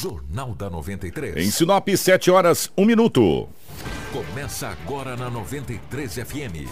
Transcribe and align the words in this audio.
Jornal 0.00 0.54
da 0.54 0.70
93. 0.70 1.36
Em 1.36 1.50
Sinop, 1.50 1.88
7 1.88 2.30
horas, 2.30 2.70
1 2.76 2.84
minuto. 2.84 3.48
Começa 4.12 4.68
agora 4.68 5.14
na 5.18 5.28
93 5.28 6.14
FM. 6.14 6.66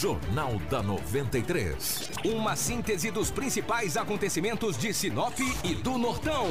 Jornal 0.00 0.58
da 0.70 0.82
93. 0.82 2.10
Uma 2.24 2.56
síntese 2.56 3.10
dos 3.10 3.30
principais 3.30 3.94
acontecimentos 3.94 4.78
de 4.78 4.94
Sinop 4.94 5.38
e 5.62 5.74
do 5.74 5.98
Nortão, 5.98 6.46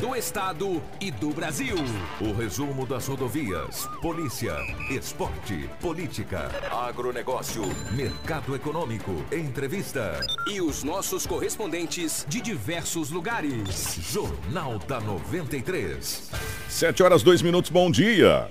do 0.00 0.14
Estado 0.14 0.80
e 1.00 1.10
do 1.10 1.30
Brasil. 1.30 1.74
O 2.20 2.32
resumo 2.32 2.86
das 2.86 3.08
rodovias, 3.08 3.88
polícia, 4.00 4.54
esporte, 4.88 5.68
política, 5.80 6.48
agronegócio, 6.70 7.64
mercado 7.90 8.54
econômico, 8.54 9.24
entrevista. 9.32 10.20
E 10.46 10.60
os 10.60 10.84
nossos 10.84 11.26
correspondentes 11.26 12.24
de 12.28 12.40
diversos 12.40 13.10
lugares. 13.10 13.98
Jornal 14.08 14.78
da 14.78 15.00
93. 15.00 16.30
7 16.68 17.02
horas, 17.02 17.24
2 17.24 17.42
minutos, 17.42 17.72
bom 17.72 17.90
dia. 17.90 18.48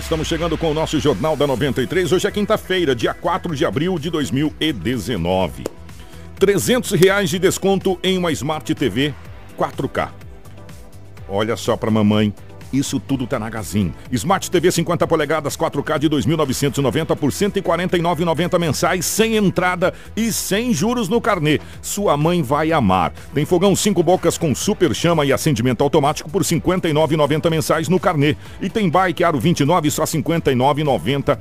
Estamos 0.00 0.26
chegando 0.26 0.56
com 0.56 0.70
o 0.70 0.74
nosso 0.74 0.98
Jornal 0.98 1.36
da 1.36 1.46
93. 1.46 2.10
Hoje 2.10 2.26
é 2.26 2.30
quinta-feira, 2.30 2.96
dia 2.96 3.12
4 3.12 3.54
de 3.54 3.66
abril 3.66 3.98
de 3.98 4.08
2019. 4.08 5.64
300 6.38 6.92
reais 6.92 7.28
de 7.28 7.38
desconto 7.38 7.98
em 8.02 8.16
uma 8.16 8.32
Smart 8.32 8.74
TV 8.74 9.14
4K. 9.58 10.08
Olha 11.28 11.54
só 11.54 11.76
para 11.76 11.90
mamãe 11.90 12.34
isso 12.72 13.00
tudo 13.00 13.26
tá 13.26 13.38
na 13.38 13.50
Gazin. 13.50 13.92
Smart 14.12 14.50
TV 14.50 14.70
50 14.70 15.06
polegadas 15.06 15.56
4K 15.56 15.98
de 15.98 16.10
2.990 16.10 17.16
por 17.16 17.30
149,90 17.30 18.58
mensais, 18.58 19.04
sem 19.06 19.36
entrada 19.36 19.92
e 20.16 20.32
sem 20.32 20.72
juros 20.72 21.08
no 21.08 21.20
carnê. 21.20 21.60
Sua 21.82 22.16
mãe 22.16 22.42
vai 22.42 22.72
amar. 22.72 23.12
Tem 23.34 23.44
fogão 23.44 23.74
5 23.74 24.02
bocas 24.02 24.38
com 24.38 24.54
super 24.54 24.94
chama 24.94 25.24
e 25.24 25.32
acendimento 25.32 25.82
automático 25.82 26.30
por 26.30 26.42
59,90 26.42 27.50
mensais 27.50 27.88
no 27.88 27.98
carnê. 27.98 28.36
E 28.60 28.68
tem 28.68 28.88
bike 28.88 29.24
Aro 29.24 29.40
29 29.40 29.90
só 29.90 30.04
59,90 30.04 31.38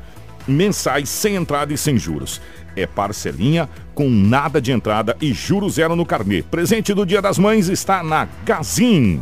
mensais 0.47 1.09
sem 1.09 1.35
entrada 1.35 1.73
e 1.73 1.77
sem 1.77 1.97
juros. 1.97 2.41
É 2.75 2.87
parcelinha 2.87 3.69
com 3.93 4.09
nada 4.09 4.61
de 4.61 4.71
entrada 4.71 5.15
e 5.21 5.33
juros 5.33 5.73
zero 5.73 5.95
no 5.95 6.05
carnê. 6.05 6.41
Presente 6.41 6.93
do 6.93 7.05
Dia 7.05 7.21
das 7.21 7.37
Mães 7.37 7.67
está 7.67 8.01
na 8.03 8.27
Gazin. 8.45 9.21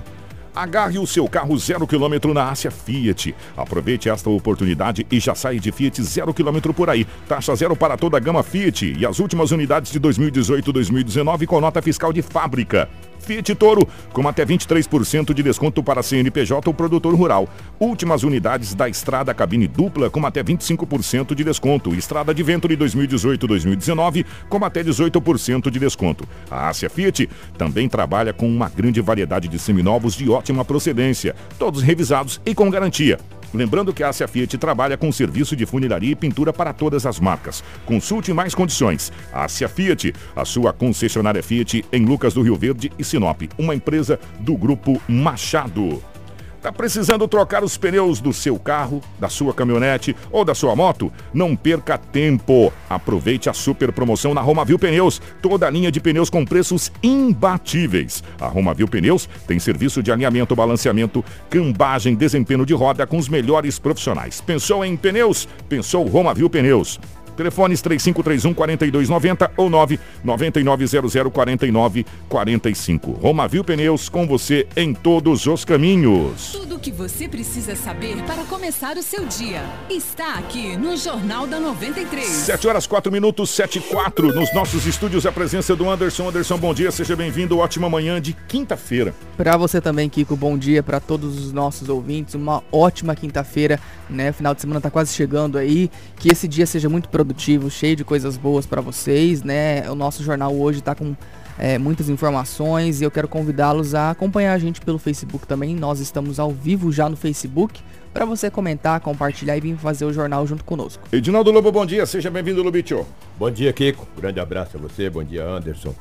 Agarre 0.58 0.98
o 0.98 1.06
seu 1.06 1.28
carro 1.28 1.56
zero 1.56 1.86
quilômetro 1.86 2.34
na 2.34 2.50
Ásia 2.50 2.72
Fiat. 2.72 3.36
Aproveite 3.56 4.10
esta 4.10 4.28
oportunidade 4.28 5.06
e 5.12 5.20
já 5.20 5.36
saia 5.36 5.60
de 5.60 5.72
Fiat 5.72 6.02
zero 6.02 6.34
quilômetro 6.34 6.74
por 6.74 6.90
aí. 6.90 7.06
Taxa 7.28 7.56
zero 7.56 7.76
para 7.76 7.96
toda 7.96 8.18
a 8.18 8.20
gama 8.20 8.42
Fiat 8.42 8.96
e 8.98 9.06
as 9.06 9.20
últimas 9.20 9.52
unidades 9.52 9.92
de 9.92 10.00
2018 10.00 10.74
2019 10.74 11.46
com 11.46 11.62
nota 11.62 11.80
fiscal 11.80 12.12
de 12.12 12.24
fábrica. 12.24 12.90
Fiat 13.20 13.56
Toro, 13.56 13.88
com 14.14 14.28
até 14.28 14.46
23% 14.46 15.34
de 15.34 15.44
desconto 15.44 15.84
para 15.84 16.04
CNPJ 16.04 16.68
ou 16.70 16.74
produtor 16.74 17.14
rural. 17.16 17.48
Últimas 17.80 18.24
unidades 18.24 18.74
da 18.74 18.88
Estrada 18.90 19.34
Cabine 19.34 19.68
Dupla, 19.68 20.10
com 20.10 20.26
até 20.26 20.44
25% 20.44 21.36
de 21.36 21.44
desconto. 21.44 21.94
Estrada 21.94 22.34
de 22.34 22.44
Vento 22.44 22.68
de 22.68 22.78
2018-2019, 22.78 24.26
com 24.50 24.64
até 24.64 24.84
18% 24.84 25.70
de 25.70 25.80
desconto. 25.80 26.28
A 26.50 26.68
Ásia 26.70 26.90
Fiat 26.90 27.30
também 27.58 27.88
trabalha 27.88 28.34
com 28.34 28.48
uma 28.48 28.70
grande 28.70 29.02
variedade 29.02 29.48
de 29.48 29.60
seminovos 29.60 30.16
de 30.16 30.30
ótima 30.30 30.64
procedência, 30.64 31.36
todos 31.58 31.82
revisados 31.82 32.42
e 32.46 32.54
com 32.54 32.70
garantia. 32.70 33.18
Lembrando 33.54 33.94
que 33.94 34.04
a 34.04 34.10
Ásia 34.10 34.28
Fiat 34.28 34.58
trabalha 34.58 34.98
com 34.98 35.12
serviço 35.12 35.56
de 35.56 35.66
funilaria 35.66 36.12
e 36.12 36.16
pintura 36.16 36.52
para 36.52 36.74
todas 36.74 37.06
as 37.06 37.20
marcas. 37.20 37.64
Consulte 37.86 38.34
mais 38.34 38.54
condições. 38.54 39.12
Ásia 39.32 39.70
Fiat, 39.70 40.14
a 40.36 40.46
sua 40.46 40.74
concessionária 40.74 41.42
Fiat 41.44 41.86
em 41.92 42.06
Lucas 42.06 42.34
do 42.34 42.42
Rio 42.42 42.56
Verde 42.56 42.92
e 42.98 43.04
Sinop, 43.04 43.44
uma 43.58 43.76
empresa 43.76 44.20
do 44.40 44.56
grupo 44.56 45.02
Machado. 45.08 46.17
Tá 46.62 46.72
precisando 46.72 47.28
trocar 47.28 47.64
os 47.64 47.78
pneus 47.78 48.20
do 48.20 48.34
seu 48.34 48.58
carro, 48.58 49.02
da 49.20 49.30
sua 49.30 49.54
caminhonete 49.54 50.16
ou 50.32 50.44
da 50.44 50.56
sua 50.56 50.76
moto? 50.76 51.12
Não 51.34 51.56
perca 51.56 51.98
tempo. 51.98 52.74
Aproveite 52.90 53.50
a 53.50 53.54
super 53.54 53.92
promoção 53.92 54.34
na 54.34 54.42
Romavil 54.42 54.80
Pneus. 54.80 55.22
Toda 55.42 55.68
a 55.68 55.70
linha 55.70 55.92
de 55.92 56.00
pneus 56.00 56.30
com 56.30 56.44
preços 56.44 56.92
imbatíveis. 57.04 58.24
A 58.40 58.48
Romavil 58.48 58.88
Pneus 58.88 59.30
tem 59.48 59.60
serviço 59.60 60.02
de 60.02 60.12
alinhamento, 60.12 60.56
balanceamento, 60.56 61.24
cambagem, 61.50 62.16
desempenho 62.16 62.66
de 62.66 62.74
roda 62.74 63.06
com 63.06 63.18
os 63.18 63.30
melhores 63.30 63.78
profissionais. 63.78 64.42
Pensou 64.42 64.84
em 64.84 64.98
pneus? 64.98 65.48
Pensou 65.70 66.06
Romavil 66.06 66.50
Pneus. 66.50 67.00
Telefones 67.38 67.82
3531 67.82 68.54
4290 68.54 69.52
ou 69.56 69.70
99900 69.70 71.32
4945. 71.32 73.12
Romavil 73.12 73.64
Pneus 73.64 74.10
com 74.10 74.26
você 74.26 74.68
em 74.76 74.92
todos 74.94 75.46
os 75.46 75.64
caminhos. 75.64 76.52
Tudo 76.52 76.76
o 76.76 76.80
que 76.80 76.92
você 76.92 77.30
precisa 77.30 77.76
saber 77.76 78.18
para 78.24 78.44
começar 78.46 78.98
o 78.98 79.04
seu 79.04 79.26
dia 79.26 79.62
está 79.88 80.34
aqui 80.34 80.76
no 80.76 80.98
Jornal 80.98 81.46
da 81.46 81.60
93. 81.60 82.26
7 82.28 82.68
horas 82.68 82.88
4 82.88 83.12
minutos, 83.12 83.52
7 83.52 83.78
e 83.78 83.82
4. 83.82 84.34
Nos 84.34 84.52
nossos 84.54 84.88
estúdios, 84.88 85.28
a 85.28 85.32
presença 85.32 85.76
do 85.76 85.88
Anderson. 85.88 86.30
Anderson, 86.30 86.58
bom 86.58 86.74
dia, 86.74 86.92
seja 86.92 87.16
bem-vindo. 87.16 87.60
Ótima 87.60 87.88
manhã 87.88 88.20
de 88.20 88.34
quinta-feira. 88.48 89.14
Para 89.38 89.56
você 89.56 89.80
também, 89.80 90.10
Kiko, 90.10 90.36
bom 90.36 90.58
dia 90.58 90.82
para 90.82 91.00
todos 91.00 91.38
os 91.38 91.54
nossos 91.54 91.88
ouvintes. 91.88 92.34
Uma 92.34 92.64
ótima 92.72 93.16
quinta-feira, 93.16 93.80
né? 94.10 94.32
Final 94.32 94.56
de 94.56 94.62
semana 94.62 94.82
tá 94.82 94.90
quase 94.90 95.14
chegando 95.14 95.60
aí. 95.60 95.92
Que 96.16 96.30
esse 96.30 96.48
dia 96.48 96.66
seja 96.66 96.90
muito 96.90 97.08
produtivo 97.10 97.27
produtivo, 97.28 97.70
cheio 97.70 97.96
de 97.96 98.04
coisas 98.04 98.38
boas 98.38 98.66
para 98.66 98.80
vocês, 98.80 99.44
né? 99.44 99.90
O 99.90 99.96
nosso 99.96 100.24
jornal 100.24 100.56
hoje 100.56 100.80
está 100.80 100.96
com 100.96 101.16
é, 101.60 101.78
muitas 101.78 102.08
informações 102.08 103.02
e 103.02 103.04
eu 103.04 103.12
quero 103.12 103.28
convidá-los 103.28 103.94
a 103.94 104.12
acompanhar 104.12 104.54
a 104.54 104.58
gente 104.58 104.80
pelo 104.80 104.98
Facebook 104.98 105.46
também. 105.46 105.76
Nós 105.76 106.00
estamos 106.00 106.40
ao 106.40 106.52
vivo 106.52 106.92
já 106.92 107.10
no 107.10 107.18
Facebook 107.18 107.82
para 108.14 108.24
você 108.26 108.50
comentar, 108.50 109.00
compartilhar 109.02 109.58
e 109.58 109.62
vir 109.62 109.78
fazer 109.78 110.06
o 110.06 110.14
jornal 110.14 110.48
junto 110.48 110.64
conosco. 110.64 111.04
Edinaldo 111.12 111.52
Lobo, 111.52 111.72
bom 111.72 111.86
dia, 111.86 112.06
seja 112.06 112.32
bem-vindo, 112.32 112.64
Lobitio. 112.64 113.06
Bom 113.38 113.52
dia, 113.52 113.74
Kiko. 113.74 114.08
Grande 114.18 114.40
abraço 114.40 114.78
a 114.78 114.80
você, 114.80 115.10
bom 115.10 115.24
dia, 115.24 115.44
Anderson. 115.44 115.94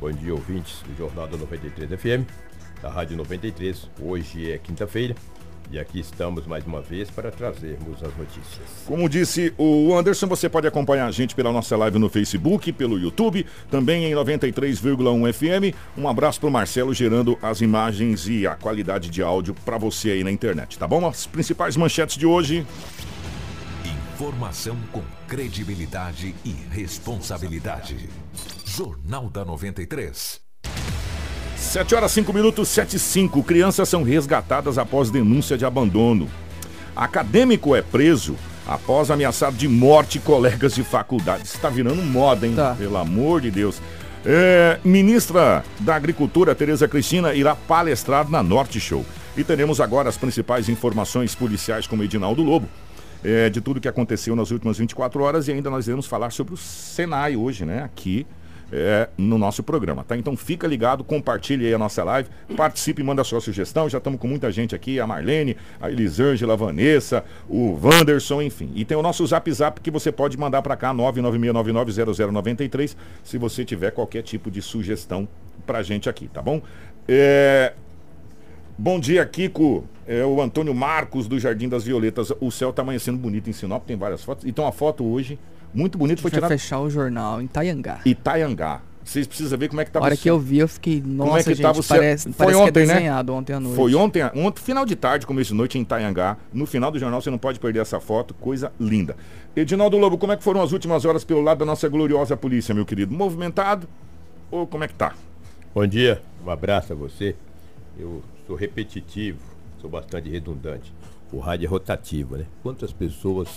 Bom 0.00 0.10
dia, 0.10 0.34
ouvintes 0.34 0.82
do 0.82 0.96
Jornal 0.98 1.28
da 1.28 1.36
93 1.36 1.90
FM, 1.90 2.28
da 2.82 2.90
Rádio 2.90 3.16
93. 3.16 3.88
Hoje 4.00 4.50
é 4.50 4.58
quinta-feira. 4.58 5.14
E 5.72 5.78
aqui 5.78 6.00
estamos 6.00 6.46
mais 6.46 6.66
uma 6.66 6.82
vez 6.82 7.10
para 7.10 7.30
trazermos 7.30 8.02
as 8.02 8.14
notícias. 8.14 8.84
Como 8.84 9.08
disse 9.08 9.54
o 9.56 9.96
Anderson, 9.96 10.26
você 10.26 10.46
pode 10.46 10.66
acompanhar 10.66 11.06
a 11.06 11.10
gente 11.10 11.34
pela 11.34 11.50
nossa 11.50 11.74
live 11.78 11.98
no 11.98 12.10
Facebook, 12.10 12.70
pelo 12.74 12.98
YouTube, 12.98 13.46
também 13.70 14.04
em 14.04 14.14
93,1 14.14 15.32
FM. 15.32 15.74
Um 15.96 16.06
abraço 16.06 16.38
para 16.38 16.50
o 16.50 16.52
Marcelo 16.52 16.92
gerando 16.92 17.38
as 17.40 17.62
imagens 17.62 18.28
e 18.28 18.46
a 18.46 18.54
qualidade 18.54 19.08
de 19.08 19.22
áudio 19.22 19.54
para 19.64 19.78
você 19.78 20.10
aí 20.10 20.22
na 20.22 20.30
internet, 20.30 20.78
tá 20.78 20.86
bom? 20.86 21.08
As 21.08 21.26
principais 21.26 21.74
manchetes 21.74 22.18
de 22.18 22.26
hoje. 22.26 22.66
Informação 24.12 24.76
com 24.92 25.02
credibilidade 25.26 26.34
e 26.44 26.50
responsabilidade. 26.70 28.10
Jornal 28.66 29.30
da 29.30 29.42
93. 29.42 30.38
7 31.62 31.94
horas 31.94 32.12
5 32.12 32.32
minutos, 32.34 32.68
7 32.68 32.96
e 32.96 32.98
5. 32.98 33.42
Crianças 33.44 33.88
são 33.88 34.02
resgatadas 34.02 34.76
após 34.76 35.10
denúncia 35.10 35.56
de 35.56 35.64
abandono. 35.64 36.28
Acadêmico 36.94 37.74
é 37.74 37.80
preso 37.80 38.36
após 38.66 39.10
ameaçar 39.10 39.50
de 39.50 39.68
morte 39.68 40.18
colegas 40.18 40.74
de 40.74 40.82
faculdade. 40.82 41.44
Está 41.44 41.70
virando 41.70 42.02
moda, 42.02 42.46
hein? 42.46 42.54
Tá. 42.54 42.74
Pelo 42.74 42.98
amor 42.98 43.40
de 43.40 43.50
Deus. 43.50 43.80
É, 44.26 44.78
ministra 44.84 45.64
da 45.80 45.94
Agricultura, 45.94 46.54
Tereza 46.54 46.86
Cristina, 46.86 47.32
irá 47.32 47.56
palestrar 47.56 48.28
na 48.28 48.42
Norte 48.42 48.78
Show. 48.78 49.06
E 49.34 49.42
teremos 49.42 49.80
agora 49.80 50.10
as 50.10 50.18
principais 50.18 50.68
informações 50.68 51.34
policiais 51.34 51.86
com 51.86 51.96
o 51.96 52.02
Edinaldo 52.02 52.42
Lobo. 52.42 52.68
É, 53.24 53.48
de 53.48 53.60
tudo 53.60 53.80
que 53.80 53.88
aconteceu 53.88 54.36
nas 54.36 54.50
últimas 54.50 54.76
24 54.76 55.22
horas 55.22 55.48
e 55.48 55.52
ainda 55.52 55.70
nós 55.70 55.86
iremos 55.86 56.06
falar 56.06 56.32
sobre 56.32 56.54
o 56.54 56.56
Senai 56.56 57.34
hoje, 57.34 57.64
né? 57.64 57.82
Aqui 57.84 58.26
é, 58.72 59.08
no 59.18 59.36
nosso 59.36 59.62
programa, 59.62 60.02
tá? 60.02 60.16
Então 60.16 60.34
fica 60.34 60.66
ligado, 60.66 61.04
compartilhe 61.04 61.66
aí 61.66 61.74
a 61.74 61.78
nossa 61.78 62.02
live, 62.02 62.30
participe, 62.56 63.02
manda 63.02 63.22
sua 63.22 63.40
sugestão. 63.40 63.88
Já 63.88 63.98
estamos 63.98 64.18
com 64.18 64.26
muita 64.26 64.50
gente 64.50 64.74
aqui, 64.74 64.98
a 64.98 65.06
Marlene, 65.06 65.56
a 65.80 65.90
Elisângela, 65.90 66.54
a 66.54 66.56
Vanessa, 66.56 67.22
o 67.48 67.78
Wanderson, 67.82 68.40
enfim. 68.40 68.72
E 68.74 68.84
tem 68.84 68.96
o 68.96 69.02
nosso 69.02 69.26
Zap 69.26 69.52
Zap 69.52 69.80
que 69.80 69.90
você 69.90 70.10
pode 70.10 70.38
mandar 70.38 70.62
para 70.62 70.74
cá, 70.74 70.94
996990093, 70.94 72.96
se 73.22 73.36
você 73.36 73.64
tiver 73.64 73.90
qualquer 73.90 74.22
tipo 74.22 74.50
de 74.50 74.62
sugestão 74.62 75.28
pra 75.66 75.82
gente 75.82 76.08
aqui, 76.08 76.28
tá 76.28 76.40
bom? 76.40 76.62
É... 77.06 77.74
Bom 78.78 78.98
dia, 78.98 79.24
Kiko. 79.26 79.86
É 80.06 80.24
o 80.24 80.40
Antônio 80.40 80.74
Marcos 80.74 81.28
do 81.28 81.38
Jardim 81.38 81.68
das 81.68 81.84
Violetas. 81.84 82.32
O 82.40 82.50
céu 82.50 82.72
tá 82.72 82.82
amanhecendo 82.82 83.18
bonito 83.18 83.48
em 83.48 83.52
Sinop, 83.52 83.84
tem 83.84 83.96
várias 83.96 84.24
fotos. 84.24 84.44
Então 84.44 84.66
a 84.66 84.72
foto 84.72 85.04
hoje 85.04 85.38
muito 85.74 85.98
bonito. 85.98 86.20
Foi 86.20 86.30
tirado... 86.30 86.50
fechar 86.50 86.80
o 86.80 86.90
jornal 86.90 87.40
em 87.40 87.44
Itaiangá. 87.44 88.00
Itaiangá. 88.04 88.80
Vocês 89.04 89.26
precisam 89.26 89.58
ver 89.58 89.68
como 89.68 89.80
é 89.80 89.84
que 89.84 89.90
estava 89.90 90.04
A 90.04 90.06
hora 90.06 90.16
que 90.16 90.30
eu 90.30 90.38
vi, 90.38 90.58
eu 90.58 90.68
fiquei, 90.68 91.02
nossa, 91.04 91.28
Como 91.28 91.38
é 91.38 91.42
que 91.42 91.50
gente, 91.50 91.62
tava 91.62 91.82
parece, 91.82 92.32
Foi 92.32 92.46
parece 92.46 92.56
ontem, 92.56 92.72
que 92.72 92.78
é 92.78 92.86
né? 92.86 92.94
desenhado 92.94 93.32
né? 93.32 93.38
ontem 93.38 93.52
à 93.52 93.60
noite. 93.60 93.76
Foi 93.76 93.94
ontem, 93.96 94.22
ontem, 94.34 94.62
final 94.62 94.86
de 94.86 94.94
tarde, 94.94 95.26
começo 95.26 95.50
de 95.50 95.56
noite 95.56 95.76
em 95.76 95.82
Itaiangá. 95.82 96.36
No 96.52 96.66
final 96.66 96.90
do 96.90 97.00
jornal 97.00 97.20
você 97.20 97.28
não 97.28 97.38
pode 97.38 97.58
perder 97.58 97.80
essa 97.80 97.98
foto, 97.98 98.32
coisa 98.34 98.72
linda. 98.78 99.16
Edinaldo 99.56 99.98
Lobo, 99.98 100.16
como 100.18 100.32
é 100.32 100.36
que 100.36 100.44
foram 100.44 100.62
as 100.62 100.70
últimas 100.70 101.04
horas 101.04 101.24
pelo 101.24 101.40
lado 101.40 101.58
da 101.58 101.64
nossa 101.64 101.88
gloriosa 101.88 102.36
polícia, 102.36 102.72
meu 102.72 102.86
querido? 102.86 103.12
Movimentado 103.12 103.88
ou 104.50 104.66
como 104.68 104.84
é 104.84 104.88
que 104.88 104.94
tá? 104.94 105.14
Bom 105.74 105.86
dia, 105.86 106.22
um 106.46 106.50
abraço 106.50 106.92
a 106.92 106.96
você, 106.96 107.34
eu 107.98 108.22
sou 108.46 108.54
repetitivo, 108.54 109.40
sou 109.80 109.90
bastante 109.90 110.28
redundante. 110.28 110.92
O 111.32 111.40
rádio 111.40 111.66
é 111.66 111.68
rotativo, 111.68 112.36
né? 112.36 112.44
Quantas 112.62 112.92
pessoas 112.92 113.48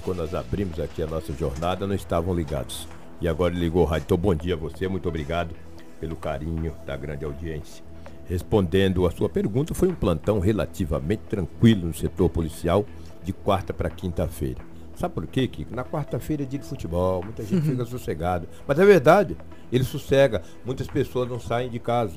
que 0.00 0.04
quando 0.04 0.18
nós 0.18 0.34
abrimos 0.34 0.80
aqui 0.80 1.02
a 1.02 1.06
nossa 1.06 1.32
jornada 1.34 1.86
não 1.86 1.94
estavam 1.94 2.34
ligados? 2.34 2.88
E 3.20 3.28
agora 3.28 3.54
ligou 3.54 3.82
o 3.82 3.84
rádio. 3.84 4.04
Então, 4.06 4.16
bom 4.16 4.34
dia 4.34 4.54
a 4.54 4.56
você, 4.56 4.88
muito 4.88 5.08
obrigado 5.08 5.54
pelo 6.00 6.16
carinho 6.16 6.74
da 6.86 6.96
grande 6.96 7.24
audiência. 7.24 7.84
Respondendo 8.26 9.06
a 9.06 9.10
sua 9.10 9.28
pergunta, 9.28 9.74
foi 9.74 9.88
um 9.88 9.94
plantão 9.94 10.38
relativamente 10.38 11.22
tranquilo 11.28 11.86
no 11.86 11.94
setor 11.94 12.30
policial 12.30 12.86
de 13.22 13.32
quarta 13.32 13.74
para 13.74 13.90
quinta-feira. 13.90 14.60
Sabe 14.96 15.14
por 15.14 15.26
quê, 15.26 15.46
Kiko? 15.46 15.74
Na 15.74 15.84
quarta-feira 15.84 16.42
é 16.42 16.46
dia 16.46 16.58
de 16.58 16.64
futebol, 16.64 17.22
muita 17.22 17.44
gente 17.44 17.62
fica 17.68 17.84
sossegado. 17.84 18.48
Mas 18.66 18.78
é 18.78 18.84
verdade, 18.84 19.36
ele 19.70 19.84
sossega. 19.84 20.42
Muitas 20.64 20.86
pessoas 20.86 21.28
não 21.28 21.38
saem 21.38 21.68
de 21.68 21.78
casa. 21.78 22.16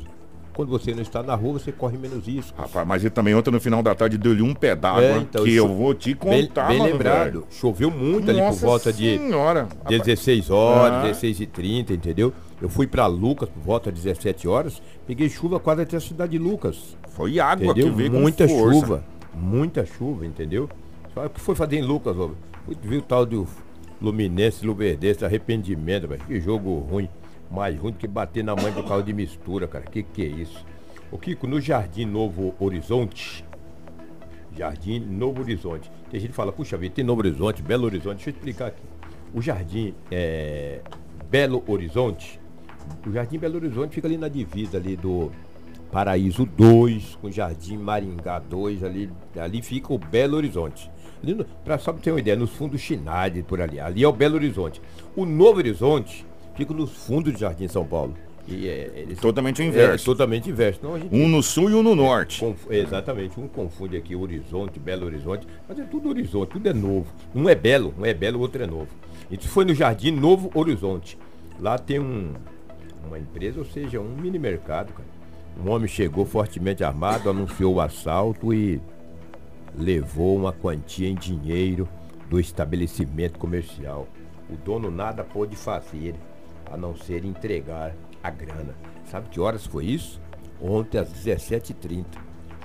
Quando 0.56 0.70
você 0.70 0.94
não 0.94 1.02
está 1.02 1.24
na 1.24 1.34
rua, 1.34 1.54
você 1.60 1.72
corre 1.72 1.98
menos 1.98 2.28
risco. 2.28 2.56
Rapaz, 2.62 2.88
mas 2.88 3.02
ele 3.04 3.10
também 3.10 3.34
ontem 3.34 3.50
no 3.50 3.60
final 3.60 3.82
da 3.82 3.96
tarde 3.96 4.18
deu-lhe 4.20 4.42
um 4.44 4.54
pé 4.54 4.76
d'água 4.76 5.02
É, 5.04 5.18
então, 5.18 5.44
que 5.44 5.50
cho- 5.52 5.58
eu 5.58 5.68
vou 5.68 5.94
te 5.96 6.14
contar, 6.14 6.68
bem, 6.68 6.78
bem 6.78 6.78
mano, 6.80 6.92
lembrado, 6.92 7.32
velho. 7.32 7.48
choveu 7.50 7.90
muito 7.90 8.30
ali 8.30 8.40
por 8.40 8.46
Nossa 8.46 8.66
volta 8.66 8.94
de 8.94 9.18
senhora. 9.18 9.68
16 9.90 10.50
horas, 10.52 10.94
Ah. 10.94 11.02
16 11.02 11.40
e 11.40 11.46
30, 11.48 11.94
entendeu? 11.94 12.32
Eu 12.62 12.70
fui 12.70 12.86
pra 12.86 13.08
Lucas 13.08 13.50
por 13.50 13.62
volta 13.64 13.92
de 13.92 14.00
17 14.02 14.48
horas, 14.48 14.82
peguei 15.08 15.28
chuva 15.28 15.60
quase 15.60 15.82
até 15.82 15.98
a 15.98 16.00
cidade 16.00 16.34
de 16.34 16.38
Lucas. 16.38 16.96
Foi 17.10 17.40
água 17.40 17.66
Entendeu? 17.66 17.88
que 17.90 17.96
veio 17.98 18.12
com 18.12 18.20
Muita 18.20 18.48
força. 18.48 18.80
chuva. 18.80 19.04
Muita 19.34 19.86
chuva, 19.86 20.26
entendeu? 20.26 20.70
Só 21.16 21.26
o 21.26 21.30
que 21.30 21.40
foi 21.42 21.56
fazer 21.56 21.78
em 21.78 21.82
Lucas, 21.82 22.16
ó. 22.18 22.30
Viu 22.82 23.00
o 23.00 23.02
tal 23.02 23.26
do 23.26 23.48
Luminense, 24.02 24.66
Luverdense, 24.66 25.26
arrependimento, 25.26 26.08
velho. 26.08 26.22
Que 26.28 26.40
jogo 26.40 26.80
ruim. 26.90 27.10
Mais 27.52 27.78
ruim 27.78 27.92
do 27.92 27.98
que 27.98 28.08
bater 28.08 28.44
na 28.44 28.56
mãe 28.56 28.72
por 28.72 28.88
causa 28.88 29.04
de 29.04 29.14
mistura, 29.14 29.68
cara. 29.68 29.86
Que 29.86 30.04
que 30.04 30.24
é 30.24 30.28
isso? 30.28 30.66
O 31.12 31.18
Kiko, 31.18 31.46
no 31.46 31.62
Jardim 31.62 32.06
Novo 32.06 32.56
Horizonte, 32.60 33.46
Jardim 34.58 35.00
Novo 35.00 35.42
Horizonte. 35.42 35.92
Tem 36.10 36.20
gente 36.20 36.32
que 36.32 36.36
fala, 36.36 36.52
puxa 36.52 36.78
vida, 36.78 36.96
tem 36.96 37.06
Novo 37.06 37.22
Horizonte, 37.22 37.62
Belo 37.62 37.86
Horizonte. 37.86 38.16
Deixa 38.16 38.30
eu 38.30 38.34
explicar 38.34 38.68
aqui. 38.68 38.82
O 39.34 39.42
Jardim 39.42 39.94
é, 40.12 40.82
Belo 41.30 41.64
Horizonte, 41.68 42.40
o 43.06 43.12
Jardim 43.12 43.38
Belo 43.38 43.56
Horizonte 43.56 43.96
fica 43.96 44.08
ali 44.08 44.18
na 44.18 44.28
divisa 44.28 44.78
ali 44.78 44.96
do 44.96 45.32
Paraíso 45.92 46.46
2, 46.46 47.16
com 47.22 47.28
o 47.28 47.32
Jardim 47.32 47.78
Maringá 47.78 48.40
2, 48.40 48.84
ali, 48.84 49.10
ali 49.40 49.62
fica 49.62 49.94
o 49.94 49.98
Belo 49.98 50.38
Horizonte. 50.38 50.92
Ali 51.22 51.36
no, 51.36 51.46
só 51.80 51.94
pra 51.94 52.02
ter 52.02 52.12
uma 52.12 52.20
ideia, 52.20 52.36
nos 52.36 52.52
fundos 52.52 52.82
Chinade, 52.82 53.44
por 53.44 53.62
ali. 53.62 53.80
Ali 53.80 54.04
é 54.04 54.08
o 54.08 54.12
Belo 54.12 54.36
Horizonte. 54.36 54.82
O 55.16 55.26
Novo 55.26 55.60
Horizonte 55.60 56.26
fica 56.56 56.74
nos 56.74 56.92
fundos 57.06 57.34
do 57.34 57.40
Jardim 57.40 57.68
São 57.68 57.86
Paulo. 57.86 58.16
E 58.46 58.68
é, 58.68 58.92
eles- 58.96 59.20
Totalmente 59.20 59.62
o 59.62 59.64
é, 59.64 59.68
inverso. 59.68 60.04
totalmente 60.06 60.50
inverso. 60.50 60.80
Não, 60.84 61.00
gente 61.00 61.16
Um 61.16 61.30
no 61.30 61.42
sul 61.42 61.70
e 61.70 61.74
um 61.74 61.82
no 61.82 61.96
norte. 61.96 62.42
Conf- 62.42 62.70
Exatamente, 62.70 63.40
um 63.40 63.48
confunde 63.48 63.96
aqui 63.96 64.16
Horizonte, 64.16 64.80
Belo 64.80 65.06
Horizonte, 65.06 65.48
mas 65.68 65.80
é 65.80 65.84
tudo 65.86 66.10
Horizonte, 66.10 66.50
tudo 66.50 66.68
é 66.68 66.74
novo. 66.74 67.08
Um 67.34 67.48
é 67.48 67.56
belo, 67.56 67.94
um 67.98 68.06
é 68.06 68.14
belo, 68.14 68.40
o 68.40 68.42
outro 68.42 68.62
é 68.62 68.68
novo. 68.68 68.90
Isso 69.32 69.48
foi 69.48 69.64
no 69.64 69.74
Jardim 69.74 70.12
Novo 70.12 70.52
Horizonte. 70.54 71.18
Lá 71.58 71.78
tem 71.78 72.00
um, 72.00 72.34
uma 73.08 73.18
empresa, 73.18 73.60
ou 73.60 73.66
seja, 73.66 74.02
um 74.02 74.14
mini 74.16 74.38
mercado, 74.38 74.92
cara. 74.92 75.08
Um 75.64 75.70
homem 75.72 75.88
chegou 75.88 76.26
fortemente 76.26 76.84
armado, 76.84 77.30
anunciou 77.30 77.76
o 77.76 77.80
assalto 77.82 78.54
e 78.54 78.82
levou 79.76 80.36
uma 80.36 80.52
quantia 80.52 81.08
em 81.08 81.16
dinheiro 81.16 81.88
do 82.30 82.40
estabelecimento 82.40 83.40
comercial. 83.40 84.08
O 84.50 84.58
dono 84.58 84.92
nada 84.92 85.24
pôde 85.24 85.56
fazer 85.56 86.14
a 86.74 86.78
não 86.78 86.96
ser 86.96 87.24
entregar 87.24 87.96
a 88.24 88.30
grana. 88.32 88.76
Sabe 89.06 89.30
que 89.30 89.40
horas 89.40 89.66
foi 89.66 89.86
isso? 89.86 90.20
Ontem 90.60 90.98
às 90.98 91.10
17h30. 91.10 92.06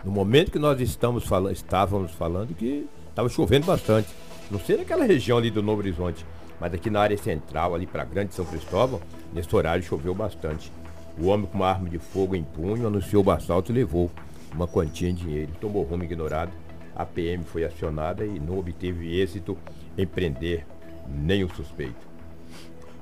No 0.03 0.11
momento 0.11 0.51
que 0.51 0.59
nós 0.59 0.81
estamos 0.81 1.25
falando, 1.25 1.53
estávamos 1.53 2.13
falando 2.13 2.55
que 2.55 2.89
estava 3.11 3.29
chovendo 3.29 3.67
bastante. 3.67 4.09
Não 4.51 4.59
sei 4.59 4.79
naquela 4.79 5.05
região 5.05 5.37
ali 5.37 5.51
do 5.51 5.63
Novo 5.63 5.81
Horizonte, 5.81 6.25
mas 6.59 6.73
aqui 6.73 6.89
na 6.89 7.01
área 7.01 7.19
central, 7.19 7.75
ali 7.75 7.87
para 7.87 8.05
Grande 8.05 8.35
São 8.35 8.47
Cristóvão, 8.47 9.01
nesse 9.33 9.55
horário 9.55 9.85
choveu 9.85 10.15
bastante. 10.15 10.73
O 11.21 11.27
homem 11.27 11.47
com 11.47 11.59
uma 11.59 11.69
arma 11.69 11.89
de 11.89 11.99
fogo 11.99 12.35
em 12.35 12.45
punho 12.45 12.87
anunciou 12.87 13.23
o 13.23 13.31
assalto 13.31 13.73
e 13.73 13.75
levou 13.75 14.11
uma 14.55 14.67
quantia 14.67 15.11
em 15.11 15.15
dinheiro. 15.15 15.53
Tomou 15.61 15.83
rumo 15.83 16.05
ignorado. 16.05 16.53
A 16.97 17.05
PM 17.05 17.45
foi 17.45 17.65
acionada 17.65 18.25
e 18.25 18.41
não 18.41 18.59
obteve 18.59 19.21
êxito 19.21 19.59
em 19.99 20.07
prender 20.07 20.65
nenhum 21.07 21.49
suspeito. 21.51 22.08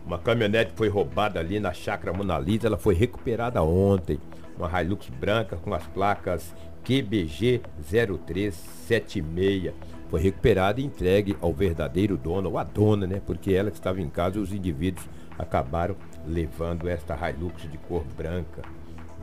Uma 0.07 0.19
caminhonete 0.19 0.71
foi 0.77 0.89
roubada 0.89 1.41
ali 1.41 1.59
na 1.59 1.73
chácara 1.73 2.17
Mona 2.17 2.39
Lisa, 2.39 2.69
ela 2.69 2.79
foi 2.79 2.95
recuperada 2.95 3.61
ontem. 3.61 4.21
Uma 4.57 4.81
Hilux 4.81 5.09
branca 5.09 5.57
com 5.57 5.75
as 5.75 5.85
placas 5.89 6.55
QBG 6.85 7.61
0376. 7.91 9.75
Foi 10.09 10.21
recuperada 10.21 10.81
e 10.81 10.85
entregue 10.85 11.37
ao 11.41 11.53
verdadeiro 11.53 12.17
dono, 12.17 12.51
ou 12.51 12.57
a 12.57 12.63
dona, 12.63 13.05
né? 13.05 13.21
Porque 13.27 13.53
ela 13.53 13.69
que 13.69 13.79
estava 13.79 14.01
em 14.01 14.09
casa 14.09 14.39
e 14.39 14.41
os 14.41 14.53
indivíduos 14.53 15.05
acabaram 15.37 15.97
levando 16.25 16.89
esta 16.89 17.17
Hilux 17.29 17.69
de 17.69 17.77
cor 17.77 18.05
branca. 18.17 18.63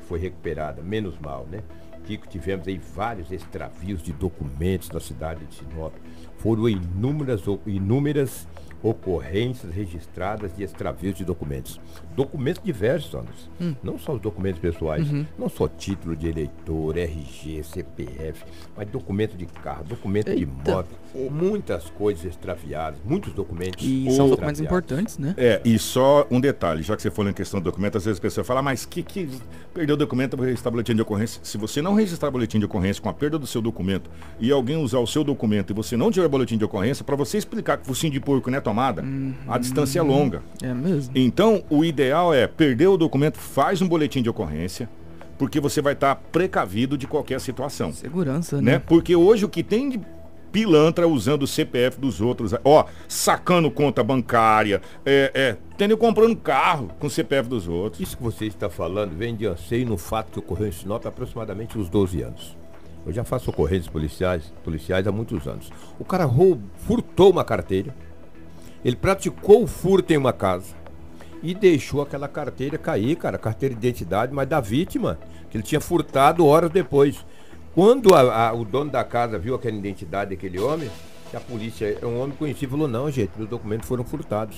Foi 0.09 0.19
recuperada, 0.19 0.81
menos 0.81 1.17
mal, 1.17 1.47
né? 1.49 1.61
Kiko, 2.05 2.27
tivemos 2.27 2.67
aí 2.67 2.77
vários 2.77 3.31
extravios 3.31 4.03
de 4.03 4.11
documentos 4.11 4.89
na 4.89 4.99
cidade 4.99 5.45
de 5.45 5.55
Sinop. 5.55 5.93
Foram 6.37 6.67
inúmeras, 6.67 7.41
inúmeras 7.65 8.45
ocorrências 8.83 9.73
registradas 9.73 10.55
de 10.55 10.63
extravios 10.63 11.15
de 11.15 11.23
documentos. 11.23 11.79
Documentos 12.15 12.61
diversos, 12.63 13.15
Anderson. 13.15 13.75
Não 13.81 13.97
só 13.97 14.13
os 14.13 14.21
documentos 14.21 14.59
pessoais, 14.59 15.07
não 15.39 15.47
só 15.49 15.67
título 15.67 16.15
de 16.15 16.27
eleitor, 16.27 16.97
RG, 16.97 17.63
CPF, 17.63 18.43
mas 18.75 18.87
documento 18.89 19.35
de 19.37 19.45
carro, 19.45 19.85
documento 19.85 20.25
de 20.35 20.41
Eita. 20.43 20.71
moto, 20.71 20.89
muitas 21.31 21.89
coisas 21.91 22.25
extraviadas, 22.25 22.99
muitos 23.05 23.33
documentos. 23.33 23.83
E 23.83 24.11
são 24.11 24.29
documentos 24.29 24.59
importantes, 24.61 25.17
né? 25.17 25.33
É, 25.37 25.61
e 25.63 25.79
só 25.79 26.27
um 26.29 26.39
detalhe, 26.41 26.83
já 26.83 26.95
que 26.95 27.01
você 27.01 27.09
falou 27.09 27.31
em 27.31 27.33
questão 27.33 27.59
do 27.59 27.63
documento, 27.63 27.97
às 27.97 28.05
vezes 28.05 28.19
a 28.19 28.21
pessoa 28.21 28.43
fala, 28.43 28.59
"Ah, 28.59 28.63
mas 28.63 28.85
que 28.85 29.01
que 29.01 29.29
perdeu 29.73 29.95
o 29.95 29.97
documento 29.97 30.35
para 30.35 30.45
registrar 30.45 30.71
boletim 30.71 30.93
de 30.93 31.01
ocorrência? 31.01 31.39
Se 31.43 31.57
você 31.57 31.81
não 31.81 31.95
registrar 31.95 32.29
boletim 32.29 32.59
de 32.59 32.65
ocorrência 32.65 33.01
com 33.01 33.09
a 33.09 33.13
perda 33.13 33.39
do 33.39 33.47
seu 33.47 33.61
documento 33.61 34.09
e 34.39 34.51
alguém 34.51 34.75
usar 34.75 34.99
o 34.99 35.07
seu 35.07 35.23
documento 35.23 35.71
e 35.71 35.73
você 35.73 35.95
não 35.95 36.11
tiver 36.11 36.27
boletim 36.27 36.57
de 36.57 36.65
ocorrência, 36.65 37.03
para 37.03 37.15
você 37.15 37.37
explicar 37.37 37.77
que 37.77 37.83
o 37.83 37.85
focinho 37.87 38.11
de 38.11 38.19
porco 38.19 38.49
não 38.51 38.57
é 38.57 38.61
tomada, 38.73 39.03
a 39.47 39.57
distância 39.57 39.99
é 39.99 40.01
longa. 40.01 40.41
É 40.61 40.73
mesmo. 40.73 41.11
Então, 41.15 41.63
o 41.69 41.85
ideal 41.85 42.33
é 42.33 42.47
perder 42.47 42.87
o 42.87 42.97
documento, 42.97 43.37
faz 43.37 43.81
um 43.81 43.87
boletim 43.87 44.21
de 44.21 44.29
ocorrência, 44.29 44.89
porque 45.37 45.59
você 45.59 45.81
vai 45.81 45.93
estar 45.93 46.15
precavido 46.15 46.97
de 46.97 47.05
qualquer 47.05 47.39
situação 47.39 47.91
Segurança, 47.91 48.61
né? 48.61 48.73
né? 48.73 48.79
Porque 48.79 49.15
hoje 49.15 49.45
o 49.45 49.49
que 49.49 49.63
tem 49.63 49.89
de 49.89 50.01
pilantra 50.51 51.07
usando 51.07 51.43
o 51.43 51.47
CPF 51.47 51.99
dos 51.99 52.21
outros, 52.21 52.53
ó, 52.63 52.85
sacando 53.07 53.71
conta 53.71 54.03
bancária, 54.03 54.81
é, 55.03 55.31
é, 55.33 55.57
tendo 55.75 55.97
comprando 55.97 56.35
carro 56.35 56.89
com 56.99 57.07
o 57.07 57.09
CPF 57.09 57.49
dos 57.49 57.67
outros. 57.67 58.01
Isso 58.01 58.15
que 58.15 58.23
você 58.23 58.45
está 58.45 58.69
falando 58.69 59.15
vem 59.15 59.35
de 59.35 59.47
anseio 59.47 59.87
no 59.87 59.97
fato 59.97 60.31
que 60.31 60.39
ocorreu 60.39 60.67
em 60.67 60.71
Sinop 60.71 61.03
há 61.05 61.09
aproximadamente 61.09 61.77
uns 61.77 61.89
12 61.89 62.21
anos. 62.21 62.55
Eu 63.05 63.11
já 63.11 63.23
faço 63.23 63.49
ocorrências 63.49 63.87
policiais, 63.87 64.53
policiais 64.63 65.07
há 65.07 65.11
muitos 65.11 65.47
anos. 65.47 65.71
O 65.99 66.05
cara 66.05 66.23
roubou, 66.23 66.61
furtou 66.75 67.31
uma 67.31 67.43
carteira, 67.43 67.93
ele 68.83 68.95
praticou 68.95 69.63
o 69.63 69.67
furto 69.67 70.11
em 70.13 70.17
uma 70.17 70.33
casa 70.33 70.73
e 71.41 71.53
deixou 71.53 72.01
aquela 72.01 72.27
carteira 72.27 72.77
cair, 72.77 73.15
cara, 73.15 73.37
carteira 73.37 73.75
de 73.75 73.79
identidade, 73.79 74.33
mas 74.33 74.47
da 74.47 74.59
vítima, 74.59 75.17
que 75.49 75.57
ele 75.57 75.63
tinha 75.63 75.81
furtado 75.81 76.45
horas 76.45 76.69
depois. 76.71 77.25
Quando 77.75 78.13
a- 78.13 78.49
a- 78.49 78.53
o 78.53 78.63
dono 78.63 78.91
da 78.91 79.03
casa 79.03 79.37
viu 79.39 79.55
aquela 79.55 79.75
identidade 79.75 80.29
daquele 80.31 80.59
homem, 80.59 80.89
que 81.31 81.35
a 81.35 81.39
polícia 81.39 81.97
é 82.01 82.05
um 82.05 82.19
homem 82.21 82.35
conhecido, 82.37 82.71
falou, 82.71 82.87
não, 82.87 83.09
gente, 83.09 83.31
meus 83.35 83.49
documentos 83.49 83.87
foram 83.87 84.03
furtados. 84.03 84.57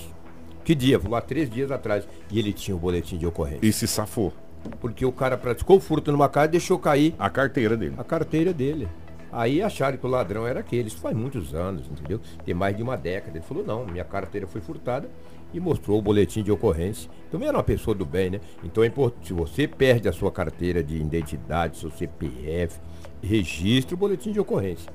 Que 0.64 0.74
dia? 0.74 0.98
Falou 1.00 1.16
há 1.16 1.20
três 1.20 1.48
dias 1.48 1.70
atrás. 1.70 2.06
E 2.30 2.38
ele 2.38 2.52
tinha 2.52 2.76
o 2.76 2.78
boletim 2.78 3.16
de 3.16 3.26
ocorrência. 3.26 3.60
E 3.66 3.72
se 3.72 3.86
safou 3.86 4.32
Porque 4.80 5.06
o 5.06 5.12
cara 5.12 5.36
praticou 5.38 5.76
o 5.76 5.80
furto 5.80 6.10
numa 6.10 6.28
casa 6.28 6.46
e 6.48 6.50
deixou 6.52 6.76
cair 6.78 7.14
a 7.18 7.30
carteira 7.30 7.76
dele. 7.76 7.94
a 7.96 8.02
carteira 8.04 8.52
dele. 8.52 8.88
Aí 9.36 9.60
acharam 9.62 9.98
que 9.98 10.06
o 10.06 10.08
ladrão 10.08 10.46
era 10.46 10.60
aquele. 10.60 10.88
Isso 10.88 10.96
faz 10.96 11.14
muitos 11.14 11.54
anos, 11.54 11.86
entendeu? 11.90 12.18
Tem 12.44 12.54
mais 12.54 12.74
de 12.74 12.82
uma 12.82 12.96
década. 12.96 13.36
Ele 13.36 13.44
falou, 13.44 13.62
não, 13.62 13.84
minha 13.84 14.02
carteira 14.04 14.46
foi 14.46 14.62
furtada 14.62 15.10
e 15.52 15.60
mostrou 15.60 15.98
o 15.98 16.02
boletim 16.02 16.42
de 16.42 16.50
ocorrência. 16.50 17.10
Também 17.30 17.46
era 17.46 17.58
uma 17.58 17.62
pessoa 17.62 17.94
do 17.94 18.06
bem, 18.06 18.30
né? 18.30 18.40
Então 18.64 18.82
é 18.82 18.86
importante, 18.86 19.26
se 19.28 19.34
você 19.34 19.68
perde 19.68 20.08
a 20.08 20.12
sua 20.12 20.32
carteira 20.32 20.82
de 20.82 20.96
identidade, 20.96 21.76
seu 21.76 21.90
CPF, 21.90 22.80
registre 23.22 23.94
o 23.94 23.98
boletim 23.98 24.32
de 24.32 24.40
ocorrência. 24.40 24.90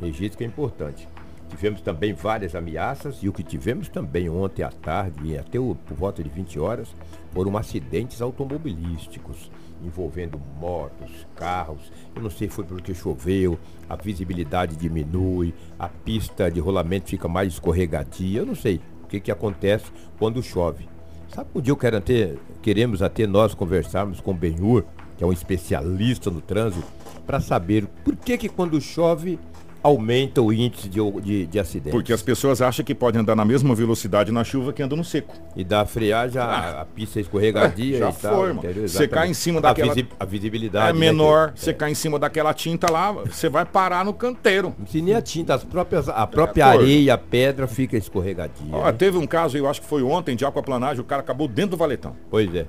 Registro 0.00 0.38
que 0.38 0.44
é 0.44 0.46
importante. 0.46 1.08
Tivemos 1.48 1.80
também 1.82 2.12
várias 2.14 2.54
ameaças 2.54 3.18
e 3.20 3.28
o 3.28 3.32
que 3.32 3.42
tivemos 3.42 3.88
também 3.88 4.28
ontem 4.30 4.62
à 4.62 4.70
tarde, 4.70 5.36
até 5.36 5.58
o- 5.60 5.74
por 5.74 5.96
volta 5.96 6.22
de 6.22 6.30
20 6.30 6.58
horas, 6.58 6.94
foram 7.32 7.56
acidentes 7.58 8.22
automobilísticos 8.22 9.50
envolvendo 9.84 10.40
motos, 10.58 11.26
carros. 11.34 11.92
Eu 12.14 12.22
não 12.22 12.30
sei 12.30 12.48
se 12.48 12.54
foi 12.54 12.64
porque 12.64 12.94
choveu, 12.94 13.58
a 13.88 13.96
visibilidade 13.96 14.76
diminui, 14.76 15.54
a 15.78 15.88
pista 15.88 16.50
de 16.50 16.60
rolamento 16.60 17.10
fica 17.10 17.28
mais 17.28 17.52
escorregadia. 17.54 18.40
Eu 18.40 18.46
não 18.46 18.54
sei 18.54 18.80
o 19.02 19.06
que, 19.06 19.20
que 19.20 19.30
acontece 19.30 19.86
quando 20.18 20.42
chove. 20.42 20.88
Sabe 21.28 21.48
um 21.54 21.60
dia 21.60 21.72
eu 21.72 21.76
quero 21.76 22.00
ter, 22.00 22.38
queremos 22.60 23.00
até 23.02 23.26
nós 23.26 23.54
conversarmos 23.54 24.20
com 24.20 24.32
o 24.32 24.34
Benhur, 24.34 24.84
que 25.16 25.24
é 25.24 25.26
um 25.26 25.32
especialista 25.32 26.30
no 26.30 26.40
trânsito, 26.40 26.86
para 27.26 27.40
saber 27.40 27.86
por 28.04 28.16
que 28.16 28.36
que 28.36 28.48
quando 28.48 28.80
chove 28.80 29.38
aumenta 29.82 30.40
o 30.40 30.52
índice 30.52 30.88
de, 30.88 30.98
de, 31.20 31.46
de 31.46 31.58
acidentes. 31.58 31.92
Porque 31.92 32.12
as 32.12 32.22
pessoas 32.22 32.62
acham 32.62 32.84
que 32.84 32.94
podem 32.94 33.20
andar 33.20 33.34
na 33.34 33.44
mesma 33.44 33.74
velocidade 33.74 34.30
na 34.30 34.44
chuva 34.44 34.72
que 34.72 34.82
andam 34.82 34.96
no 34.96 35.04
seco. 35.04 35.34
E 35.56 35.64
dá 35.64 35.84
freagem, 35.84 36.40
a, 36.40 36.44
ah. 36.44 36.80
a 36.82 36.84
pista 36.84 37.18
é 37.18 37.22
escorregadia 37.22 37.96
é, 37.96 37.98
já 37.98 38.10
e 38.10 38.12
tal. 38.14 38.36
Foi, 38.36 38.48
irmão. 38.48 38.64
Você 38.86 39.08
cai 39.08 39.28
em 39.28 39.34
cima 39.34 39.60
daquela... 39.60 39.92
A, 39.92 39.94
visi 39.94 40.08
a 40.18 40.24
visibilidade. 40.24 40.96
É 40.96 41.00
menor, 41.00 41.48
né, 41.48 41.52
você 41.56 41.70
é. 41.70 41.74
cai 41.74 41.90
em 41.90 41.94
cima 41.94 42.18
daquela 42.18 42.54
tinta 42.54 42.90
lá, 42.90 43.12
você 43.12 43.48
vai 43.48 43.64
parar 43.64 44.04
no 44.04 44.14
canteiro. 44.14 44.74
Se 44.86 45.02
nem 45.02 45.14
a 45.14 45.22
tinta, 45.22 45.54
as 45.54 45.64
próprias, 45.64 46.08
a 46.08 46.26
própria 46.26 46.62
é, 46.62 46.66
areia, 46.66 47.14
a 47.14 47.18
pedra 47.18 47.66
fica 47.66 47.96
escorregadia. 47.96 48.66
Ó, 48.70 48.84
né? 48.84 48.92
Teve 48.92 49.18
um 49.18 49.26
caso, 49.26 49.56
eu 49.56 49.68
acho 49.68 49.80
que 49.80 49.86
foi 49.86 50.02
ontem, 50.02 50.36
de 50.36 50.44
aquaplanagem, 50.44 51.00
o 51.00 51.04
cara 51.04 51.22
acabou 51.22 51.48
dentro 51.48 51.72
do 51.72 51.76
valetão. 51.76 52.16
Pois 52.30 52.54
é. 52.54 52.66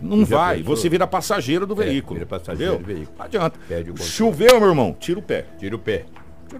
Não 0.00 0.24
vai, 0.24 0.58
pensou? 0.58 0.76
você 0.76 0.88
vira 0.88 1.06
passageiro 1.06 1.66
do 1.66 1.80
é, 1.82 1.86
veículo. 1.86 2.14
Vira 2.14 2.26
passageiro 2.26 2.74
entendeu? 2.74 2.86
do 2.86 2.98
veículo. 2.98 3.18
Não 3.18 3.24
adianta. 3.24 3.58
Choveu, 4.02 4.60
meu 4.60 4.68
irmão, 4.68 4.96
tira 4.98 5.18
o 5.18 5.22
pé. 5.22 5.46
Tira 5.58 5.76
o 5.76 5.78
pé. 5.78 6.06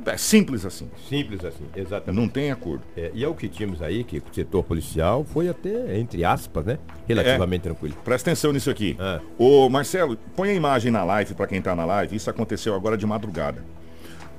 É 0.05 0.17
simples 0.17 0.67
assim. 0.67 0.91
Simples 1.09 1.45
assim, 1.45 1.65
exatamente. 1.75 2.21
Não 2.21 2.29
tem 2.29 2.51
acordo. 2.51 2.83
É, 2.97 3.11
e 3.15 3.25
é 3.25 3.29
o 3.29 3.35
que 3.35 3.49
tínhamos 3.49 3.81
aí, 3.81 4.05
que 4.05 4.19
o 4.19 4.23
setor 4.33 4.63
policial 4.63 5.25
foi 5.25 5.49
até, 5.49 5.99
entre 5.99 6.25
aspas, 6.25 6.65
né? 6.65 6.79
Relativamente 7.07 7.63
é, 7.63 7.65
tranquilo. 7.65 7.97
Presta 8.05 8.31
atenção 8.31 8.53
nisso 8.53 8.71
aqui. 8.71 8.97
Ah. 8.99 9.21
Ô, 9.39 9.69
Marcelo, 9.69 10.17
põe 10.37 10.51
a 10.51 10.55
imagem 10.55 10.93
na 10.93 11.05
live 11.05 11.35
para 11.35 11.47
quem 11.47 11.63
tá 11.63 11.75
na 11.75 11.85
live. 11.87 12.15
Isso 12.15 12.29
aconteceu 12.29 12.75
agora 12.75 12.99
de 12.99 13.07
madrugada. 13.07 13.65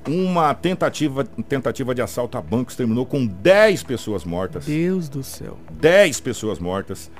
Uma 0.08 0.54
tentativa, 0.54 1.24
tentativa 1.24 1.94
de 1.94 2.00
assalto 2.00 2.38
a 2.38 2.40
bancos 2.40 2.74
terminou 2.74 3.04
com 3.04 3.26
10 3.26 3.82
pessoas 3.82 4.24
mortas. 4.24 4.66
Deus 4.66 5.08
do 5.08 5.22
céu. 5.22 5.58
10 5.72 6.20
pessoas 6.20 6.58
mortas 6.58 7.10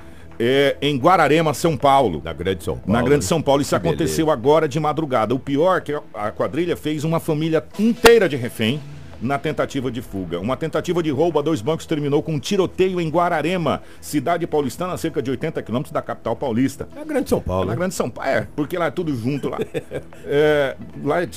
é, 0.42 0.75
em 0.80 0.97
Guararema, 0.97 1.52
São 1.52 1.76
Paulo. 1.76 2.23
Na 2.25 2.32
Grande 2.32 2.64
São 2.64 2.78
Paulo. 2.78 2.92
Na 2.92 3.02
Grande 3.02 3.25
São 3.26 3.42
Paulo. 3.42 3.61
Isso 3.61 3.76
aconteceu 3.76 4.30
agora 4.30 4.66
de 4.66 4.80
madrugada. 4.80 5.35
O 5.35 5.38
pior 5.38 5.76
é 5.76 5.80
que 5.82 5.92
a 6.14 6.30
quadrilha 6.30 6.75
fez 6.78 7.04
uma 7.04 7.20
família 7.20 7.62
inteira 7.78 8.26
de 8.26 8.37
refém 8.37 8.80
na 9.21 9.39
tentativa 9.39 9.91
de 9.91 10.00
fuga. 10.00 10.41
Uma 10.41 10.57
tentativa 10.57 11.03
de 11.03 11.11
roubo 11.11 11.39
a 11.39 11.43
dois 11.43 11.61
bancos 11.61 11.87
terminou 11.87 12.23
com 12.23 12.35
um 12.35 12.39
tiroteio 12.39 13.00
em 13.00 13.09
Guararema, 13.09 13.83
cidade 14.00 14.47
paulistana, 14.47 14.95
a 14.95 14.99
cerca 14.99 15.23
de 15.23 15.31
80 15.31 15.62
quilômetros 15.62 15.93
da 15.93 16.03
capital 16.03 16.37
paulista. 16.37 16.89
É 16.97 17.00
a 17.00 17.05
Grande 17.05 17.29
São 17.29 17.41
Paulo. 17.41 17.65
É 17.65 17.67
na 17.67 17.73
né? 17.73 17.79
Grande 17.79 17.95
São 17.95 18.11
Paulo, 18.11 18.31
é, 18.31 18.47
porque 18.57 18.77
lá 18.79 18.87
é 18.87 18.91
tudo 18.91 19.15
junto 19.15 19.49
lá. 19.49 19.59
é, 20.25 20.77
lá 21.03 21.23
é, 21.23 21.29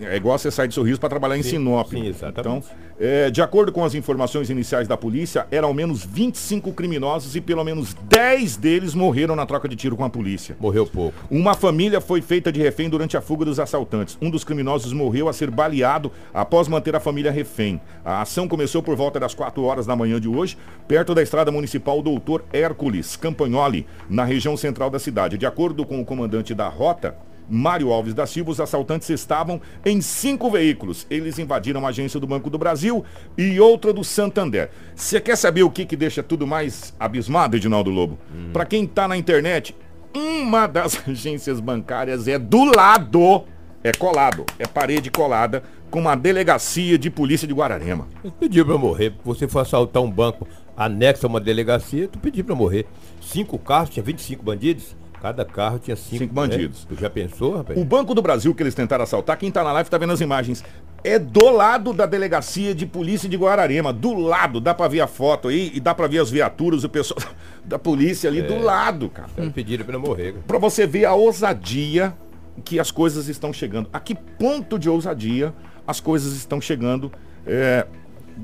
é, 0.00 0.16
igual 0.16 0.38
você 0.38 0.50
sair 0.50 0.68
de 0.68 0.74
Sorriso 0.74 1.00
para 1.00 1.08
trabalhar 1.08 1.36
em 1.36 1.42
sim, 1.42 1.50
Sinop. 1.50 1.88
Sim, 1.88 2.06
exatamente. 2.06 2.40
Então, 2.40 2.92
é, 3.04 3.30
de 3.30 3.42
acordo 3.42 3.72
com 3.72 3.84
as 3.84 3.96
informações 3.96 4.48
iniciais 4.48 4.86
da 4.86 4.96
polícia, 4.96 5.44
eram 5.50 5.66
ao 5.66 5.74
menos 5.74 6.04
25 6.04 6.72
criminosos 6.72 7.34
e 7.34 7.40
pelo 7.40 7.64
menos 7.64 7.94
10 7.94 8.56
deles 8.56 8.94
morreram 8.94 9.34
na 9.34 9.44
troca 9.44 9.68
de 9.68 9.74
tiro 9.74 9.96
com 9.96 10.04
a 10.04 10.10
polícia. 10.10 10.56
Morreu 10.60 10.86
pouco. 10.86 11.18
Uma 11.28 11.54
família 11.54 12.00
foi 12.00 12.22
feita 12.22 12.52
de 12.52 12.60
refém 12.60 12.88
durante 12.88 13.16
a 13.16 13.20
fuga 13.20 13.44
dos 13.44 13.58
assaltantes. 13.58 14.16
Um 14.22 14.30
dos 14.30 14.44
criminosos 14.44 14.92
morreu 14.92 15.28
a 15.28 15.32
ser 15.32 15.50
baleado 15.50 16.12
após 16.32 16.68
manter 16.68 16.94
a 16.94 17.00
família 17.00 17.31
refém. 17.32 17.80
A 18.04 18.22
ação 18.22 18.46
começou 18.46 18.82
por 18.82 18.94
volta 18.94 19.18
das 19.18 19.34
4 19.34 19.62
horas 19.64 19.86
da 19.86 19.96
manhã 19.96 20.20
de 20.20 20.28
hoje, 20.28 20.56
perto 20.86 21.14
da 21.14 21.22
estrada 21.22 21.50
municipal 21.50 22.00
Doutor 22.02 22.44
Hércules 22.52 23.16
Campagnoli, 23.16 23.86
na 24.08 24.24
região 24.24 24.56
central 24.56 24.90
da 24.90 24.98
cidade. 24.98 25.36
De 25.36 25.46
acordo 25.46 25.84
com 25.84 26.00
o 26.00 26.04
comandante 26.04 26.54
da 26.54 26.68
rota, 26.68 27.16
Mário 27.48 27.92
Alves 27.92 28.14
da 28.14 28.26
Silva, 28.26 28.50
os 28.50 28.60
assaltantes 28.60 29.08
estavam 29.10 29.60
em 29.84 30.00
cinco 30.00 30.50
veículos. 30.50 31.06
Eles 31.10 31.38
invadiram 31.38 31.84
a 31.84 31.90
agência 31.90 32.18
do 32.18 32.26
Banco 32.26 32.48
do 32.48 32.58
Brasil 32.58 33.04
e 33.36 33.58
outra 33.60 33.92
do 33.92 34.04
Santander. 34.04 34.70
Você 34.94 35.20
quer 35.20 35.36
saber 35.36 35.62
o 35.62 35.70
que, 35.70 35.84
que 35.84 35.96
deixa 35.96 36.22
tudo 36.22 36.46
mais 36.46 36.94
abismado, 36.98 37.56
Edinaldo 37.56 37.90
Lobo? 37.90 38.18
Hum. 38.34 38.50
Para 38.52 38.64
quem 38.64 38.84
está 38.84 39.06
na 39.08 39.16
internet, 39.16 39.74
uma 40.14 40.66
das 40.66 41.02
agências 41.08 41.60
bancárias 41.60 42.28
é 42.28 42.38
do 42.38 42.64
lado, 42.64 43.44
é 43.82 43.92
colado, 43.92 44.46
é 44.58 44.66
parede 44.66 45.10
colada 45.10 45.62
com 45.92 46.00
uma 46.00 46.16
delegacia 46.16 46.96
de 46.98 47.10
polícia 47.10 47.46
de 47.46 47.52
Guararema. 47.52 48.08
Eu 48.24 48.32
pedi 48.32 48.64
para 48.64 48.78
morrer, 48.78 49.12
você 49.22 49.46
for 49.46 49.60
assaltar 49.60 50.02
um 50.02 50.10
banco 50.10 50.48
anexo 50.74 51.26
a 51.26 51.28
uma 51.28 51.38
delegacia, 51.38 52.08
tu 52.08 52.18
pediu 52.18 52.42
para 52.46 52.54
morrer. 52.54 52.86
Cinco 53.20 53.58
carros, 53.58 53.90
tinha 53.90 54.02
25 54.02 54.42
bandidos. 54.42 54.96
Cada 55.20 55.44
carro 55.44 55.78
tinha 55.78 55.94
cinco, 55.94 56.24
cinco 56.24 56.34
bandidos. 56.34 56.80
Né? 56.80 56.96
Tu 56.96 57.00
já 57.00 57.10
pensou, 57.10 57.58
rapaz? 57.58 57.78
O 57.78 57.84
Banco 57.84 58.14
do 58.14 58.22
Brasil 58.22 58.52
que 58.54 58.62
eles 58.62 58.74
tentaram 58.74 59.04
assaltar, 59.04 59.36
quem 59.36 59.52
tá 59.52 59.62
na 59.62 59.70
live 59.70 59.88
tá 59.88 59.98
vendo 59.98 60.14
as 60.14 60.20
imagens. 60.20 60.64
É 61.04 61.18
do 61.18 61.50
lado 61.50 61.92
da 61.92 62.06
delegacia 62.06 62.74
de 62.74 62.86
polícia 62.86 63.28
de 63.28 63.36
Guararema. 63.36 63.92
Do 63.92 64.14
lado, 64.14 64.60
dá 64.60 64.72
pra 64.72 64.88
ver 64.88 65.00
a 65.00 65.06
foto 65.06 65.48
aí 65.48 65.70
e 65.74 65.78
dá 65.78 65.94
pra 65.94 66.06
ver 66.06 66.20
as 66.20 66.30
viaturas, 66.30 66.84
o 66.84 66.88
pessoal 66.88 67.20
da 67.62 67.78
polícia 67.78 68.30
ali 68.30 68.40
é. 68.40 68.42
do 68.42 68.58
lado, 68.58 69.10
cara. 69.10 69.28
Pediram 69.54 69.84
pra 69.84 69.98
morrer. 69.98 70.32
Cara. 70.32 70.44
Pra 70.46 70.58
você 70.58 70.86
ver 70.86 71.04
a 71.04 71.14
ousadia 71.14 72.16
que 72.64 72.80
as 72.80 72.90
coisas 72.90 73.28
estão 73.28 73.52
chegando. 73.52 73.88
A 73.92 74.00
que 74.00 74.14
ponto 74.14 74.78
de 74.78 74.88
ousadia 74.88 75.54
as 75.86 76.00
coisas 76.00 76.34
estão 76.34 76.60
chegando 76.60 77.12
é, 77.46 77.86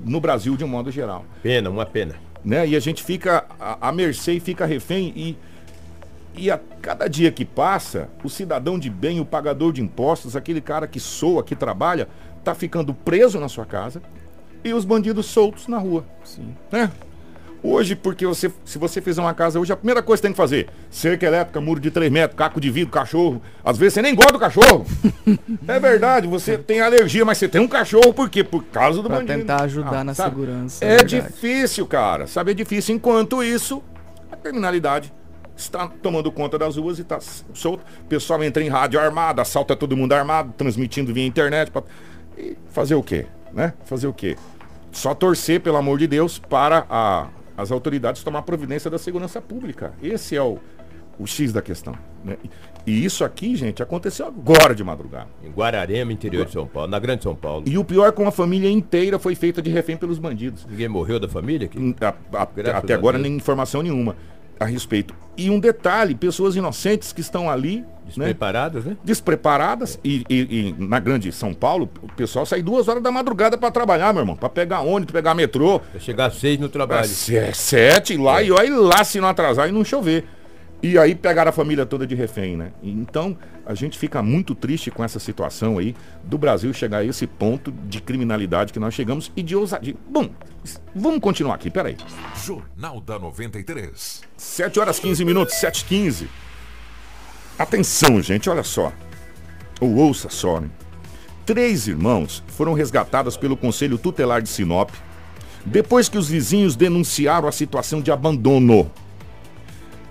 no 0.05 0.21
Brasil 0.21 0.57
de 0.57 0.65
um 0.65 0.69
modo 0.69 0.91
geral. 0.91 1.25
Pena, 1.43 1.71
uma 1.71 1.87
pena. 1.87 2.15
Né? 2.45 2.69
E 2.69 2.77
a 2.77 2.81
gente 2.81 3.03
fica 3.03 3.47
à 3.59 3.91
mercê 3.93 4.35
e 4.35 4.41
fica 4.41 4.65
refém 4.65 5.13
e 5.17 5.37
e 6.39 6.53
a 6.53 6.61
cada 6.81 7.09
dia 7.09 7.33
que 7.33 7.45
passa, 7.45 8.09
o 8.23 8.31
cidadão 8.31 8.79
de 8.79 8.89
bem, 8.89 9.19
o 9.19 9.25
pagador 9.25 9.73
de 9.73 9.83
impostos, 9.83 10.37
aquele 10.37 10.61
cara 10.61 10.87
que 10.87 11.01
soa, 11.01 11.43
que 11.43 11.57
trabalha, 11.57 12.09
tá 12.45 12.55
ficando 12.55 12.95
preso 12.95 13.41
na 13.41 13.49
sua 13.49 13.67
casa 13.67 14.01
e 14.63 14.73
os 14.73 14.85
bandidos 14.85 15.27
soltos 15.27 15.67
na 15.67 15.79
rua. 15.79 16.05
Sim. 16.23 16.55
Né? 16.71 16.93
Hoje, 17.63 17.97
porque 17.97 18.25
você, 18.25 18.53
se 18.65 18.79
você 18.79 19.01
fizer 19.01 19.21
uma 19.21 19.35
casa 19.35 19.59
hoje, 19.59 19.73
a 19.73 19.77
primeira 19.77 20.01
coisa 20.01 20.21
que 20.21 20.29
tem 20.29 20.33
que 20.33 20.37
fazer, 20.37 20.69
cerca 20.91 21.27
elétrica, 21.27 21.61
muro 21.61 21.81
de 21.81 21.91
3 21.91 22.11
metros, 22.11 22.39
caco 22.39 22.61
de 22.61 22.71
vidro, 22.71 22.91
cachorro. 22.91 23.43
Às 23.65 23.77
vezes 23.77 23.95
você 23.95 24.03
nem 24.03 24.15
gosta 24.15 24.33
do 24.33 24.39
cachorro. 24.39 24.87
é 25.67 25.81
verdade, 25.81 26.29
você 26.29 26.57
tem 26.57 26.81
alergia, 26.81 27.25
mas 27.25 27.39
você 27.39 27.49
tem 27.49 27.61
um 27.61 27.67
cachorro 27.67 28.15
por 28.15 28.31
quê? 28.31 28.45
Por 28.45 28.63
causa 28.65 29.03
do 29.03 29.09
pra 29.09 29.19
bandido. 29.19 29.39
tentar 29.39 29.63
ajudar 29.63 30.01
ah, 30.01 30.05
na 30.05 30.15
sabe? 30.15 30.37
segurança. 30.37 30.85
É, 30.85 30.97
é 30.97 31.05
difícil, 31.05 31.87
cara. 31.87 32.27
Sabe, 32.27 32.53
é 32.53 32.55
difícil. 32.55 32.95
Enquanto 32.95 33.43
isso, 33.43 33.83
a 34.31 34.37
criminalidade 34.37 35.13
está 35.57 35.89
tomando 36.01 36.31
conta 36.31 36.57
das 36.57 36.77
ruas 36.77 36.99
e 36.99 37.03
está 37.03 37.19
solto. 37.53 37.85
O 38.03 38.05
pessoal 38.05 38.43
entra 38.45 38.63
em 38.63 38.69
rádio 38.69 39.01
armado, 39.01 39.41
assalta 39.41 39.75
todo 39.75 39.97
mundo 39.97 40.13
armado, 40.13 40.55
transmitindo 40.57 41.13
via 41.13 41.27
internet. 41.27 41.71
Pra... 41.71 41.83
E 42.37 42.57
fazer 42.71 42.95
o 42.95 43.03
quê? 43.03 43.27
Né? 43.53 43.73
Fazer 43.85 44.07
o 44.07 44.13
quê? 44.13 44.37
Só 44.93 45.15
torcer, 45.15 45.61
pelo 45.61 45.77
amor 45.77 45.99
de 45.99 46.07
Deus, 46.07 46.39
para 46.39 46.87
a, 46.89 47.27
as 47.59 47.73
autoridades 47.73 48.23
tomar 48.23 48.43
providência 48.43 48.89
da 48.89 48.99
segurança 48.99 49.43
pública. 49.43 49.93
Esse 50.01 50.37
é 50.37 50.41
o, 50.41 50.59
o 51.19 51.27
X 51.27 51.53
da 51.53 51.61
questão. 51.61 51.93
Né? 52.25 52.37
E 52.87 53.05
isso 53.05 53.25
aqui, 53.25 53.57
gente, 53.57 53.83
aconteceu 53.83 54.27
agora 54.27 54.77
de 54.77 54.85
madrugada. 54.85 55.27
Em 55.43 55.51
Guararema, 55.51 56.13
interior 56.13 56.47
de 56.47 56.53
São 56.53 56.69
Paulo, 56.69 56.89
na 56.89 57.01
Grande 57.01 57.25
São 57.25 57.35
Paulo. 57.35 57.65
E 57.67 57.77
o 57.77 57.85
pior 57.85 58.07
é 58.07 58.13
que 58.13 58.23
uma 58.23 58.31
família 58.31 58.71
inteira 58.71 59.19
foi 59.19 59.35
feita 59.35 59.61
de 59.61 59.71
refém 59.71 59.97
pelos 59.97 60.21
bandidos. 60.21 60.65
Ninguém 60.71 60.89
morreu 60.89 61.19
da 61.19 61.29
família? 61.29 61.67
Aqui? 61.67 61.97
A, 62.01 62.15
a, 62.39 62.79
até 62.79 62.95
agora 62.95 63.19
nem 63.19 63.35
informação 63.35 63.83
nenhuma 63.83 64.15
a 64.59 64.65
respeito. 64.65 65.15
E 65.37 65.51
um 65.51 65.61
detalhe, 65.61 66.15
pessoas 66.15 66.57
inocentes 66.57 67.13
que 67.13 67.21
estão 67.21 67.49
ali. 67.49 67.85
Despreparadas, 68.05 68.85
né? 68.85 68.91
né? 68.93 68.97
Despreparadas. 69.05 70.01
E, 70.03 70.25
e, 70.29 70.37
e, 70.37 70.75
na 70.79 70.99
grande 70.99 71.31
São 71.31 71.55
Paulo, 71.55 71.89
o 72.03 72.13
pessoal 72.13 72.45
sai 72.45 72.63
duas 72.63 72.89
horas 72.89 73.03
da 73.03 73.11
madrugada 73.11 73.57
para 73.57 73.71
trabalhar, 73.71 74.13
meu 74.13 74.23
irmão. 74.23 74.37
Para 74.37 74.49
pegar 74.49 74.81
ônibus, 74.81 75.13
pegar 75.13 75.35
metrô. 75.35 75.79
Pra 75.79 76.01
chegar 76.01 76.27
às 76.27 76.35
seis 76.35 76.59
no 76.59 76.69
trabalho. 76.69 77.05
É, 77.05 77.53
sete 77.53 78.17
lá 78.17 78.43
é. 78.43 78.47
e 78.47 78.51
olha 78.51 78.77
lá 78.77 79.05
se 79.05 79.21
não 79.21 79.29
atrasar 79.29 79.69
e 79.69 79.73
não 79.73 79.85
chover. 79.85 80.25
E 80.83 80.97
aí 80.97 81.15
pegaram 81.15 81.51
a 81.51 81.53
família 81.53 81.85
toda 81.85 82.07
de 82.07 82.15
refém, 82.15 82.57
né? 82.57 82.73
Então, 82.83 83.37
a 83.69 83.75
gente 83.75 83.99
fica 83.99 84.23
muito 84.23 84.55
triste 84.55 84.91
com 84.91 85.05
essa 85.05 85.19
situação 85.19 85.77
aí 85.77 85.95
do 86.25 86.39
Brasil 86.39 86.73
chegar 86.73 86.99
a 86.99 87.05
esse 87.05 87.27
ponto 87.27 87.71
de 87.71 88.01
criminalidade 88.01 88.73
que 88.73 88.81
nós 88.81 88.95
chegamos 88.95 89.31
e 89.37 89.43
de 89.43 89.55
ousadia. 89.55 89.95
Bom, 90.09 90.31
vamos 90.97 91.21
continuar 91.21 91.57
aqui, 91.57 91.71
peraí. 91.71 91.95
Jornal 92.43 92.99
da 92.99 93.19
93. 93.19 94.23
7 94.39 94.81
horas 94.81 94.99
15 94.99 95.23
minutos, 95.23 95.55
7 95.57 95.85
15 95.85 96.31
Atenção, 97.59 98.23
gente, 98.23 98.49
olha 98.49 98.63
só. 98.63 98.91
Ou 99.83 99.97
ouça 99.97 100.31
só, 100.31 100.61
né? 100.61 100.71
Três 101.45 101.87
irmãos 101.87 102.43
foram 102.49 102.73
resgatados 102.73 103.37
pelo 103.37 103.57
Conselho 103.57 103.99
Tutelar 103.99 104.41
de 104.41 104.49
Sinop 104.49 104.91
depois 105.67 106.09
que 106.09 106.17
os 106.17 106.27
vizinhos 106.27 106.75
denunciaram 106.75 107.47
a 107.47 107.53
situação 107.53 108.01
de 108.01 108.11
abandono 108.11 108.91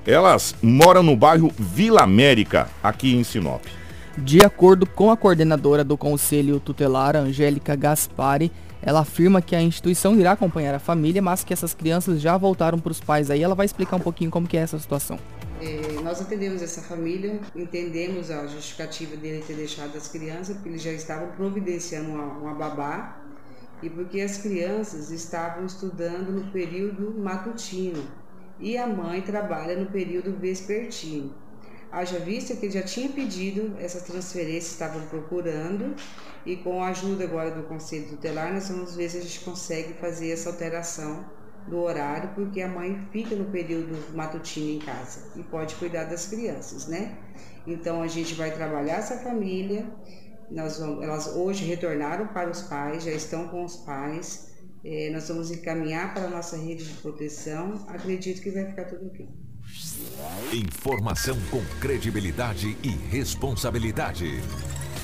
elas 0.08 0.56
moram 0.62 1.04
no 1.04 1.18
bairro 1.18 1.52
Vila 1.60 2.02
América, 2.02 2.70
aqui 2.82 3.14
em 3.14 3.26
Sinop. 3.26 3.62
De 4.18 4.42
acordo 4.42 4.86
com 4.86 5.12
a 5.12 5.18
coordenadora 5.18 5.84
do 5.84 5.98
Conselho 5.98 6.62
Tutelar, 6.62 7.18
Angélica 7.18 7.76
Gaspari, 7.76 8.50
ela 8.82 9.02
afirma 9.02 9.42
que 9.42 9.54
a 9.54 9.62
instituição 9.62 10.18
irá 10.18 10.32
acompanhar 10.32 10.74
a 10.74 10.80
família, 10.80 11.22
mas 11.22 11.44
que 11.44 11.52
essas 11.52 11.74
crianças 11.74 12.22
já 12.22 12.38
voltaram 12.38 12.80
para 12.80 12.92
os 12.92 13.02
pais 13.02 13.30
aí. 13.30 13.44
Ela 13.44 13.54
vai 13.54 13.66
explicar 13.66 13.98
um 13.98 14.00
pouquinho 14.00 14.32
como 14.32 14.48
que 14.48 14.56
é 14.56 14.62
essa 14.62 14.80
situação. 14.80 15.20
É, 15.62 16.02
nós 16.02 16.22
atendemos 16.22 16.62
essa 16.62 16.82
família, 16.82 17.42
entendemos 17.54 18.32
a 18.32 18.48
justificativa 18.48 19.18
dele 19.18 19.44
ter 19.46 19.56
deixado 19.56 19.98
as 19.98 20.08
crianças, 20.08 20.56
porque 20.56 20.70
eles 20.70 20.82
já 20.82 20.94
estavam 20.94 21.28
providenciando 21.32 22.12
uma, 22.12 22.24
uma 22.24 22.54
babá 22.54 23.20
e 23.84 23.90
porque 23.90 24.22
as 24.22 24.38
crianças 24.38 25.12
estavam 25.12 25.66
estudando 25.66 26.32
no 26.32 26.50
período 26.52 27.14
matutino 27.20 28.04
e 28.60 28.78
a 28.78 28.88
mãe 28.88 29.22
trabalha 29.22 29.78
no 29.78 29.88
período 29.88 30.38
vespertino. 30.38 31.34
Haja 31.92 32.20
vista 32.20 32.56
que 32.56 32.66
ele 32.66 32.74
já 32.74 32.84
tinha 32.84 33.10
pedido 33.10 33.76
essa 33.80 34.02
transferência, 34.02 34.72
estavam 34.72 35.02
procurando, 35.08 35.96
e 36.46 36.58
com 36.58 36.84
a 36.84 36.90
ajuda 36.90 37.24
agora 37.24 37.52
do 37.52 37.64
Conselho 37.64 38.10
Tutelar, 38.10 38.54
nós 38.54 38.70
vamos 38.70 38.96
ver 38.96 39.10
se 39.10 39.18
a 39.18 39.22
gente 39.22 39.40
consegue 39.42 39.94
fazer 39.94 40.32
essa 40.32 40.50
alteração 40.50 41.26
do 41.68 41.80
horário, 41.80 42.32
porque 42.36 42.62
a 42.62 42.68
mãe 42.68 43.08
fica 43.12 43.36
no 43.36 43.46
período 43.46 44.16
matutino 44.16 44.70
em 44.70 44.80
casa 44.80 45.32
e 45.36 45.44
pode 45.44 45.76
cuidar 45.76 46.06
das 46.06 46.28
crianças, 46.28 46.88
né? 46.88 47.18
Então 47.66 48.02
a 48.02 48.08
gente 48.08 48.34
vai 48.34 48.52
trabalhar 48.52 48.96
essa 48.96 49.18
família. 49.18 49.86
Nós 50.50 50.80
vamos, 50.80 51.04
elas 51.04 51.28
hoje 51.36 51.66
retornaram 51.66 52.28
para 52.28 52.50
os 52.50 52.62
pais, 52.64 53.04
já 53.04 53.12
estão 53.12 53.50
com 53.50 53.66
os 53.66 53.76
pais. 53.78 54.54
É, 54.90 55.10
nós 55.10 55.28
vamos 55.28 55.52
encaminhar 55.52 56.14
para 56.14 56.24
a 56.24 56.30
nossa 56.30 56.56
rede 56.56 56.86
de 56.86 56.94
proteção. 57.02 57.86
Acredito 57.90 58.42
que 58.42 58.50
vai 58.50 58.64
ficar 58.68 58.86
tudo 58.86 59.12
bem. 59.12 59.28
Informação 60.54 61.38
com 61.52 61.62
credibilidade 61.82 62.78
e 62.82 62.90
responsabilidade. 63.12 64.42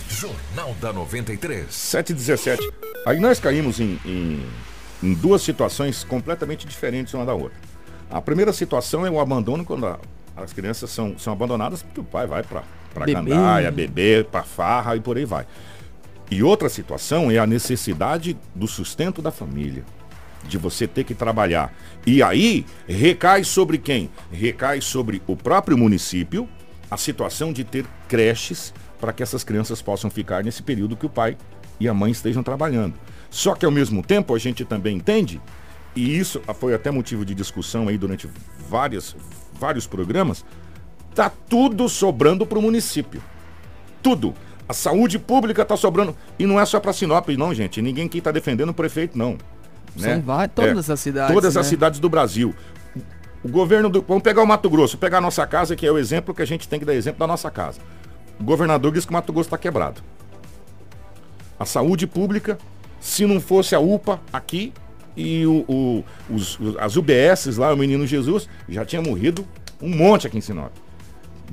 Jornal 0.08 0.74
da 0.80 0.94
93. 0.94 1.66
717. 1.70 2.72
Aí 3.06 3.20
nós 3.20 3.42
caímos 3.42 3.82
em, 3.82 4.00
em, 4.06 4.50
em, 5.04 5.14
duas 5.16 5.42
situações 5.42 6.06
completamente 6.06 6.66
diferentes 6.66 7.14
uma 7.14 7.26
da 7.26 7.34
outra. 7.34 7.60
A 8.10 8.22
primeira 8.22 8.54
situação 8.54 9.06
é 9.06 9.12
o 9.12 9.20
abandono 9.20 9.66
quando 9.66 9.86
a, 9.86 10.00
as 10.38 10.54
crianças 10.54 10.92
são, 10.92 11.20
são 11.20 11.34
abandonadas 11.34 11.84
porque 11.84 12.00
o 12.00 12.06
pai 12.06 12.26
vai 12.26 12.42
para 12.42 12.64
para 12.94 13.08
gandaia, 13.08 13.72
beber, 13.72 14.26
para 14.26 14.44
farra 14.44 14.96
e 14.96 15.02
por 15.02 15.18
aí 15.18 15.26
vai. 15.26 15.46
E 16.34 16.42
outra 16.42 16.68
situação 16.68 17.30
é 17.30 17.38
a 17.38 17.46
necessidade 17.46 18.36
do 18.56 18.68
sustento 18.68 19.22
da 19.22 19.30
família, 19.30 19.84
de 20.48 20.58
você 20.58 20.88
ter 20.88 21.04
que 21.04 21.14
trabalhar. 21.14 21.72
E 22.08 22.24
aí 22.24 22.66
recai 22.88 23.44
sobre 23.44 23.78
quem? 23.78 24.10
Recai 24.32 24.82
sobre 24.82 25.22
o 25.28 25.38
próprio 25.38 25.78
município, 25.78 26.50
a 26.90 26.98
situação 26.98 27.54
de 27.54 27.64
ter 27.64 27.86
creches 28.08 28.74
para 29.00 29.14
que 29.14 29.22
essas 29.22 29.44
crianças 29.44 29.80
possam 29.80 30.10
ficar 30.10 30.44
nesse 30.44 30.64
período 30.64 30.98
que 30.98 31.06
o 31.06 31.10
pai 31.10 31.38
e 31.80 31.88
a 31.88 31.94
mãe 31.94 32.12
estejam 32.12 32.42
trabalhando. 32.42 32.96
Só 33.30 33.54
que 33.54 33.64
ao 33.64 33.72
mesmo 33.72 34.02
tempo 34.02 34.34
a 34.34 34.40
gente 34.40 34.66
também 34.66 34.98
entende, 34.98 35.40
e 35.96 36.18
isso 36.18 36.42
foi 36.60 36.74
até 36.74 36.90
motivo 36.90 37.24
de 37.24 37.36
discussão 37.36 37.88
aí 37.88 37.98
durante 38.00 38.28
várias, 38.68 39.16
vários 39.54 39.86
programas, 39.86 40.44
tá 41.14 41.30
tudo 41.30 41.88
sobrando 41.88 42.44
para 42.44 42.58
o 42.58 42.62
município. 42.64 43.22
Tudo. 44.02 44.34
A 44.68 44.74
saúde 44.74 45.20
pública 45.20 45.62
está 45.62 45.76
sobrando. 45.76 46.16
E 46.40 46.46
não 46.46 46.60
é 46.60 46.66
só 46.66 46.80
para 46.80 46.94
Sinop, 46.94 47.28
não, 47.30 47.54
gente. 47.54 47.82
Ninguém 47.82 48.06
aqui 48.06 48.20
está 48.20 48.32
defendendo 48.32 48.70
o 48.70 48.74
prefeito, 48.74 49.18
não. 49.18 49.38
Né? 49.96 50.14
São 50.14 50.22
várias, 50.22 50.52
todas 50.56 50.90
é, 50.90 50.94
as 50.94 51.00
cidades. 51.00 51.34
Todas 51.34 51.56
né? 51.56 51.62
as 51.62 51.68
cidades 51.68 52.00
do 52.00 52.10
Brasil. 52.10 52.56
O 53.44 53.50
governo 53.50 53.90
do. 53.90 54.02
Vamos 54.02 54.24
pegar 54.24 54.42
o 54.42 54.48
Mato 54.48 54.70
Grosso, 54.70 54.98
pegar 54.98 55.18
a 55.18 55.22
nossa 55.22 55.46
casa, 55.46 55.76
que 55.76 55.86
é 55.86 55.92
o 55.92 55.98
exemplo 55.98 56.34
que 56.34 56.42
a 56.42 56.46
gente 56.46 56.68
tem 56.68 56.80
que 56.80 56.86
dar 56.86 56.96
exemplo 56.96 57.20
da 57.20 57.28
nossa 57.28 57.52
casa. 57.52 57.80
O 58.40 58.44
governador 58.44 58.92
diz 58.92 59.06
que 59.06 59.12
o 59.12 59.14
Mato 59.14 59.34
Grosso 59.34 59.48
está 59.48 59.58
quebrado. 59.58 60.02
A 61.60 61.66
saúde 61.66 62.08
pública, 62.08 62.58
se 63.00 63.26
não 63.26 63.40
fosse 63.40 63.76
a 63.76 63.80
UPA 63.80 64.20
aqui 64.32 64.74
e 65.16 65.46
o, 65.46 65.66
o, 65.68 66.06
os, 66.34 66.58
as 66.80 66.96
UBSs 66.96 67.60
lá, 67.60 67.74
o 67.74 67.78
Menino 67.78 68.08
Jesus, 68.08 68.50
já 68.68 68.84
tinha 68.86 69.02
morrido 69.02 69.46
um 69.82 69.90
monte 69.90 70.26
aqui 70.26 70.38
em 70.38 70.42
Sinop. 70.42 70.72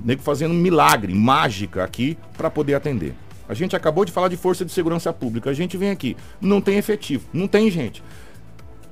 Nego 0.05 0.23
fazendo 0.23 0.55
milagre, 0.55 1.15
mágica 1.15 1.85
aqui 1.85 2.17
para 2.37 2.51
poder 2.51 2.75
atender. 2.75 3.15
A 3.49 3.55
gente 3.55 3.75
acabou 3.75 4.05
de 4.05 4.13
falar 4.13 4.29
de 4.29 4.37
força 4.37 4.65
de 4.65 4.71
segurança 4.71 5.13
pública. 5.13 5.51
A 5.51 5.53
gente 5.53 5.77
vem 5.77 5.91
aqui, 5.91 6.17
não 6.41 6.61
tem 6.61 6.79
efetivo, 6.79 7.27
não 7.33 7.49
tem 7.49 7.71
gente. 7.71 8.03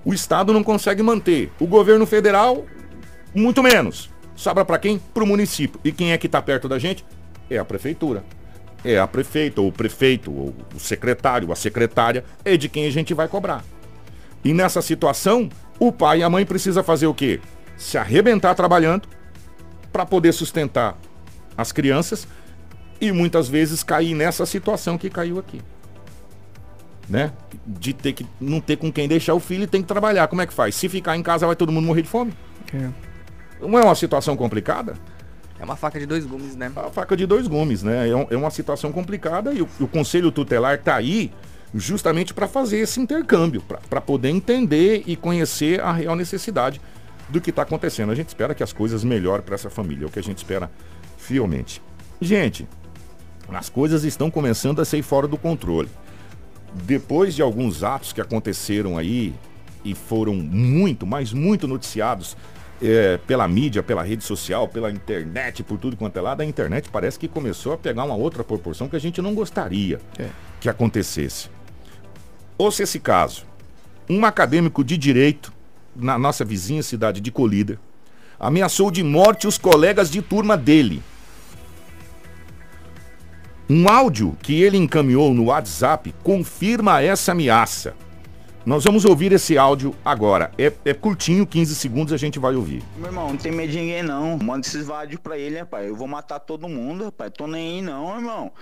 O 0.05 0.13
Estado 0.13 0.53
não 0.53 0.65
consegue 0.65 1.03
manter. 1.03 1.53
O 1.61 1.67
governo 1.67 2.05
federal, 2.07 2.65
muito 3.35 3.63
menos. 3.63 4.11
Sobra 4.35 4.65
para 4.65 4.79
quem? 4.79 4.99
Para 4.99 5.23
o 5.23 5.27
município. 5.27 5.81
E 5.85 5.93
quem 5.93 6.13
é 6.13 6.19
que 6.19 6.27
está 6.27 6.43
perto 6.43 6.69
da 6.69 6.79
gente? 6.79 7.05
É 7.49 7.59
a 7.59 7.65
prefeitura. 7.65 8.25
É 8.85 8.99
a 8.99 9.07
prefeita, 9.07 9.61
ou 9.61 9.69
o 9.69 9.73
prefeito, 9.73 10.33
ou 10.33 10.55
o 10.75 10.79
secretário, 10.79 11.53
a 11.53 11.57
secretária, 11.57 12.25
é 12.45 12.57
de 12.57 12.69
quem 12.69 12.87
a 12.87 12.91
gente 12.91 13.13
vai 13.15 13.29
cobrar. 13.29 13.65
E 14.45 14.53
nessa 14.53 14.81
situação, 14.81 15.49
o 15.79 15.93
pai 15.93 16.21
e 16.21 16.23
a 16.23 16.31
mãe 16.31 16.47
precisa 16.47 16.83
fazer 16.83 17.07
o 17.07 17.15
quê? 17.15 17.41
Se 17.77 17.99
arrebentar 17.99 18.55
trabalhando 18.55 19.09
para 19.99 20.07
poder 20.07 20.33
sustentar 20.33 20.97
as 21.57 21.73
crianças 21.73 22.29
e 23.01 23.11
muitas 23.11 23.49
vezes 23.49 23.83
cair 23.83 24.15
nessa 24.15 24.47
situação 24.47 24.97
que 24.97 25.11
caiu 25.11 25.41
aqui. 25.41 25.61
Né? 27.09 27.33
De 27.67 27.93
ter 27.93 28.13
que 28.13 28.25
não 28.41 28.61
ter 28.61 28.77
com 28.77 28.93
quem 28.93 29.09
deixar 29.09 29.35
o 29.35 29.41
filho 29.41 29.65
e 29.65 29.67
tem 29.67 29.83
que 29.83 29.89
trabalhar. 29.89 30.29
Como 30.29 30.41
é 30.41 30.47
que 30.47 30.55
faz? 30.55 30.77
Se 30.77 30.89
ficar 30.89 31.17
em 31.17 31.23
casa 31.23 31.49
vai 31.49 31.57
todo 31.57 31.73
mundo 31.73 31.87
morrer 31.87 32.03
de 32.03 32.09
fome? 32.09 32.33
É. 32.73 32.91
Não 33.61 33.77
é 33.77 33.83
uma 33.83 33.95
situação 33.97 34.37
complicada? 34.37 34.95
É 35.59 35.65
uma 35.65 35.75
faca 35.75 35.99
de 35.99 36.07
dois 36.07 36.25
gumes, 36.25 36.55
né? 36.55 36.71
A 36.77 36.91
faca 36.91 37.17
de 37.17 37.27
dois 37.27 37.49
gumes, 37.49 37.83
né? 37.83 38.09
É, 38.09 38.35
é 38.35 38.37
uma 38.37 38.51
situação 38.53 38.93
complicada 38.93 39.53
e 39.53 39.63
o, 39.63 39.69
o 39.81 39.89
Conselho 39.89 40.31
Tutelar 40.31 40.77
está 40.77 40.95
aí 40.95 41.33
justamente 41.75 42.33
para 42.33 42.47
fazer 42.47 42.79
esse 42.79 43.01
intercâmbio, 43.01 43.65
para 43.91 44.01
poder 44.01 44.29
entender 44.29 45.03
e 45.09 45.17
conhecer 45.17 45.81
a 45.81 45.91
real 45.91 46.15
necessidade 46.15 46.81
do 47.29 47.41
que 47.41 47.51
está 47.51 47.63
acontecendo. 47.63 48.11
A 48.11 48.15
gente 48.15 48.29
espera 48.29 48.55
que 48.55 48.63
as 48.63 48.73
coisas 48.73 49.05
melhorem 49.05 49.45
para 49.45 49.55
essa 49.55 49.71
família, 49.71 50.05
é 50.05 50.07
o 50.07 50.11
que 50.11 50.19
a 50.19 50.23
gente 50.23 50.39
espera 50.39 50.71
fielmente. 51.17 51.83
Gente, 52.21 52.67
as 53.49 53.69
coisas 53.69 54.05
estão 54.05 54.31
começando 54.31 54.81
a 54.81 54.85
sair 54.85 55.03
fora 55.03 55.27
do 55.27 55.37
controle. 55.37 55.89
Depois 56.85 57.35
de 57.35 57.43
alguns 57.43 57.83
atos 57.83 58.13
que 58.13 58.21
aconteceram 58.21 58.99
aí 58.99 59.35
e 59.85 59.95
foram 59.95 60.35
muito, 60.35 61.07
mas 61.07 61.33
muito 61.33 61.67
noticiados 61.67 62.37
é, 62.83 63.19
pela 63.27 63.49
mídia, 63.49 63.83
pela 63.83 64.03
rede 64.03 64.23
social, 64.23 64.69
pela 64.69 64.91
internet, 64.91 65.63
por 65.63 65.79
tudo 65.79 65.97
quanto 65.97 66.17
é 66.17 66.21
lado, 66.21 66.43
a 66.43 66.45
internet 66.45 66.89
parece 66.91 67.19
que 67.19 67.27
começou 67.27 67.73
a 67.73 67.79
pegar 67.79 68.05
uma 68.05 68.15
outra 68.15 68.45
proporção 68.45 68.89
que 68.89 68.97
a 68.97 69.01
gente 69.01 69.21
não 69.21 69.35
gostaria 69.35 70.01
é. 70.19 70.29
que 70.61 70.69
acontecesse. 70.69 71.49
Ou 72.57 72.71
se 72.71 72.83
esse 72.83 73.01
caso, 73.01 73.45
um 74.09 74.25
acadêmico 74.25 74.85
de 74.85 74.97
direito 74.97 75.53
na 75.99 76.19
nossa 76.19 76.45
vizinha 76.45 76.83
cidade 76.83 77.21
de 77.21 77.31
Colíder 77.31 77.79
ameaçou 78.39 78.91
de 78.91 79.03
morte 79.03 79.47
os 79.47 79.59
colegas 79.59 80.11
de 80.11 80.23
turma 80.23 80.57
dele. 80.57 81.03
Um 83.69 83.89
áudio 83.89 84.37
que 84.43 84.63
ele 84.63 84.79
encaminhou 84.79 85.35
no 85.35 85.47
WhatsApp 85.47 86.15
confirma 86.23 87.03
essa 87.03 87.33
ameaça. 87.33 87.95
Nós 88.69 88.85
vamos 88.85 89.07
ouvir 89.07 89.33
esse 89.33 89.57
áudio 89.57 89.95
agora. 90.05 90.51
É, 90.59 90.71
é, 90.85 90.93
curtinho, 90.93 91.47
15 91.47 91.75
segundos, 91.75 92.13
a 92.13 92.19
gente 92.19 92.39
vai 92.39 92.55
ouvir. 92.55 92.83
Meu 92.99 93.07
irmão, 93.07 93.31
não 93.31 93.37
tem 93.39 93.51
medo 93.51 93.73
de 93.73 93.79
ninguém 93.79 94.03
não. 94.03 94.37
Manda 94.37 94.67
esses 94.67 94.91
áudios 94.91 95.19
pra 95.23 95.39
ele, 95.39 95.59
rapaz. 95.59 95.89
Eu 95.89 95.97
vou 95.97 96.07
matar 96.07 96.39
todo 96.39 96.69
mundo, 96.69 97.07
rapaz. 97.07 97.33
Tô 97.35 97.47
nem 97.47 97.77
aí 97.77 97.83
não, 97.83 98.15
irmão. 98.15 98.53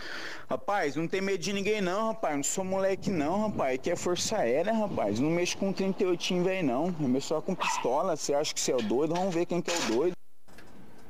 Rapaz, 0.49 0.95
não 0.95 1.09
tem 1.09 1.21
medo 1.21 1.39
de 1.39 1.53
ninguém 1.53 1.81
não, 1.81 2.07
rapaz. 2.07 2.37
Não 2.37 2.45
sou 2.45 2.63
moleque 2.63 3.11
não, 3.11 3.49
rapaz. 3.49 3.75
Aqui 3.75 3.91
é 3.91 3.97
força 3.97 4.37
aérea, 4.37 4.73
rapaz. 4.73 5.19
Não 5.19 5.29
mexo 5.29 5.59
com 5.59 5.73
38 5.73 6.41
velho 6.45 6.65
não. 6.65 6.95
Eu 7.01 7.09
mexo 7.09 7.27
só 7.27 7.41
com 7.41 7.57
pistola. 7.57 8.15
Você 8.15 8.33
acha 8.33 8.55
que 8.55 8.61
você 8.61 8.71
é 8.71 8.77
o 8.77 8.83
doido? 8.83 9.13
Vamos 9.13 9.35
ver 9.35 9.45
quem 9.45 9.61
que 9.61 9.73
é 9.73 9.75
o 9.75 9.97
doido. 9.97 10.13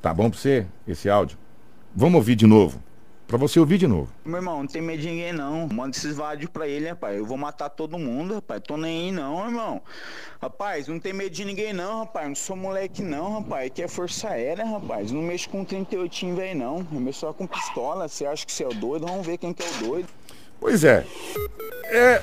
Tá 0.00 0.14
bom 0.14 0.30
pra 0.30 0.38
você, 0.38 0.66
esse 0.88 1.10
áudio? 1.10 1.36
Vamos 1.94 2.14
ouvir 2.14 2.34
de 2.34 2.46
novo. 2.46 2.80
Pra 3.26 3.36
você 3.36 3.58
ouvir 3.58 3.76
de 3.76 3.88
novo. 3.88 4.08
Meu 4.24 4.36
irmão, 4.36 4.60
não 4.60 4.66
tem 4.68 4.80
medo 4.80 5.02
de 5.02 5.08
ninguém 5.08 5.32
não. 5.32 5.66
Manda 5.66 5.96
esses 5.96 6.16
vádios 6.16 6.48
pra 6.48 6.68
ele, 6.68 6.88
rapaz. 6.88 7.16
Eu 7.16 7.26
vou 7.26 7.36
matar 7.36 7.68
todo 7.68 7.98
mundo, 7.98 8.34
rapaz. 8.34 8.62
Tô 8.64 8.76
nem 8.76 9.06
aí 9.06 9.12
não, 9.12 9.44
irmão. 9.44 9.82
Rapaz, 10.40 10.86
não 10.86 11.00
tem 11.00 11.12
medo 11.12 11.30
de 11.30 11.44
ninguém 11.44 11.72
não, 11.72 12.00
rapaz. 12.00 12.28
Não 12.28 12.34
sou 12.36 12.54
moleque 12.54 13.02
não, 13.02 13.40
rapaz. 13.40 13.66
Aqui 13.66 13.82
é 13.82 13.88
força 13.88 14.28
aérea, 14.28 14.64
rapaz. 14.64 15.10
Não 15.10 15.22
mexo 15.22 15.50
com 15.50 15.64
38 15.64 16.36
velho 16.36 16.56
não. 16.56 16.86
Eu 16.92 17.00
mexo 17.00 17.20
só 17.20 17.32
com 17.32 17.48
pistola. 17.48 18.06
Você 18.06 18.24
acha 18.24 18.46
que 18.46 18.52
você 18.52 18.62
é 18.62 18.68
o 18.68 18.74
doido? 18.74 19.06
Vamos 19.06 19.26
ver 19.26 19.38
quem 19.38 19.52
que 19.52 19.62
é 19.62 19.66
o 19.66 19.86
doido. 19.88 20.08
Pois 20.60 20.84
é. 20.84 21.04
É. 21.86 22.22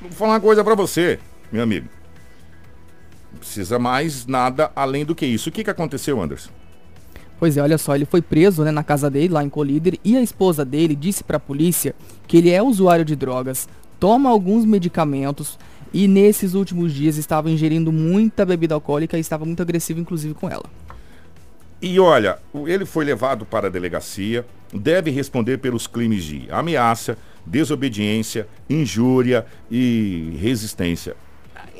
Vou 0.00 0.12
falar 0.12 0.34
uma 0.34 0.40
coisa 0.40 0.62
pra 0.62 0.76
você, 0.76 1.18
meu 1.50 1.64
amigo. 1.64 1.88
Não 3.32 3.40
precisa 3.40 3.80
mais 3.80 4.26
nada 4.26 4.70
além 4.76 5.04
do 5.04 5.14
que 5.14 5.26
isso. 5.26 5.48
O 5.48 5.52
que, 5.52 5.64
que 5.64 5.70
aconteceu, 5.70 6.22
Anderson? 6.22 6.52
Pois 7.38 7.56
é, 7.56 7.62
olha 7.62 7.78
só, 7.78 7.94
ele 7.94 8.04
foi 8.04 8.20
preso 8.20 8.64
né, 8.64 8.70
na 8.70 8.82
casa 8.82 9.08
dele, 9.08 9.32
lá 9.32 9.44
em 9.44 9.48
Colíder, 9.48 9.98
e 10.04 10.16
a 10.16 10.20
esposa 10.20 10.64
dele 10.64 10.96
disse 10.96 11.22
para 11.22 11.36
a 11.36 11.40
polícia 11.40 11.94
que 12.26 12.36
ele 12.36 12.50
é 12.50 12.60
usuário 12.62 13.04
de 13.04 13.14
drogas, 13.14 13.68
toma 14.00 14.28
alguns 14.28 14.64
medicamentos 14.64 15.58
e 15.92 16.08
nesses 16.08 16.54
últimos 16.54 16.92
dias 16.92 17.16
estava 17.16 17.50
ingerindo 17.50 17.92
muita 17.92 18.44
bebida 18.44 18.74
alcoólica 18.74 19.16
e 19.16 19.20
estava 19.20 19.44
muito 19.44 19.62
agressivo, 19.62 20.00
inclusive, 20.00 20.34
com 20.34 20.50
ela. 20.50 20.64
E 21.80 22.00
olha, 22.00 22.38
ele 22.66 22.84
foi 22.84 23.04
levado 23.04 23.46
para 23.46 23.68
a 23.68 23.70
delegacia, 23.70 24.44
deve 24.74 25.12
responder 25.12 25.58
pelos 25.58 25.86
crimes 25.86 26.24
de 26.24 26.48
ameaça, 26.50 27.16
desobediência, 27.46 28.48
injúria 28.68 29.46
e 29.70 30.36
resistência. 30.40 31.14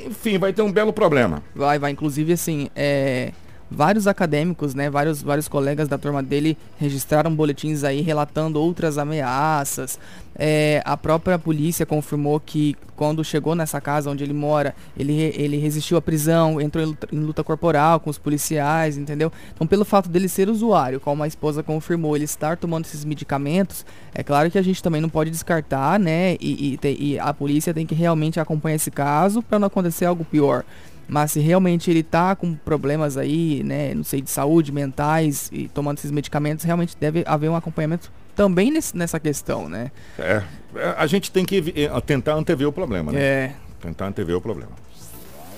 Enfim, 0.06 0.38
vai 0.38 0.52
ter 0.52 0.62
um 0.62 0.70
belo 0.70 0.92
problema. 0.92 1.42
Vai, 1.52 1.80
vai. 1.80 1.90
Inclusive, 1.90 2.32
assim, 2.32 2.70
é 2.76 3.32
vários 3.70 4.06
acadêmicos, 4.06 4.74
né, 4.74 4.88
vários, 4.88 5.22
vários 5.22 5.48
colegas 5.48 5.88
da 5.88 5.98
turma 5.98 6.22
dele 6.22 6.56
registraram 6.78 7.34
boletins 7.34 7.84
aí 7.84 8.00
relatando 8.00 8.60
outras 8.60 8.98
ameaças. 8.98 9.98
É, 10.40 10.80
a 10.84 10.96
própria 10.96 11.36
polícia 11.36 11.84
confirmou 11.84 12.38
que 12.38 12.76
quando 12.94 13.24
chegou 13.24 13.56
nessa 13.56 13.80
casa 13.80 14.08
onde 14.08 14.22
ele 14.22 14.32
mora, 14.32 14.74
ele, 14.96 15.12
ele 15.36 15.56
resistiu 15.56 15.96
à 15.96 16.02
prisão, 16.02 16.60
entrou 16.60 16.82
em 16.84 16.86
luta, 16.86 17.08
em 17.12 17.18
luta 17.18 17.44
corporal 17.44 17.98
com 17.98 18.08
os 18.08 18.18
policiais, 18.18 18.96
entendeu? 18.96 19.32
Então, 19.54 19.66
pelo 19.66 19.84
fato 19.84 20.08
dele 20.08 20.28
ser 20.28 20.48
usuário, 20.48 21.00
como 21.00 21.24
a 21.24 21.26
esposa 21.26 21.62
confirmou, 21.62 22.14
ele 22.14 22.24
estar 22.24 22.56
tomando 22.56 22.84
esses 22.84 23.04
medicamentos, 23.04 23.84
é 24.14 24.22
claro 24.22 24.50
que 24.50 24.58
a 24.58 24.62
gente 24.62 24.82
também 24.82 25.00
não 25.00 25.08
pode 25.08 25.30
descartar, 25.30 25.98
né? 25.98 26.36
E, 26.40 26.78
e, 26.82 26.88
e 26.98 27.18
a 27.18 27.34
polícia 27.34 27.74
tem 27.74 27.84
que 27.84 27.94
realmente 27.94 28.38
acompanhar 28.38 28.76
esse 28.76 28.92
caso 28.92 29.42
para 29.42 29.58
não 29.58 29.66
acontecer 29.66 30.04
algo 30.04 30.24
pior. 30.24 30.64
Mas 31.08 31.32
se 31.32 31.40
realmente 31.40 31.90
ele 31.90 32.02
tá 32.02 32.36
com 32.36 32.54
problemas 32.54 33.16
aí, 33.16 33.62
né, 33.64 33.94
não 33.94 34.04
sei, 34.04 34.20
de 34.20 34.30
saúde, 34.30 34.70
mentais 34.70 35.48
e 35.52 35.66
tomando 35.68 35.98
esses 35.98 36.10
medicamentos, 36.10 36.64
realmente 36.64 36.94
deve 37.00 37.24
haver 37.26 37.48
um 37.48 37.56
acompanhamento 37.56 38.12
também 38.36 38.70
nesse, 38.70 38.96
nessa 38.96 39.18
questão, 39.18 39.68
né? 39.68 39.90
É, 40.18 40.42
é 40.76 40.94
a 40.96 41.06
gente 41.06 41.32
tem 41.32 41.44
que 41.44 41.72
eh, 41.74 42.00
tentar 42.02 42.34
antever 42.34 42.68
o 42.68 42.72
problema, 42.72 43.10
né? 43.10 43.20
É. 43.20 43.54
Tentar 43.80 44.06
antever 44.06 44.36
o 44.36 44.40
problema. 44.40 44.72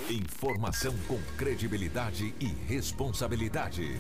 Informação 0.09 0.95
com 1.07 1.19
credibilidade 1.37 2.33
e 2.41 2.47
responsabilidade. 2.67 3.97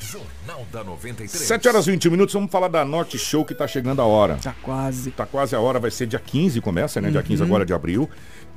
Jornal 0.00 0.66
da 0.72 0.82
93. 0.82 1.30
7 1.30 1.68
horas 1.68 1.86
e 1.86 1.92
20 1.92 2.10
minutos, 2.10 2.34
vamos 2.34 2.50
falar 2.50 2.68
da 2.68 2.84
Norte 2.84 3.16
Show 3.16 3.44
que 3.44 3.54
tá 3.54 3.68
chegando 3.68 4.02
a 4.02 4.04
hora. 4.04 4.38
Tá 4.42 4.54
quase. 4.60 5.10
Tá 5.12 5.24
quase 5.24 5.54
a 5.54 5.60
hora, 5.60 5.78
vai 5.78 5.90
ser 5.90 6.06
dia 6.06 6.18
15, 6.18 6.60
começa, 6.60 7.00
né? 7.00 7.08
Uhum. 7.08 7.12
Dia 7.12 7.22
15 7.22 7.42
agora 7.42 7.64
de 7.64 7.72
abril. 7.72 8.10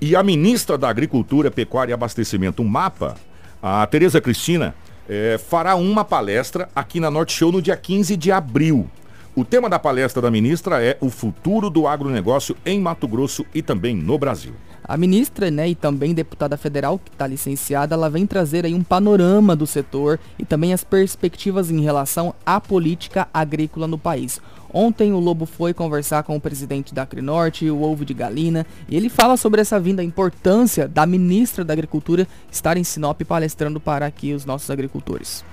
E 0.05 0.17
a 0.17 0.21
ministra 0.21 0.77
da 0.77 0.89
Agricultura, 0.89 1.49
Pecuária 1.49 1.91
e 1.91 1.93
Abastecimento, 1.93 2.61
o 2.61 2.67
MAPA, 2.67 3.15
a 3.61 3.87
Tereza 3.87 4.19
Cristina, 4.19 4.75
é, 5.07 5.37
fará 5.37 5.75
uma 5.75 6.03
palestra 6.03 6.67
aqui 6.75 6.99
na 6.99 7.09
Norte 7.09 7.31
Show 7.31 7.53
no 7.53 7.61
dia 7.61 7.77
15 7.77 8.17
de 8.17 8.29
abril. 8.29 8.85
O 9.33 9.45
tema 9.45 9.69
da 9.69 9.79
palestra 9.79 10.21
da 10.21 10.29
ministra 10.29 10.83
é 10.83 10.97
o 10.99 11.09
futuro 11.09 11.69
do 11.69 11.87
agronegócio 11.87 12.53
em 12.65 12.81
Mato 12.81 13.07
Grosso 13.07 13.45
e 13.55 13.61
também 13.61 13.95
no 13.95 14.17
Brasil. 14.17 14.51
A 14.83 14.97
ministra, 14.97 15.49
né, 15.49 15.69
e 15.69 15.75
também 15.75 16.13
deputada 16.13 16.57
federal, 16.57 16.99
que 16.99 17.09
está 17.09 17.25
licenciada, 17.25 17.95
ela 17.95 18.09
vem 18.09 18.27
trazer 18.27 18.65
aí 18.65 18.73
um 18.73 18.83
panorama 18.83 19.55
do 19.55 19.65
setor 19.65 20.19
e 20.37 20.43
também 20.43 20.73
as 20.73 20.83
perspectivas 20.83 21.71
em 21.71 21.79
relação 21.79 22.35
à 22.45 22.59
política 22.59 23.29
agrícola 23.33 23.87
no 23.87 23.97
país. 23.97 24.41
Ontem 24.73 25.13
o 25.13 25.19
Lobo 25.19 25.45
foi 25.45 25.71
conversar 25.71 26.23
com 26.23 26.35
o 26.35 26.41
presidente 26.41 26.95
da 26.95 27.03
Acrinorte, 27.03 27.69
o 27.69 27.83
Ovo 27.83 28.03
de 28.03 28.13
Galina, 28.13 28.65
e 28.89 28.97
ele 28.97 29.07
fala 29.07 29.37
sobre 29.37 29.61
essa 29.61 29.79
vinda, 29.79 30.01
a 30.01 30.05
importância 30.05 30.87
da 30.87 31.05
ministra 31.05 31.63
da 31.63 31.73
Agricultura 31.73 32.27
estar 32.51 32.75
em 32.75 32.83
Sinop 32.83 33.21
palestrando 33.21 33.79
para 33.79 34.07
aqui 34.07 34.33
os 34.33 34.45
nossos 34.45 34.71
agricultores. 34.71 35.45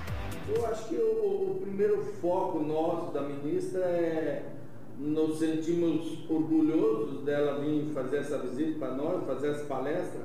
Eu 0.49 0.67
acho 0.67 0.89
que 0.89 0.95
o, 0.95 1.53
o 1.53 1.59
primeiro 1.61 2.03
foco 2.23 2.61
nosso 2.61 3.13
da 3.13 3.21
ministra 3.21 3.81
é 3.81 4.43
nos 4.99 5.39
sentimos 5.39 6.19
orgulhosos 6.29 7.23
dela 7.25 7.61
vir 7.61 7.91
fazer 7.95 8.19
essa 8.19 8.39
visita 8.39 8.79
para 8.79 8.95
nós, 8.95 9.27
fazer 9.27 9.51
essa 9.51 9.65
palestra 9.65 10.21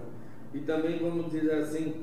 e 0.53 0.59
também, 0.59 0.99
vamos 0.99 1.31
dizer 1.31 1.51
assim, 1.55 1.95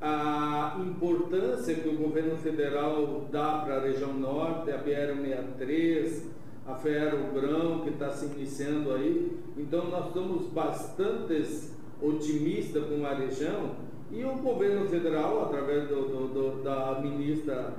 a 0.00 0.76
importância 0.80 1.74
que 1.74 1.88
o 1.88 1.96
governo 1.96 2.36
federal 2.36 3.26
dá 3.30 3.58
para 3.58 3.76
a 3.76 3.80
região 3.80 4.12
norte, 4.12 4.70
a 4.70 4.78
BR-63, 4.78 6.22
a 6.66 6.74
Ferro 6.74 7.32
Grão, 7.32 7.80
que 7.80 7.90
está 7.90 8.10
se 8.10 8.26
iniciando 8.26 8.92
aí. 8.92 9.36
Então, 9.56 9.90
nós 9.90 10.08
estamos 10.08 10.46
bastante 10.46 11.70
otimistas 12.00 12.84
com 12.84 13.04
a 13.04 13.14
região 13.14 13.72
e 14.10 14.24
o 14.24 14.34
governo 14.36 14.88
federal, 14.88 15.44
através 15.44 15.88
do, 15.88 16.08
do, 16.08 16.28
do, 16.28 16.62
da 16.62 17.00
ministra 17.02 17.74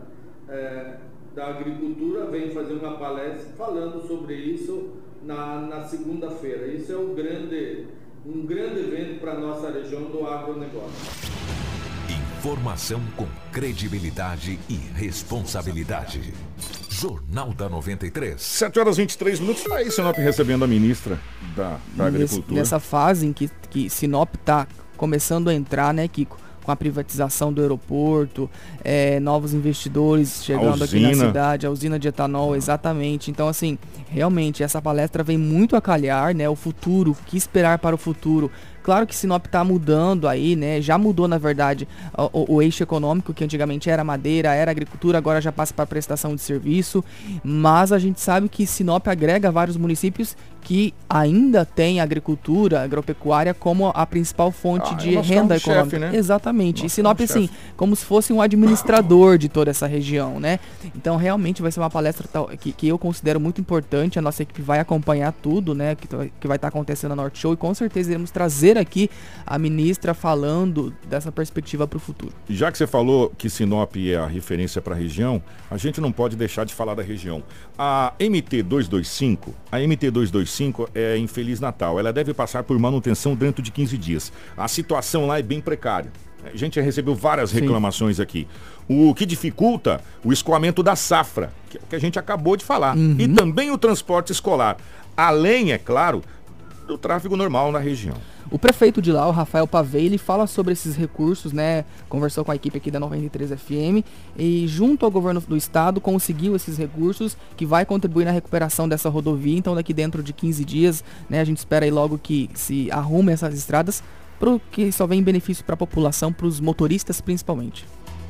é, 0.48 0.98
da 1.34 1.48
Agricultura 1.48 2.26
vem 2.26 2.52
fazer 2.52 2.74
uma 2.74 2.98
palestra 2.98 3.52
falando 3.58 4.06
sobre 4.08 4.36
isso 4.36 4.90
na, 5.24 5.62
na 5.62 5.84
segunda-feira. 5.84 6.68
Isso 6.68 6.92
é 6.92 6.98
um 6.98 7.14
grande, 7.14 7.88
um 8.26 8.46
grande 8.46 8.80
evento 8.80 9.20
para 9.20 9.34
a 9.34 9.40
nossa 9.40 9.72
região 9.72 10.04
do 10.04 10.28
agronegócio. 10.28 11.69
Informação 12.40 13.02
com 13.18 13.28
credibilidade 13.52 14.58
e 14.70 14.76
responsabilidade. 14.96 16.34
Jornal 16.90 17.54
da 17.54 17.68
93. 17.68 18.42
7 18.42 18.80
horas 18.80 18.98
e 18.98 19.02
23 19.02 19.42
minutos. 19.42 19.62
Está 19.62 19.76
aí 19.76 19.92
Sinop 19.92 20.16
recebendo 20.16 20.64
a 20.64 20.68
ministra 20.68 21.20
da, 21.54 21.78
da 21.98 22.06
Agricultura. 22.06 22.58
Nessa 22.58 22.80
fase 22.80 23.28
em 23.28 23.34
que, 23.34 23.52
que 23.70 23.90
Sinop 23.90 24.36
está 24.36 24.66
começando 24.96 25.50
a 25.50 25.54
entrar, 25.54 25.94
né, 25.94 26.08
Kiko? 26.08 26.38
com 26.64 26.74
a 26.74 26.76
privatização 26.76 27.52
do 27.52 27.62
aeroporto, 27.62 28.48
é, 28.84 29.20
novos 29.20 29.56
investidores 29.56 30.44
chegando 30.44 30.84
aqui 30.84 31.00
na 31.00 31.16
cidade, 31.16 31.66
a 31.66 31.72
usina 31.72 31.98
de 31.98 32.08
etanol, 32.08 32.56
exatamente. 32.56 33.32
Então, 33.32 33.48
assim, 33.48 33.78
realmente 34.08 34.62
essa 34.62 34.80
palestra 34.80 35.24
vem 35.24 35.38
muito 35.38 35.76
a 35.76 35.82
calhar, 35.82 36.36
né? 36.36 36.48
O 36.48 36.56
futuro, 36.56 37.12
o 37.12 37.16
que 37.26 37.38
esperar 37.38 37.80
para 37.80 37.96
o 37.96 37.98
futuro 37.98 38.52
Claro 38.90 39.06
que 39.06 39.16
Sinop 39.16 39.46
está 39.46 39.64
mudando 39.64 40.28
aí, 40.28 40.56
né? 40.56 40.82
Já 40.82 40.98
mudou, 40.98 41.28
na 41.28 41.38
verdade, 41.38 41.88
o, 42.34 42.56
o, 42.56 42.60
eixo 42.60 42.82
econômico, 42.82 43.36
que 43.36 43.44
antigamente 43.44 43.88
era 43.88 44.04
madeira, 44.04 44.56
era 44.56 44.72
agricultura, 44.72 45.16
agora 45.16 45.40
já 45.40 45.52
passa 45.52 45.72
para 45.72 45.86
prestação 45.86 46.34
de 46.34 46.42
serviço. 46.42 47.06
Mas 47.44 47.92
a 47.92 48.00
gente 48.00 48.20
sabe 48.20 48.50
que 48.50 48.66
Sinop 48.66 49.08
agrega 49.08 49.52
vários 49.52 49.78
municípios 49.78 50.36
que 50.62 50.94
ainda 51.10 51.66
tem 51.66 52.00
agricultura, 52.00 52.84
agropecuária 52.84 53.54
como 53.54 53.88
a 53.88 54.06
principal 54.06 54.52
fonte 54.52 54.94
ah, 54.94 54.98
de 54.98 55.16
renda 55.16 55.56
econômica. 55.58 55.98
Chefe, 55.98 56.00
né? 56.00 56.16
Exatamente. 56.16 56.84
Nós 56.84 56.92
e 56.92 56.96
Sinop, 56.96 57.22
assim, 57.22 57.48
chefe. 57.48 57.54
como 57.76 57.96
se 57.96 58.06
fosse 58.06 58.32
um 58.32 58.42
administrador 58.42 59.38
de 59.38 59.50
toda 59.50 59.72
essa 59.72 59.88
região, 59.88 60.40
né? 60.40 60.60
Então, 60.96 61.18
realmente 61.18 61.62
vai 61.62 61.72
ser 61.72 61.80
uma 61.80 61.90
palestra 61.90 62.28
que, 62.58 62.72
que 62.72 62.88
eu 62.88 62.98
considero 62.98 63.40
muito 63.40 63.60
importante. 63.60 64.20
A 64.20 64.22
nossa 64.22 64.44
equipe 64.44 64.62
vai 64.62 64.80
acompanhar 64.80 65.32
tudo, 65.32 65.74
né? 65.74 65.96
Que, 65.96 66.08
que 66.08 66.48
vai 66.48 66.58
estar 66.58 66.60
tá 66.60 66.68
acontecendo 66.68 67.10
na 67.10 67.24
Norte 67.24 67.40
Show 67.40 67.54
e 67.54 67.58
com 67.58 67.74
certeza 67.74 68.12
iremos 68.12 68.32
trazer 68.32 68.78
aqui 68.78 69.10
a 69.46 69.58
ministra 69.58 70.14
falando 70.14 70.94
dessa 71.08 71.32
perspectiva 71.32 71.88
para 71.88 71.98
o 71.98 72.00
futuro. 72.00 72.34
Já 72.50 72.72
que 72.72 72.78
você 72.78 72.86
falou 72.86 73.32
que 73.38 73.50
Sinop 73.50 73.96
é 73.96 74.16
a 74.16 74.28
referência 74.28 74.82
para 74.82 74.94
a 74.94 74.98
região, 74.98 75.42
a 75.70 75.78
gente 75.78 76.00
não 76.00 76.12
pode 76.12 76.36
deixar 76.36 76.66
de 76.66 76.74
falar 76.74 76.96
da 76.96 77.04
região. 77.04 77.44
A 77.78 78.14
MT-225, 78.20 79.50
a 79.72 79.80
MT-225 80.50 80.90
é 80.96 81.18
em 81.18 81.28
Feliz 81.28 81.60
Natal. 81.60 82.00
Ela 82.00 82.12
deve 82.12 82.34
passar 82.34 82.64
por 82.64 82.78
manutenção 82.78 83.36
dentro 83.36 83.62
de 83.62 83.72
15 83.72 83.98
dias. 83.98 84.34
A 84.58 84.68
situação 84.68 85.28
lá 85.28 85.40
é 85.40 85.42
bem 85.42 85.62
precária. 85.62 86.12
A 86.44 86.56
gente 86.56 86.76
já 86.76 86.82
recebeu 86.82 87.14
várias 87.14 87.52
reclamações 87.52 88.16
Sim. 88.16 88.22
aqui. 88.22 88.48
O 88.88 89.14
que 89.14 89.26
dificulta 89.26 90.02
o 90.24 90.32
escoamento 90.34 90.82
da 90.82 90.96
safra, 90.96 91.52
é 91.76 91.80
que 91.90 91.96
a 91.96 92.00
gente 92.00 92.18
acabou 92.18 92.56
de 92.56 92.64
falar. 92.64 92.96
Uhum. 92.96 93.16
E 93.20 93.28
também 93.28 93.72
o 93.72 93.78
transporte 93.78 94.32
escolar. 94.32 94.78
Além, 95.16 95.74
é 95.74 95.78
claro, 95.78 96.24
do 96.88 96.98
tráfego 96.98 97.36
normal 97.36 97.72
na 97.72 97.80
região. 97.80 98.16
O 98.52 98.58
prefeito 98.58 99.00
de 99.00 99.12
lá, 99.12 99.28
o 99.28 99.32
Rafael 99.32 99.68
Pavei, 99.68 100.08
ele 100.08 100.18
fala 100.18 100.48
sobre 100.48 100.74
esses 100.74 100.96
recursos, 100.96 101.54
né? 101.54 101.86
Conversou 102.08 102.44
com 102.44 102.52
a 102.52 102.56
equipe 102.56 102.78
aqui 102.78 102.90
da 102.90 103.00
93 103.00 103.52
FM 103.52 104.04
e 104.36 104.68
junto 104.68 105.06
ao 105.06 105.12
governo 105.12 105.40
do 105.40 105.56
estado 105.56 106.02
conseguiu 106.02 106.56
esses 106.56 106.76
recursos 106.76 107.38
que 107.56 107.64
vai 107.64 107.86
contribuir 107.86 108.26
na 108.26 108.32
recuperação 108.32 108.90
dessa 108.90 109.08
rodovia. 109.08 109.56
Então 109.56 109.76
daqui 109.76 109.94
dentro 109.94 110.24
de 110.24 110.34
15 110.34 110.66
dias, 110.66 111.04
né, 111.30 111.42
a 111.42 111.44
gente 111.44 111.60
espera 111.60 111.86
aí 111.86 111.92
logo 111.92 112.18
que 112.18 112.50
se 112.56 112.92
arrume 112.92 113.32
essas 113.32 113.54
estradas, 113.54 114.02
porque 114.40 114.92
só 114.92 115.06
vem 115.06 115.22
benefício 115.22 115.64
para 115.64 115.76
a 115.76 115.78
população, 115.78 116.34
para 116.34 116.48
os 116.48 116.60
motoristas 116.60 117.22
principalmente. 117.22 117.86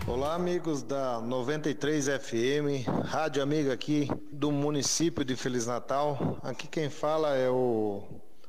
Olá, 0.05 0.35
amigos 0.35 0.83
da 0.83 1.21
93 1.21 2.07
FM, 2.07 2.85
rádio 3.05 3.41
amiga 3.41 3.71
aqui 3.71 4.09
do 4.33 4.51
município 4.51 5.23
de 5.23 5.37
Feliz 5.37 5.65
Natal. 5.65 6.37
Aqui 6.43 6.67
quem 6.67 6.89
fala 6.89 7.37
é 7.37 7.49
o 7.49 8.03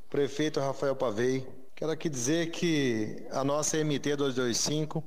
prefeito 0.09 0.59
Rafael 0.59 0.97
Pavei. 0.97 1.60
Quero 1.81 1.93
aqui 1.93 2.11
dizer 2.11 2.51
que 2.51 3.27
a 3.31 3.43
nossa 3.43 3.83
MT 3.83 4.15
225 4.15 5.03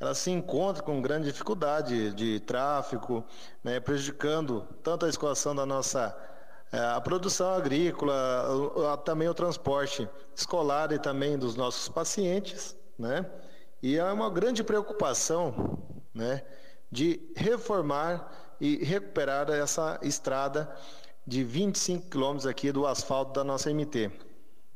ela 0.00 0.14
se 0.14 0.30
encontra 0.30 0.80
com 0.80 1.02
grande 1.02 1.32
dificuldade 1.32 2.12
de 2.12 2.38
tráfego, 2.38 3.24
né, 3.64 3.80
prejudicando 3.80 4.64
tanto 4.84 5.04
a 5.04 5.08
escoação 5.08 5.52
da 5.52 5.66
nossa 5.66 6.16
é, 6.70 6.78
a 6.78 7.00
produção 7.00 7.52
agrícola, 7.54 8.96
também 9.04 9.28
o 9.28 9.34
transporte 9.34 10.08
escolar 10.32 10.92
e 10.92 10.98
também 11.00 11.36
dos 11.36 11.56
nossos 11.56 11.88
pacientes, 11.88 12.76
né? 12.96 13.26
E 13.82 13.96
é 13.96 14.04
uma 14.04 14.30
grande 14.30 14.62
preocupação, 14.62 15.76
né, 16.14 16.44
de 16.88 17.20
reformar 17.34 18.30
e 18.60 18.76
recuperar 18.84 19.50
essa 19.50 19.98
estrada 20.02 20.72
de 21.26 21.42
25 21.42 22.08
quilômetros 22.08 22.46
aqui 22.46 22.70
do 22.70 22.86
asfalto 22.86 23.32
da 23.32 23.42
nossa 23.42 23.70
MT. 23.70 24.25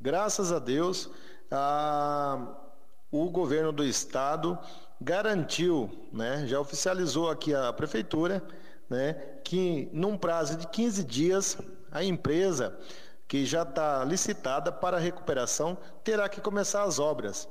Graças 0.03 0.51
a 0.51 0.59
Deus, 0.59 1.11
a, 1.51 2.57
o 3.11 3.29
governo 3.29 3.71
do 3.71 3.85
estado 3.85 4.59
garantiu, 4.99 5.91
né, 6.11 6.47
já 6.47 6.59
oficializou 6.59 7.29
aqui 7.29 7.55
a 7.55 7.71
prefeitura, 7.71 8.43
né, 8.89 9.13
que 9.45 9.91
num 9.93 10.17
prazo 10.17 10.57
de 10.57 10.67
15 10.69 11.05
dias 11.05 11.59
a 11.93 12.03
empresa 12.03 12.79
que 13.29 13.45
já 13.45 13.63
está 13.63 14.03
licitada 14.03 14.73
para 14.73 14.99
recuperação 14.99 15.77
terá 16.03 16.31
que 16.31 16.41
começar 16.41 16.83
as 16.85 16.99
obras. 16.99 17.47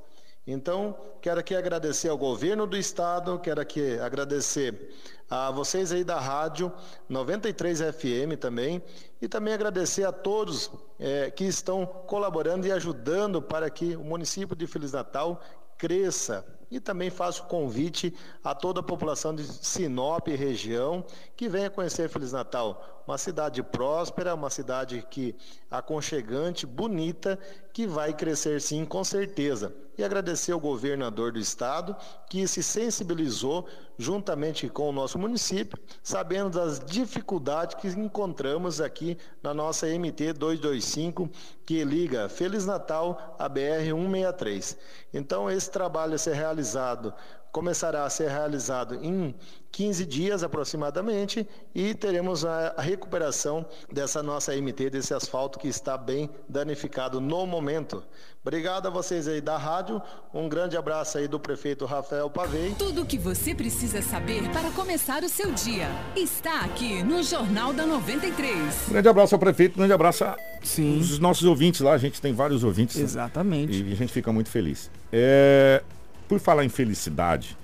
Então, 0.47 0.97
quero 1.21 1.39
aqui 1.39 1.55
agradecer 1.55 2.09
ao 2.09 2.17
governo 2.17 2.65
do 2.65 2.75
estado, 2.75 3.39
quero 3.39 3.61
aqui 3.61 3.99
agradecer 3.99 4.93
a 5.29 5.51
vocês 5.51 5.91
aí 5.91 6.03
da 6.03 6.19
rádio 6.19 6.71
93 7.07 7.81
FM 7.81 8.39
também 8.39 8.81
e 9.21 9.27
também 9.27 9.53
agradecer 9.53 10.03
a 10.05 10.11
todos 10.11 10.71
é, 10.97 11.29
que 11.29 11.43
estão 11.43 11.85
colaborando 11.85 12.65
e 12.65 12.71
ajudando 12.71 13.41
para 13.41 13.69
que 13.69 13.95
o 13.95 14.03
município 14.03 14.55
de 14.55 14.65
Feliz 14.65 14.91
Natal 14.91 15.39
cresça. 15.77 16.45
E 16.71 16.79
também 16.79 17.09
faço 17.09 17.45
convite 17.45 18.15
a 18.43 18.53
toda 18.53 18.79
a 18.79 18.83
população 18.83 19.33
de 19.33 19.43
Sinop 19.43 20.27
e 20.27 20.35
região 20.35 21.03
que 21.35 21.49
venha 21.49 21.69
conhecer 21.69 22.09
Feliz 22.09 22.31
Natal. 22.31 22.98
Uma 23.09 23.17
cidade 23.17 23.63
próspera, 23.63 24.35
uma 24.35 24.51
cidade 24.51 25.03
que 25.09 25.35
aconchegante, 25.71 26.67
bonita, 26.67 27.39
que 27.73 27.87
vai 27.87 28.13
crescer 28.13 28.61
sim, 28.61 28.85
com 28.85 29.03
certeza 29.03 29.73
e 29.99 30.03
agradecer 30.03 30.53
ao 30.53 30.59
governador 30.61 31.33
do 31.33 31.39
estado 31.39 31.93
que 32.29 32.47
se 32.47 32.63
sensibilizou 32.63 33.67
juntamente 33.97 34.69
com 34.69 34.87
o 34.87 34.93
nosso 34.93 35.19
município, 35.19 35.77
sabendo 36.01 36.51
das 36.51 36.79
dificuldades 36.79 37.75
que 37.75 37.87
encontramos 37.89 38.79
aqui 38.79 39.17
na 39.43 39.53
nossa 39.53 39.87
MT 39.87 40.33
225, 40.33 41.29
que 41.65 41.83
liga 41.83 42.29
Feliz 42.29 42.65
Natal 42.65 43.35
à 43.37 43.49
BR 43.49 43.89
163. 43.89 44.77
Então 45.13 45.51
esse 45.51 45.69
trabalho 45.69 46.13
a 46.13 46.17
ser 46.17 46.33
realizado 46.33 47.13
começará 47.51 48.03
a 48.03 48.09
ser 48.09 48.29
realizado 48.29 48.95
em 49.03 49.35
15 49.71 50.05
dias 50.05 50.43
aproximadamente 50.43 51.47
e 51.73 51.93
teremos 51.93 52.43
a, 52.43 52.75
recuperação 52.79 53.65
dessa 53.91 54.23
nossa 54.23 54.55
MT, 54.55 54.89
desse 54.89 55.13
asfalto 55.13 55.59
que 55.59 55.67
está 55.67 55.97
bem 55.97 56.29
danificado 56.47 57.21
no 57.21 57.45
momento. 57.45 58.03
Obrigado 58.41 58.87
a 58.87 58.89
vocês 58.89 59.27
aí 59.27 59.41
da 59.41 59.57
rádio, 59.57 60.01
um 60.33 60.49
grande 60.49 60.75
abraço 60.75 61.17
aí 61.17 61.27
do 61.27 61.39
prefeito 61.39 61.85
Rafael 61.85 62.29
Pavei. 62.29 62.73
Tudo 62.77 63.03
o 63.03 63.05
que 63.05 63.17
você 63.17 63.53
precisa 63.53 64.01
saber 64.01 64.49
para 64.51 64.71
começar 64.71 65.23
o 65.23 65.29
seu 65.29 65.51
dia 65.51 65.87
está 66.15 66.61
aqui 66.61 67.03
no 67.03 67.21
Jornal 67.21 67.73
da 67.73 67.85
93. 67.85 68.89
grande 68.89 69.07
abraço 69.07 69.35
ao 69.35 69.39
prefeito, 69.39 69.77
grande 69.77 69.93
abraço 69.93 70.23
a 70.23 70.37
Sim. 70.63 70.99
os 70.99 71.19
nossos 71.19 71.43
ouvintes 71.43 71.81
lá, 71.81 71.93
a 71.93 71.97
gente 71.97 72.21
tem 72.21 72.33
vários 72.33 72.63
ouvintes. 72.63 72.97
Exatamente. 72.97 73.83
E 73.83 73.93
a 73.93 73.95
gente 73.95 74.11
fica 74.11 74.31
muito 74.31 74.49
feliz. 74.49 74.89
É, 75.11 75.83
por 76.29 76.39
falar 76.39 76.63
em 76.63 76.69
felicidade, 76.69 77.57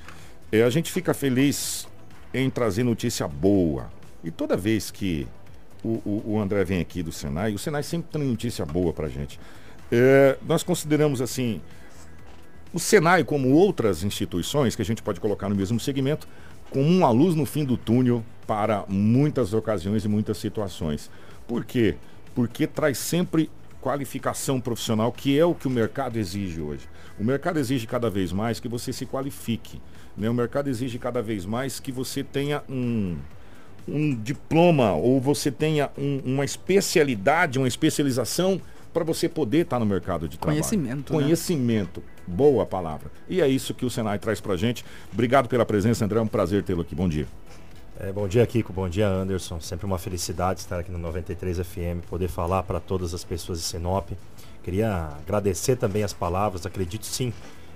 é, 0.51 0.63
a 0.63 0.69
gente 0.71 0.91
fica 0.91 1.13
feliz 1.13 1.88
em 2.34 2.49
trazer 2.49 2.84
notícia 2.84 3.28
boa. 3.28 3.89
E 4.23 4.32
toda 4.32 4.58
vez 4.58 4.89
que 4.89 5.28
o, 5.84 6.01
o, 6.04 6.23
o 6.34 6.39
André 6.39 6.65
vem 6.65 6.82
aqui 6.82 7.04
do 7.04 7.12
Senai, 7.12 7.54
o 7.54 7.60
Senai 7.60 7.84
sempre 7.84 8.10
tem 8.12 8.23
notícia 8.23 8.65
boa 8.65 8.91
pra 8.91 9.08
gente. 9.08 9.39
É, 9.91 10.36
nós 10.47 10.63
consideramos 10.63 11.21
assim 11.21 11.62
o 12.73 12.80
Senai, 12.80 13.23
como 13.23 13.51
outras 13.51 14.04
instituições 14.04 14.75
que 14.75 14.82
a 14.82 14.86
gente 14.86 15.01
pode 15.04 15.19
colocar 15.19 15.47
no 15.47 15.56
mesmo 15.56 15.80
segmento, 15.80 16.28
como 16.71 16.86
uma 16.86 17.12
luz 17.12 17.36
no 17.36 17.45
fim 17.45 17.63
do 17.63 17.78
túnel 17.78 18.25
para 18.47 18.84
muitas 18.89 19.54
ocasiões 19.54 20.04
e 20.04 20.08
muitas 20.08 20.38
situações. 20.38 21.10
Por 21.47 21.63
quê? 21.63 21.95
Porque 22.34 22.65
traz 22.65 22.97
sempre 22.97 23.49
qualificação 23.86 24.60
profissional, 24.60 25.12
que 25.12 25.38
é 25.38 25.45
o 25.45 25.54
que 25.54 25.67
o 25.67 25.69
mercado 25.69 26.17
exige 26.17 26.60
hoje. 26.60 26.89
O 27.19 27.24
mercado 27.24 27.60
exige 27.60 27.86
cada 27.86 28.10
vez 28.10 28.32
mais 28.32 28.60
que 28.60 28.67
você 28.67 28.91
se 28.91 29.06
qualifique. 29.06 29.80
Né? 30.17 30.28
O 30.28 30.34
mercado 30.34 30.67
exige 30.67 30.98
cada 30.98 31.21
vez 31.21 31.45
mais 31.45 31.80
que 31.80 31.91
você 31.91 32.24
tenha 32.24 32.63
um, 32.67 33.15
um 33.88 34.15
diploma 34.15 34.93
ou 34.93 35.21
você 35.21 35.52
tenha 35.52 35.91
um, 35.95 36.19
uma 36.26 36.43
especialidade, 36.43 37.60
uma 37.60 37.67
especialização 37.67 38.60
para 38.91 39.04
você 39.04 39.30
poder 39.30 39.60
estar 39.60 39.76
tá 39.76 39.80
no 39.80 39.86
mercado 39.86 40.28
de 40.28 40.39
trabalho. 40.39 40.62
Conhecimento. 40.63 41.13
Né? 41.13 41.19
Conhecimento. 41.19 42.00
Né? 42.00 42.06
Boa 42.26 42.65
palavra. 42.65 43.12
E 43.30 43.39
é 43.39 43.48
isso 43.48 43.71
que 43.76 43.86
o 43.86 43.89
Senai 43.89 44.17
traz 44.17 44.41
para 44.41 44.56
gente. 44.56 44.84
Obrigado 45.13 45.48
pela 45.48 45.63
presença, 45.63 46.04
André. 46.04 46.17
É 46.17 46.24
um 46.24 46.28
prazer 46.28 46.63
tê-lo 46.63 46.82
aqui. 46.82 46.95
Bom 46.95 47.08
dia. 47.08 47.28
É, 47.98 48.12
bom 48.12 48.28
dia, 48.28 48.46
Kiko. 48.46 48.74
Bom 48.74 48.90
dia, 48.90 49.08
Anderson. 49.08 49.62
Sempre 49.62 49.86
uma 49.86 49.98
felicidade 49.98 50.60
estar 50.60 50.80
aqui 50.80 50.92
no 50.92 50.98
93 50.98 51.60
FM, 51.60 52.06
poder 52.10 52.28
falar 52.28 52.64
para 52.64 52.78
todas 52.78 53.14
as 53.14 53.24
pessoas 53.24 53.60
de 53.60 53.64
Sinop. 53.64 54.10
Queria 54.62 55.12
agradecer 55.24 55.78
também 55.78 56.04
as 56.04 56.12
palavras. 56.12 56.66
Acredito 56.66 57.06
sim, 57.06 57.32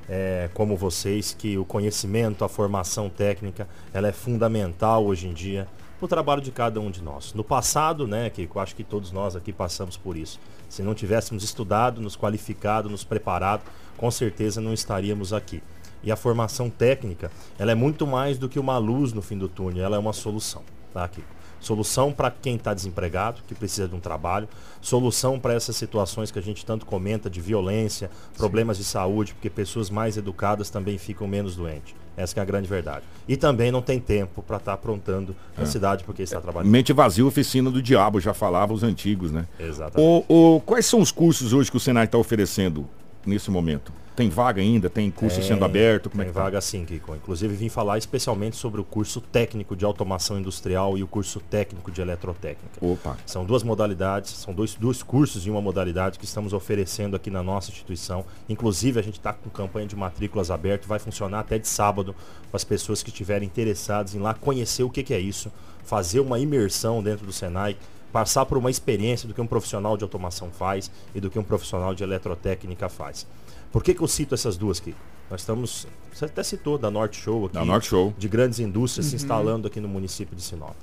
é, 0.09 0.49
como 0.53 0.75
vocês, 0.75 1.33
que 1.33 1.57
o 1.57 1.63
conhecimento, 1.63 2.43
a 2.43 2.49
formação 2.49 3.09
técnica, 3.09 3.65
ela 3.93 4.09
é 4.09 4.11
fundamental 4.11 5.05
hoje 5.05 5.25
em 5.25 5.33
dia 5.33 5.65
para 5.97 6.05
o 6.05 6.09
trabalho 6.09 6.41
de 6.41 6.51
cada 6.51 6.81
um 6.81 6.91
de 6.91 7.01
nós. 7.01 7.33
No 7.33 7.43
passado, 7.43 8.05
né, 8.05 8.29
eu 8.37 8.61
acho 8.61 8.75
que 8.75 8.83
todos 8.83 9.13
nós 9.13 9.37
aqui 9.37 9.53
passamos 9.53 9.95
por 9.95 10.17
isso. 10.17 10.37
Se 10.67 10.81
não 10.81 10.93
tivéssemos 10.93 11.45
estudado, 11.45 12.01
nos 12.01 12.17
qualificado, 12.17 12.89
nos 12.89 13.05
preparado, 13.05 13.61
com 13.95 14.11
certeza 14.11 14.59
não 14.59 14.73
estaríamos 14.73 15.31
aqui. 15.31 15.63
E 16.03 16.11
a 16.11 16.15
formação 16.15 16.69
técnica, 16.69 17.31
ela 17.57 17.71
é 17.71 17.75
muito 17.75 18.07
mais 18.07 18.37
do 18.37 18.47
que 18.47 18.59
uma 18.59 18.77
luz 18.77 19.13
no 19.13 19.21
fim 19.21 19.37
do 19.37 19.49
túnel, 19.49 19.83
ela 19.83 19.95
é 19.95 19.99
uma 19.99 20.13
solução, 20.13 20.61
tá, 20.93 21.07
Kiko? 21.07 21.39
Solução 21.59 22.11
para 22.11 22.31
quem 22.31 22.55
está 22.55 22.73
desempregado, 22.73 23.41
que 23.47 23.53
precisa 23.53 23.87
de 23.87 23.93
um 23.93 23.99
trabalho. 23.99 24.47
Solução 24.81 25.39
para 25.39 25.53
essas 25.53 25.75
situações 25.75 26.31
que 26.31 26.39
a 26.39 26.41
gente 26.41 26.65
tanto 26.65 26.85
comenta 26.85 27.29
de 27.29 27.41
violência, 27.41 28.09
problemas 28.37 28.77
Sim. 28.77 28.83
de 28.83 28.89
saúde, 28.89 29.33
porque 29.33 29.49
pessoas 29.49 29.89
mais 29.89 30.15
educadas 30.15 30.69
também 30.69 30.97
ficam 30.97 31.27
menos 31.27 31.55
doentes. 31.55 31.93
Essa 32.15 32.39
é 32.39 32.41
a 32.41 32.45
grande 32.45 32.67
verdade. 32.67 33.03
E 33.27 33.37
também 33.37 33.71
não 33.71 33.81
tem 33.81 33.99
tempo 33.99 34.41
para 34.41 34.57
estar 34.57 34.71
tá 34.71 34.75
aprontando 34.75 35.35
é. 35.57 35.61
na 35.61 35.65
cidade 35.65 36.03
porque 36.03 36.23
está 36.23 36.39
trabalhando. 36.41 36.71
Mente 36.71 36.91
vazia, 36.91 37.25
oficina 37.25 37.69
do 37.69 37.81
diabo, 37.81 38.19
já 38.19 38.33
falavam 38.33 38.75
os 38.75 38.83
antigos, 38.83 39.31
né? 39.31 39.47
Exatamente. 39.59 40.25
O, 40.29 40.55
o, 40.55 40.61
quais 40.61 40.85
são 40.85 41.01
os 41.01 41.11
cursos 41.11 41.53
hoje 41.53 41.69
que 41.69 41.77
o 41.77 41.79
Senai 41.79 42.05
está 42.05 42.17
oferecendo 42.17 42.87
nesse 43.29 43.49
momento? 43.49 43.93
Tem 44.19 44.29
vaga 44.29 44.61
ainda? 44.61 44.89
Tem 44.89 45.09
curso 45.09 45.37
tem, 45.37 45.47
sendo 45.47 45.63
aberto? 45.63 46.09
Como 46.09 46.21
é 46.21 46.25
tem 46.25 46.29
é 46.29 46.33
que 46.33 46.37
tá? 46.37 46.43
vaga 46.43 46.59
sim, 46.59 46.83
Kiko. 46.83 47.15
Inclusive 47.15 47.55
vim 47.55 47.69
falar 47.69 47.97
especialmente 47.97 48.57
sobre 48.57 48.81
o 48.81 48.83
curso 48.83 49.21
técnico 49.21 49.77
de 49.77 49.85
automação 49.85 50.37
industrial 50.37 50.97
e 50.97 51.03
o 51.03 51.07
curso 51.07 51.39
técnico 51.39 51.89
de 51.89 52.01
eletrotécnica. 52.01 52.85
Opa. 52.85 53.15
São 53.25 53.45
duas 53.45 53.63
modalidades, 53.63 54.31
são 54.31 54.53
dois, 54.53 54.75
dois 54.75 55.01
cursos 55.01 55.47
em 55.47 55.49
uma 55.49 55.61
modalidade 55.61 56.19
que 56.19 56.25
estamos 56.25 56.51
oferecendo 56.51 57.15
aqui 57.15 57.31
na 57.31 57.41
nossa 57.41 57.71
instituição. 57.71 58.25
Inclusive 58.49 58.99
a 58.99 59.03
gente 59.03 59.19
está 59.19 59.31
com 59.31 59.49
campanha 59.49 59.87
de 59.87 59.95
matrículas 59.95 60.51
aberta, 60.51 60.85
vai 60.85 60.99
funcionar 60.99 61.39
até 61.39 61.57
de 61.57 61.69
sábado 61.69 62.13
para 62.51 62.57
as 62.57 62.65
pessoas 62.65 63.01
que 63.01 63.11
estiverem 63.11 63.47
interessadas 63.47 64.15
em 64.15 64.19
lá 64.19 64.33
conhecer 64.33 64.83
o 64.83 64.89
que, 64.89 65.01
que 65.01 65.13
é 65.13 65.19
isso, 65.19 65.49
fazer 65.85 66.19
uma 66.19 66.37
imersão 66.39 67.01
dentro 67.01 67.25
do 67.25 67.31
Senai 67.31 67.77
passar 68.11 68.45
por 68.45 68.57
uma 68.57 68.69
experiência 68.69 69.27
do 69.27 69.33
que 69.33 69.41
um 69.41 69.47
profissional 69.47 69.97
de 69.97 70.03
automação 70.03 70.49
faz 70.51 70.91
e 71.13 71.19
do 71.19 71.29
que 71.29 71.37
um 71.37 71.43
profissional 71.43 71.93
de 71.93 72.03
eletrotécnica 72.03 72.89
faz. 72.89 73.27
Por 73.71 73.83
que, 73.83 73.93
que 73.93 74.01
eu 74.01 74.07
cito 74.07 74.33
essas 74.33 74.57
duas 74.57 74.79
aqui? 74.79 74.95
Nós 75.29 75.41
estamos, 75.41 75.87
você 76.11 76.25
até 76.25 76.41
citou 76.41 76.77
da 76.77 76.89
Norte 76.89 77.17
Show 77.17 77.45
aqui, 77.45 77.53
da 77.53 77.63
Norte 77.63 77.87
Show. 77.87 78.13
de 78.17 78.27
grandes 78.27 78.59
indústrias 78.59 79.05
uhum. 79.05 79.09
se 79.11 79.15
instalando 79.15 79.67
aqui 79.67 79.79
no 79.79 79.87
município 79.87 80.35
de 80.35 80.41
Sinop. 80.41 80.75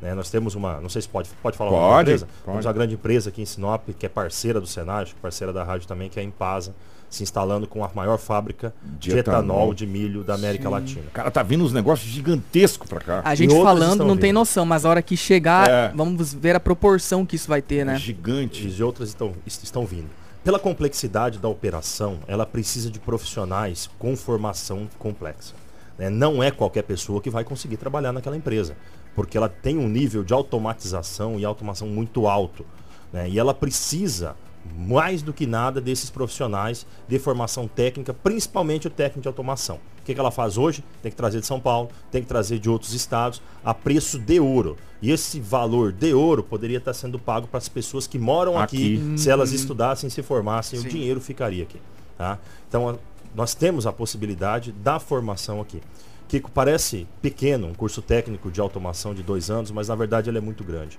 Né, 0.00 0.14
nós 0.14 0.28
temos 0.28 0.56
uma, 0.56 0.80
não 0.80 0.88
sei 0.88 1.00
se 1.00 1.08
pode, 1.08 1.30
pode 1.40 1.56
falar 1.56 1.70
pode, 1.70 1.84
uma 1.84 2.02
empresa? 2.02 2.26
Pode. 2.26 2.46
Temos 2.46 2.66
uma 2.66 2.72
grande 2.72 2.94
empresa 2.94 3.30
aqui 3.30 3.40
em 3.40 3.46
Sinop, 3.46 3.88
que 3.96 4.04
é 4.04 4.08
parceira 4.08 4.60
do 4.60 4.66
Senai, 4.66 5.06
parceira 5.22 5.52
da 5.52 5.62
rádio 5.62 5.86
também, 5.86 6.08
que 6.08 6.18
é 6.18 6.22
a 6.22 6.24
Impasa, 6.24 6.74
se 7.14 7.22
instalando 7.22 7.66
com 7.66 7.84
a 7.84 7.90
maior 7.94 8.18
fábrica 8.18 8.72
de, 8.82 9.10
de 9.10 9.18
etanol. 9.18 9.40
etanol 9.40 9.74
de 9.74 9.86
milho 9.86 10.24
da 10.24 10.34
América 10.34 10.64
Sim. 10.64 10.70
Latina. 10.70 11.04
Cara, 11.12 11.30
tá 11.30 11.42
vindo 11.42 11.62
uns 11.62 11.72
negócios 11.72 12.10
gigantescos 12.10 12.88
para 12.88 13.00
cá. 13.00 13.22
A 13.24 13.34
gente 13.34 13.54
falando 13.54 14.00
não 14.00 14.10
vindo. 14.10 14.20
tem 14.20 14.32
noção, 14.32 14.64
mas 14.64 14.84
a 14.84 14.88
hora 14.88 15.02
que 15.02 15.16
chegar, 15.16 15.68
é. 15.68 15.92
vamos 15.94 16.32
ver 16.32 16.56
a 16.56 16.60
proporção 16.60 17.26
que 17.26 17.36
isso 17.36 17.48
vai 17.48 17.60
ter, 17.60 17.84
né? 17.84 17.96
Gigante. 17.96 18.66
E 18.66 18.82
outras 18.82 19.10
estão, 19.10 19.34
estão 19.46 19.84
vindo. 19.84 20.08
Pela 20.42 20.58
complexidade 20.58 21.38
da 21.38 21.48
operação, 21.48 22.18
ela 22.26 22.44
precisa 22.44 22.90
de 22.90 22.98
profissionais 22.98 23.88
com 23.98 24.16
formação 24.16 24.88
complexa. 24.98 25.54
Né? 25.98 26.10
Não 26.10 26.42
é 26.42 26.50
qualquer 26.50 26.82
pessoa 26.82 27.20
que 27.20 27.30
vai 27.30 27.44
conseguir 27.44 27.76
trabalhar 27.76 28.12
naquela 28.12 28.36
empresa, 28.36 28.74
porque 29.14 29.36
ela 29.36 29.48
tem 29.48 29.78
um 29.78 29.88
nível 29.88 30.24
de 30.24 30.32
automatização 30.32 31.38
e 31.38 31.44
automação 31.44 31.86
muito 31.86 32.26
alto. 32.26 32.64
Né? 33.12 33.28
E 33.28 33.38
ela 33.38 33.54
precisa 33.54 34.34
mais 34.76 35.22
do 35.22 35.32
que 35.32 35.46
nada 35.46 35.80
desses 35.80 36.10
profissionais 36.10 36.86
de 37.08 37.18
formação 37.18 37.66
técnica, 37.66 38.14
principalmente 38.14 38.86
o 38.86 38.90
técnico 38.90 39.22
de 39.22 39.28
automação. 39.28 39.76
O 40.00 40.04
que, 40.04 40.14
que 40.14 40.20
ela 40.20 40.30
faz 40.30 40.58
hoje? 40.58 40.82
Tem 41.00 41.10
que 41.10 41.16
trazer 41.16 41.40
de 41.40 41.46
São 41.46 41.60
Paulo, 41.60 41.88
tem 42.10 42.22
que 42.22 42.28
trazer 42.28 42.58
de 42.58 42.68
outros 42.68 42.92
estados 42.92 43.40
a 43.64 43.72
preço 43.72 44.18
de 44.18 44.40
ouro. 44.40 44.76
E 45.00 45.10
esse 45.10 45.40
valor 45.40 45.92
de 45.92 46.12
ouro 46.12 46.42
poderia 46.42 46.78
estar 46.78 46.94
sendo 46.94 47.18
pago 47.18 47.46
para 47.46 47.58
as 47.58 47.68
pessoas 47.68 48.06
que 48.06 48.18
moram 48.18 48.58
aqui, 48.58 48.96
aqui 48.96 49.18
se 49.18 49.30
elas 49.30 49.52
estudassem, 49.52 50.10
se 50.10 50.22
formassem, 50.22 50.80
Sim. 50.80 50.86
o 50.86 50.90
dinheiro 50.90 51.20
ficaria 51.20 51.62
aqui. 51.62 51.80
Tá? 52.18 52.38
Então, 52.68 52.98
nós 53.34 53.54
temos 53.54 53.86
a 53.86 53.92
possibilidade 53.92 54.72
da 54.72 54.98
formação 54.98 55.60
aqui. 55.60 55.80
Kiko, 56.28 56.50
parece 56.50 57.06
pequeno, 57.20 57.66
um 57.66 57.74
curso 57.74 58.00
técnico 58.00 58.50
de 58.50 58.60
automação 58.60 59.14
de 59.14 59.22
dois 59.22 59.50
anos, 59.50 59.70
mas 59.70 59.88
na 59.88 59.94
verdade 59.94 60.30
ele 60.30 60.38
é 60.38 60.40
muito 60.40 60.64
grande. 60.64 60.98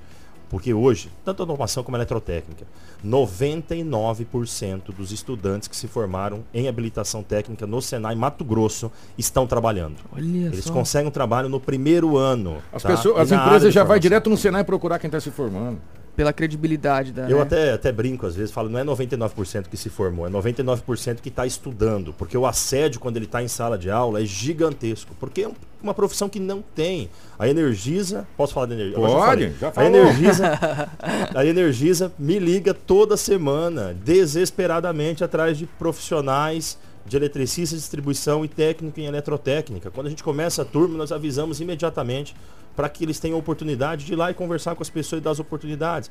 Porque 0.49 0.73
hoje, 0.73 1.09
tanto 1.25 1.41
a 1.41 1.43
automação 1.43 1.83
como 1.83 1.97
a 1.97 1.99
eletrotécnica, 1.99 2.65
99% 3.05 4.93
dos 4.95 5.11
estudantes 5.11 5.67
que 5.67 5.75
se 5.75 5.87
formaram 5.87 6.43
em 6.53 6.67
habilitação 6.67 7.23
técnica 7.23 7.67
no 7.67 7.81
Senai 7.81 8.15
Mato 8.15 8.45
Grosso 8.45 8.91
estão 9.17 9.47
trabalhando. 9.47 9.97
Olha 10.11 10.23
Eles 10.23 10.65
só. 10.65 10.73
conseguem 10.73 11.07
um 11.07 11.11
trabalho 11.11 11.49
no 11.49 11.59
primeiro 11.59 12.17
ano. 12.17 12.57
As, 12.71 12.83
tá? 12.83 12.89
pessoas, 12.89 13.19
as 13.19 13.31
empresas 13.31 13.73
já 13.73 13.83
vão 13.83 13.97
direto 13.97 14.29
no 14.29 14.37
Senai 14.37 14.63
procurar 14.63 14.99
quem 14.99 15.07
está 15.07 15.19
se 15.19 15.31
formando. 15.31 15.79
Pela 16.15 16.31
credibilidade 16.31 17.11
da. 17.11 17.29
Eu 17.29 17.37
né? 17.37 17.43
até, 17.43 17.71
até 17.73 17.91
brinco 17.91 18.25
às 18.25 18.35
vezes, 18.35 18.51
falo, 18.53 18.69
não 18.69 18.79
é 18.79 18.83
99% 18.83 19.65
que 19.69 19.75
se 19.77 19.89
formou, 19.89 20.27
é 20.27 20.29
99% 20.29 21.21
que 21.21 21.29
está 21.29 21.45
estudando. 21.45 22.13
Porque 22.13 22.37
o 22.37 22.45
assédio, 22.45 22.99
quando 22.99 23.17
ele 23.17 23.25
está 23.25 23.41
em 23.41 23.47
sala 23.47 23.77
de 23.77 23.89
aula, 23.89 24.21
é 24.21 24.25
gigantesco. 24.25 25.15
Porque 25.19 25.41
é 25.41 25.47
um- 25.47 25.53
uma 25.81 25.93
profissão 25.93 26.29
que 26.29 26.39
não 26.39 26.61
tem. 26.75 27.09
A 27.37 27.47
Energisa, 27.49 28.25
posso 28.37 28.53
falar 28.53 28.67
da 28.67 28.75
Energisa? 28.75 28.99
Pode, 28.99 29.25
falei. 29.25 29.53
já 29.59 29.67
A 29.67 29.71
falou. 29.71 29.89
Energisa, 29.89 30.59
a 31.35 31.45
Energisa 31.45 32.11
me 32.17 32.39
liga 32.39 32.73
toda 32.73 33.17
semana, 33.17 33.93
desesperadamente, 34.03 35.23
atrás 35.23 35.57
de 35.57 35.65
profissionais 35.65 36.77
de 37.05 37.17
eletricista, 37.17 37.75
distribuição 37.75 38.45
e 38.45 38.47
técnico 38.47 38.97
em 38.99 39.05
eletrotécnica. 39.05 39.91
Quando 39.91 40.07
a 40.07 40.09
gente 40.09 40.23
começa 40.23 40.61
a 40.61 40.65
turma, 40.65 40.97
nós 40.97 41.11
avisamos 41.11 41.59
imediatamente 41.59 42.33
para 42.75 42.89
que 42.89 43.03
eles 43.03 43.19
tenham 43.19 43.37
oportunidade 43.37 44.05
de 44.05 44.13
ir 44.13 44.15
lá 44.15 44.31
e 44.31 44.33
conversar 44.33 44.75
com 44.75 44.81
as 44.81 44.89
pessoas 44.89 45.21
e 45.21 45.23
dar 45.23 45.31
as 45.31 45.39
oportunidades. 45.39 46.09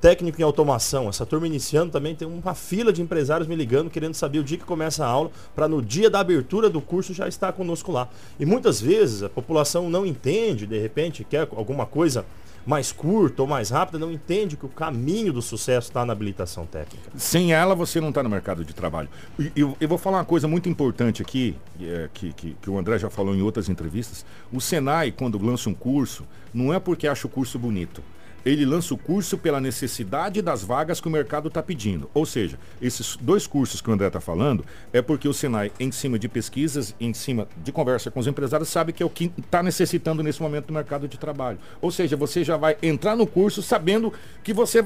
Técnico 0.00 0.40
em 0.40 0.44
automação, 0.44 1.08
essa 1.08 1.24
turma 1.24 1.46
iniciando 1.46 1.92
também 1.92 2.12
tem 2.12 2.26
uma 2.26 2.54
fila 2.54 2.92
de 2.92 3.00
empresários 3.00 3.46
me 3.46 3.54
ligando, 3.54 3.88
querendo 3.88 4.14
saber 4.14 4.40
o 4.40 4.44
dia 4.44 4.58
que 4.58 4.64
começa 4.64 5.04
a 5.04 5.08
aula, 5.08 5.30
para 5.54 5.68
no 5.68 5.80
dia 5.80 6.10
da 6.10 6.18
abertura 6.18 6.68
do 6.68 6.80
curso 6.80 7.14
já 7.14 7.28
estar 7.28 7.52
conosco 7.52 7.92
lá. 7.92 8.08
E 8.40 8.44
muitas 8.44 8.80
vezes 8.80 9.22
a 9.22 9.28
população 9.28 9.88
não 9.88 10.04
entende, 10.04 10.66
de 10.66 10.76
repente, 10.76 11.22
quer 11.22 11.48
alguma 11.52 11.86
coisa 11.86 12.26
mais 12.66 12.92
curta 12.92 13.42
ou 13.42 13.48
mais 13.48 13.70
rápida, 13.70 13.98
não 13.98 14.10
entende 14.10 14.56
que 14.56 14.66
o 14.66 14.68
caminho 14.68 15.32
do 15.32 15.42
sucesso 15.42 15.88
está 15.88 16.04
na 16.04 16.12
habilitação 16.12 16.64
técnica. 16.66 17.10
Sem 17.16 17.52
ela, 17.52 17.74
você 17.74 18.00
não 18.00 18.10
está 18.10 18.22
no 18.22 18.30
mercado 18.30 18.64
de 18.64 18.72
trabalho. 18.72 19.08
E 19.38 19.50
eu, 19.56 19.76
eu 19.80 19.88
vou 19.88 19.98
falar 19.98 20.18
uma 20.18 20.24
coisa 20.24 20.46
muito 20.46 20.68
importante 20.68 21.22
aqui, 21.22 21.56
é, 21.80 22.08
que, 22.12 22.32
que, 22.32 22.56
que 22.60 22.70
o 22.70 22.78
André 22.78 22.98
já 22.98 23.10
falou 23.10 23.34
em 23.34 23.42
outras 23.42 23.68
entrevistas. 23.68 24.24
O 24.52 24.60
Senai, 24.60 25.10
quando 25.10 25.44
lança 25.44 25.68
um 25.68 25.74
curso, 25.74 26.24
não 26.52 26.72
é 26.72 26.78
porque 26.78 27.06
acha 27.06 27.26
o 27.26 27.30
curso 27.30 27.58
bonito. 27.58 28.02
Ele 28.44 28.64
lança 28.64 28.92
o 28.94 28.98
curso 28.98 29.38
pela 29.38 29.60
necessidade 29.60 30.42
das 30.42 30.62
vagas 30.62 31.00
que 31.00 31.08
o 31.08 31.10
mercado 31.10 31.48
está 31.48 31.62
pedindo. 31.62 32.10
Ou 32.12 32.26
seja, 32.26 32.58
esses 32.80 33.16
dois 33.16 33.46
cursos 33.46 33.80
que 33.80 33.90
o 33.90 33.92
André 33.92 34.08
está 34.08 34.20
falando 34.20 34.64
é 34.92 35.00
porque 35.00 35.28
o 35.28 35.34
Senai, 35.34 35.72
em 35.78 35.92
cima 35.92 36.18
de 36.18 36.28
pesquisas, 36.28 36.94
em 37.00 37.14
cima 37.14 37.46
de 37.62 37.72
conversa 37.72 38.10
com 38.10 38.20
os 38.20 38.26
empresários, 38.26 38.68
sabe 38.68 38.92
que 38.92 39.02
é 39.02 39.06
o 39.06 39.10
que 39.10 39.32
está 39.38 39.62
necessitando 39.62 40.22
nesse 40.22 40.42
momento 40.42 40.66
do 40.66 40.72
mercado 40.72 41.06
de 41.06 41.18
trabalho. 41.18 41.58
Ou 41.80 41.90
seja, 41.90 42.16
você 42.16 42.42
já 42.44 42.56
vai 42.56 42.76
entrar 42.82 43.16
no 43.16 43.26
curso 43.26 43.62
sabendo 43.62 44.12
que 44.42 44.52
você 44.52 44.84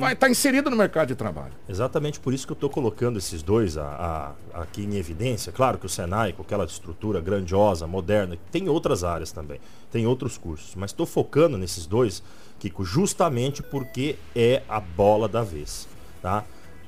vai 0.00 0.12
estar 0.14 0.28
inserido 0.30 0.70
no 0.70 0.76
mercado 0.76 1.08
de 1.08 1.14
trabalho. 1.14 1.52
Exatamente 1.68 2.18
por 2.20 2.32
isso 2.32 2.46
que 2.46 2.52
eu 2.52 2.54
estou 2.54 2.70
colocando 2.70 3.18
esses 3.18 3.42
dois 3.42 3.76
a- 3.76 4.34
a- 4.54 4.62
aqui 4.62 4.82
em 4.84 4.96
evidência. 4.96 5.52
Claro 5.52 5.78
que 5.78 5.86
o 5.86 5.88
Senai, 5.88 6.32
com 6.32 6.42
aquela 6.42 6.64
estrutura 6.64 7.20
grandiosa, 7.20 7.86
moderna, 7.86 8.36
tem 8.50 8.68
outras 8.68 9.04
áreas 9.04 9.30
também, 9.32 9.60
tem 9.90 10.06
outros 10.06 10.38
cursos, 10.38 10.74
mas 10.74 10.90
estou 10.90 11.06
focando 11.06 11.58
nesses 11.58 11.86
dois, 11.86 12.22
Kiko, 12.58 12.84
justamente 12.84 13.62
porque 13.62 14.16
é 14.34 14.62
a 14.68 14.80
bola 14.80 15.28
da 15.28 15.42
vez. 15.42 15.86
Tá? 16.22 16.44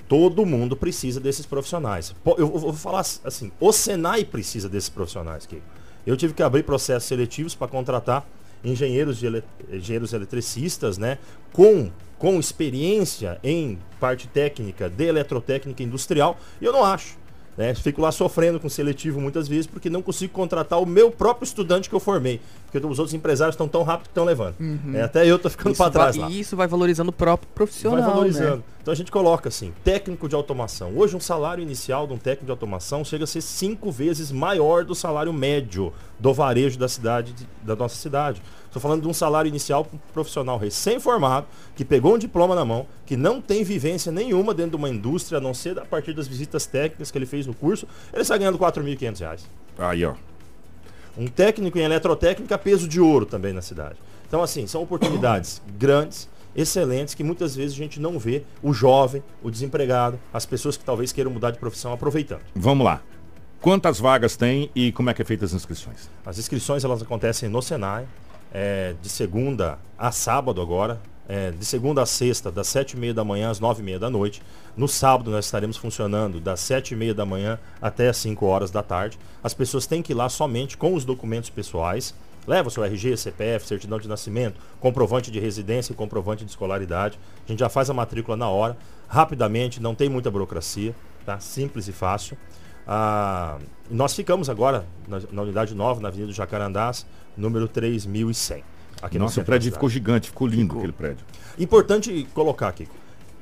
Todo 0.09 0.45
mundo 0.45 0.77
precisa 0.77 1.21
desses 1.21 1.47
profissionais. 1.47 2.13
Eu 2.37 2.49
vou 2.49 2.73
falar 2.73 3.01
assim, 3.01 3.53
o 3.61 3.73
Senai 3.73 4.25
precisa 4.25 4.69
desses 4.69 4.89
profissionais, 4.89 5.47
Kiko. 5.47 5.63
Eu 6.07 6.17
tive 6.17 6.35
que 6.35 6.43
abrir 6.43 6.65
processos 6.65 7.07
seletivos 7.07 7.55
para 7.55 7.69
contratar 7.69 8.27
engenheiros, 8.65 9.19
de 9.19 9.27
ele- 9.27 9.45
engenheiros 9.71 10.13
eletricistas, 10.13 10.99
né, 10.99 11.19
com, 11.53 11.91
com 12.21 12.39
experiência 12.39 13.39
em 13.43 13.79
parte 13.99 14.29
técnica 14.29 14.89
de 14.89 15.05
eletrotécnica 15.05 15.83
industrial, 15.83 16.39
e 16.61 16.65
eu 16.65 16.73
não 16.73 16.85
acho. 16.85 17.19
Né? 17.57 17.75
Fico 17.75 18.01
lá 18.01 18.13
sofrendo 18.13 18.61
com 18.61 18.69
seletivo 18.69 19.21
muitas 19.21 19.49
vezes 19.49 19.67
porque 19.67 19.91
não 19.91 20.01
consigo 20.01 20.33
contratar 20.33 20.81
o 20.81 20.87
meu 20.87 21.11
próprio 21.11 21.45
estudante 21.45 21.89
que 21.91 21.95
eu 21.95 22.01
formei. 22.01 22.41
Porque 22.71 22.79
os 22.87 22.99
outros 22.99 23.13
empresários 23.13 23.55
estão 23.55 23.67
tão 23.69 23.83
rápido 23.83 24.05
que 24.05 24.11
estão 24.13 24.25
levando. 24.25 24.55
Uhum. 24.61 24.93
É, 24.95 25.03
até 25.03 25.27
eu 25.27 25.39
tô 25.39 25.51
ficando 25.51 25.77
para 25.77 25.91
trás 25.91 26.17
vai- 26.17 26.27
lá. 26.27 26.31
E 26.31 26.41
isso 26.41 26.57
vai 26.57 26.67
valorizando 26.69 27.11
o 27.11 27.13
próprio 27.13 27.51
profissional. 27.55 28.01
Vai 28.01 28.09
valorizando. 28.09 28.57
Né? 28.59 28.63
Então 28.81 28.93
a 28.93 28.97
gente 28.97 29.11
coloca 29.11 29.49
assim, 29.49 29.73
técnico 29.85 30.29
de 30.29 30.35
automação. 30.35 30.93
Hoje 30.97 31.17
um 31.17 31.21
salário 31.21 31.61
inicial 31.61 32.07
de 32.07 32.13
um 32.15 32.19
técnico 32.19 32.47
de 32.47 32.51
automação 32.53 33.05
chega 33.05 33.25
a 33.25 33.27
ser 33.27 33.41
cinco 33.43 33.91
vezes 33.91 34.31
maior 34.31 34.85
do 34.85 34.95
salário 34.95 35.33
médio 35.33 35.93
do 36.19 36.33
varejo 36.33 36.79
da 36.79 36.89
cidade, 36.89 37.33
de- 37.33 37.47
da 37.63 37.75
nossa 37.77 37.97
cidade. 37.97 38.41
Estou 38.71 38.81
falando 38.81 39.03
de 39.03 39.09
um 39.09 39.13
salário 39.13 39.49
inicial 39.49 39.85
para 39.85 39.97
um 39.97 40.01
profissional 40.15 40.57
recém-formado, 40.57 41.45
que 41.75 41.85
pegou 41.85 42.15
um 42.15 42.19
diploma 42.19 42.55
na 42.55 42.65
mão, 42.65 42.87
que 43.05 43.17
não 43.17 43.41
tem 43.41 43.65
vivência 43.65 44.13
nenhuma 44.13 44.55
dentro 44.55 44.71
de 44.71 44.77
uma 44.77 44.89
indústria, 44.89 45.39
a 45.39 45.41
não 45.41 45.53
ser 45.53 45.77
a 45.77 45.85
partir 45.85 46.15
das 46.15 46.29
visitas 46.29 46.67
técnicas 46.67 47.11
que 47.11 47.19
ele 47.19 47.27
fez 47.27 47.49
no 47.49 47.53
curso, 47.53 47.85
ele 48.13 48.23
está 48.23 48.37
ganhando 48.37 48.57
4.500 48.57 49.19
reais. 49.19 49.45
Aí, 49.77 50.05
ó. 50.05 50.15
Um 51.19 51.27
técnico 51.27 51.79
em 51.79 51.83
eletrotécnica, 51.83 52.57
peso 52.57 52.87
de 52.87 53.01
ouro 53.01 53.27
também 53.27 53.53
na 53.53 53.61
cidade. 53.61 53.97
Então, 54.29 54.41
assim, 54.41 54.69
são 54.69 54.81
oportunidades 54.85 55.61
grandes, 55.77 56.29
excelentes, 56.55 57.13
que 57.13 57.25
muitas 57.25 57.57
vezes 57.57 57.75
a 57.75 57.79
gente 57.79 57.99
não 57.99 58.21
vê 58.21 58.45
o 58.63 58.73
jovem, 58.73 59.21
o 59.43 59.51
desempregado, 59.51 60.17
as 60.33 60.47
pessoas 60.47 60.77
que 60.77 60.85
talvez 60.85 61.11
queiram 61.11 61.33
mudar 61.33 61.51
de 61.51 61.59
profissão 61.59 61.93
aproveitando. 61.93 62.43
Vamos 62.55 62.85
lá. 62.85 63.03
Quantas 63.61 63.99
vagas 63.99 64.37
tem 64.37 64.71
e 64.77 64.93
como 64.93 65.11
é 65.11 65.15
que 65.15 65.23
é 65.23 65.25
feita 65.25 65.45
as 65.45 65.53
inscrições? 65.53 66.09
As 66.25 66.39
inscrições 66.39 66.85
elas 66.85 67.03
acontecem 67.03 67.49
no 67.49 67.61
Senai, 67.61 68.07
é, 68.53 68.95
de 69.01 69.09
segunda 69.09 69.79
a 69.99 70.11
sábado 70.11 70.61
agora, 70.61 71.01
é, 71.29 71.53
de 71.53 71.65
segunda 71.65 72.03
a 72.03 72.07
sexta, 72.07 72.51
das 72.51 72.67
sete 72.67 72.95
e 72.95 72.97
meia 72.97 73.15
da 73.15 73.23
manhã 73.23 73.51
às 73.51 73.61
nove 73.61 73.83
e 73.83 73.85
meia 73.85 73.99
da 73.99 74.11
noite. 74.11 74.43
No 74.77 74.89
sábado 74.89 75.31
nós 75.31 75.45
estaremos 75.45 75.77
funcionando 75.77 76.41
das 76.41 76.59
sete 76.59 76.93
e 76.93 76.97
meia 76.97 77.15
da 77.15 77.25
manhã 77.25 77.59
até 77.81 78.09
as 78.09 78.17
5 78.17 78.45
horas 78.47 78.71
da 78.71 78.83
tarde. 78.83 79.19
As 79.43 79.55
pessoas 79.55 79.87
têm 79.87 80.03
que 80.03 80.13
ir 80.13 80.17
lá 80.17 80.29
somente 80.29 80.77
com 80.77 80.95
os 80.95 81.05
documentos 81.05 81.49
pessoais. 81.49 82.15
Leva 82.47 82.69
o 82.69 82.71
seu 82.71 82.83
RG, 82.83 83.17
CPF, 83.17 83.67
certidão 83.67 83.99
de 83.99 84.09
nascimento, 84.09 84.59
comprovante 84.81 85.31
de 85.31 85.39
residência 85.39 85.93
e 85.93 85.95
comprovante 85.95 86.45
de 86.45 86.51
escolaridade. 86.51 87.19
A 87.47 87.51
gente 87.51 87.61
já 87.61 87.69
faz 87.69 87.91
a 87.91 87.95
matrícula 87.95 88.37
na 88.37 88.49
hora, 88.49 88.77
rapidamente, 89.07 89.81
não 89.81 89.95
tem 89.95 90.09
muita 90.09 90.31
burocracia, 90.31 90.95
tá? 91.25 91.39
Simples 91.39 91.87
e 91.87 91.93
fácil. 91.93 92.37
Ah, 92.87 93.59
nós 93.89 94.15
ficamos 94.15 94.51
agora 94.51 94.85
na, 95.07 95.21
na 95.31 95.43
unidade 95.43 95.75
nova, 95.75 96.01
na 96.01 96.09
Avenida 96.09 96.29
do 96.29 96.35
Jacarandás, 96.35 97.07
número 97.41 97.67
3100. 97.67 98.63
Aqui 99.03 99.19
no 99.19 99.25
Nossa, 99.25 99.33
o 99.33 99.35
centro 99.37 99.47
da 99.47 99.53
prédio 99.57 99.73
ficou 99.73 99.89
gigante, 99.89 100.29
ficou 100.29 100.47
lindo 100.47 100.77
aquele 100.77 100.93
prédio. 100.93 101.25
Importante 101.59 102.27
colocar, 102.35 102.71
Kiko. 102.73 102.95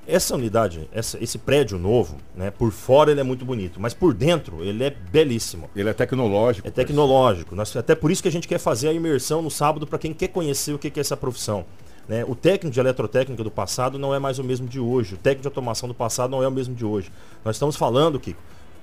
Essa 0.07 0.35
unidade, 0.37 0.89
essa- 0.91 1.23
esse 1.23 1.37
prédio 1.37 1.79
novo, 1.79 2.17
né, 2.35 2.51
por 2.51 2.71
fora 2.73 3.11
ele 3.11 3.21
é 3.21 3.23
muito 3.23 3.45
bonito, 3.45 3.79
mas 3.79 3.93
por 3.93 4.15
dentro 4.15 4.65
ele 4.65 4.83
é 4.83 4.89
belíssimo. 4.91 5.69
Ele 5.77 5.89
é 5.89 5.93
tecnológico. 5.93 6.67
É 6.67 6.71
tecnológico. 6.71 7.55
Nós, 7.55 7.77
até 7.77 7.95
por 7.95 8.11
isso 8.11 8.23
que 8.23 8.29
a 8.29 8.33
gente 8.33 8.49
quer 8.49 8.59
fazer 8.59 8.89
a 8.89 8.93
imersão 8.93 9.43
no 9.43 9.51
sábado 9.51 9.87
para 9.87 9.99
quem 9.99 10.15
quer 10.15 10.29
conhecer 10.29 10.73
o 10.73 10.79
que 10.79 10.89
que 10.91 10.99
é 10.99 11.03
essa 11.03 11.17
profissão. 11.17 11.65
né? 12.09 12.25
O 12.27 12.35
técnico 12.35 12.73
de 12.73 12.81
eletrotécnica 12.81 13.45
do 13.45 13.51
passado 13.51 13.99
não 13.99 14.15
é 14.15 14.19
mais 14.19 14.39
o 14.39 14.43
mesmo 14.45 14.67
de 14.67 14.81
hoje. 14.81 15.15
O 15.15 15.19
técnico 15.19 15.43
de 15.43 15.49
automação 15.49 15.87
do 15.87 15.95
passado 15.95 16.31
não 16.31 16.43
é 16.43 16.49
o 16.49 16.51
mesmo 16.51 16.75
de 16.75 16.83
hoje. 16.83 17.13
Nós 17.45 17.57
estamos 17.57 17.77
falando, 17.77 18.19
Kiko, 18.19 18.41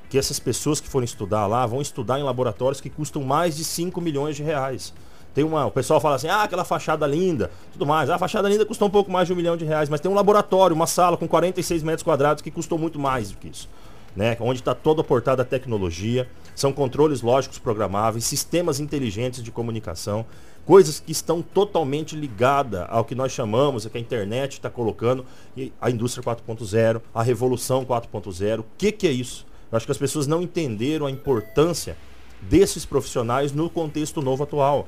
que 0.09 0.17
essas 0.17 0.39
pessoas 0.39 0.79
que 0.79 0.87
forem 0.87 1.05
estudar 1.05 1.47
lá 1.47 1.65
vão 1.65 1.81
estudar 1.81 2.19
em 2.19 2.23
laboratórios 2.23 2.81
que 2.81 2.89
custam 2.89 3.23
mais 3.23 3.55
de 3.55 3.63
5 3.63 3.99
milhões 4.01 4.35
de 4.35 4.43
reais. 4.43 4.93
Tem 5.35 5.43
uma, 5.43 5.65
o 5.65 5.71
pessoal 5.71 5.99
fala 5.99 6.15
assim, 6.15 6.29
ah, 6.29 6.43
aquela 6.43 6.63
fachada 6.63 7.05
linda, 7.05 7.51
tudo 7.73 7.85
mais. 7.85 8.09
Ah, 8.09 8.15
a 8.15 8.17
fachada 8.17 8.47
linda 8.47 8.65
custou 8.65 8.87
um 8.87 8.91
pouco 8.91 9.11
mais 9.11 9.27
de 9.27 9.33
um 9.33 9.35
milhão 9.35 9.57
de 9.57 9.65
reais, 9.65 9.89
mas 9.89 9.99
tem 9.99 10.09
um 10.09 10.15
laboratório, 10.15 10.73
uma 10.73 10.87
sala 10.87 11.17
com 11.17 11.27
46 11.27 11.83
metros 11.83 12.03
quadrados 12.03 12.41
que 12.41 12.49
custou 12.49 12.77
muito 12.77 12.97
mais 12.97 13.31
do 13.31 13.37
que 13.37 13.49
isso. 13.49 13.67
Né? 14.15 14.37
Onde 14.39 14.61
está 14.61 14.73
toda 14.73 15.01
aportada 15.01 15.41
a 15.41 15.45
tecnologia, 15.45 16.29
são 16.55 16.71
controles 16.71 17.21
lógicos 17.21 17.59
programáveis, 17.59 18.23
sistemas 18.23 18.79
inteligentes 18.79 19.43
de 19.43 19.51
comunicação, 19.51 20.25
coisas 20.65 21.01
que 21.01 21.11
estão 21.11 21.41
totalmente 21.41 22.15
ligadas 22.15 22.85
ao 22.87 23.03
que 23.03 23.13
nós 23.13 23.33
chamamos, 23.33 23.85
é 23.85 23.89
que 23.89 23.97
a 23.97 24.01
internet 24.01 24.53
está 24.53 24.69
colocando, 24.69 25.25
a 25.81 25.91
indústria 25.91 26.23
4.0, 26.23 27.01
a 27.13 27.21
revolução 27.21 27.83
4.0. 27.83 28.59
O 28.59 28.65
que, 28.77 28.89
que 28.93 29.05
é 29.05 29.11
isso? 29.11 29.45
Eu 29.71 29.75
acho 29.77 29.85
que 29.85 29.91
as 29.91 29.97
pessoas 29.97 30.27
não 30.27 30.41
entenderam 30.41 31.05
a 31.05 31.11
importância 31.11 31.97
desses 32.41 32.85
profissionais 32.85 33.51
no 33.51 33.69
contexto 33.69 34.21
novo 34.21 34.43
atual. 34.43 34.87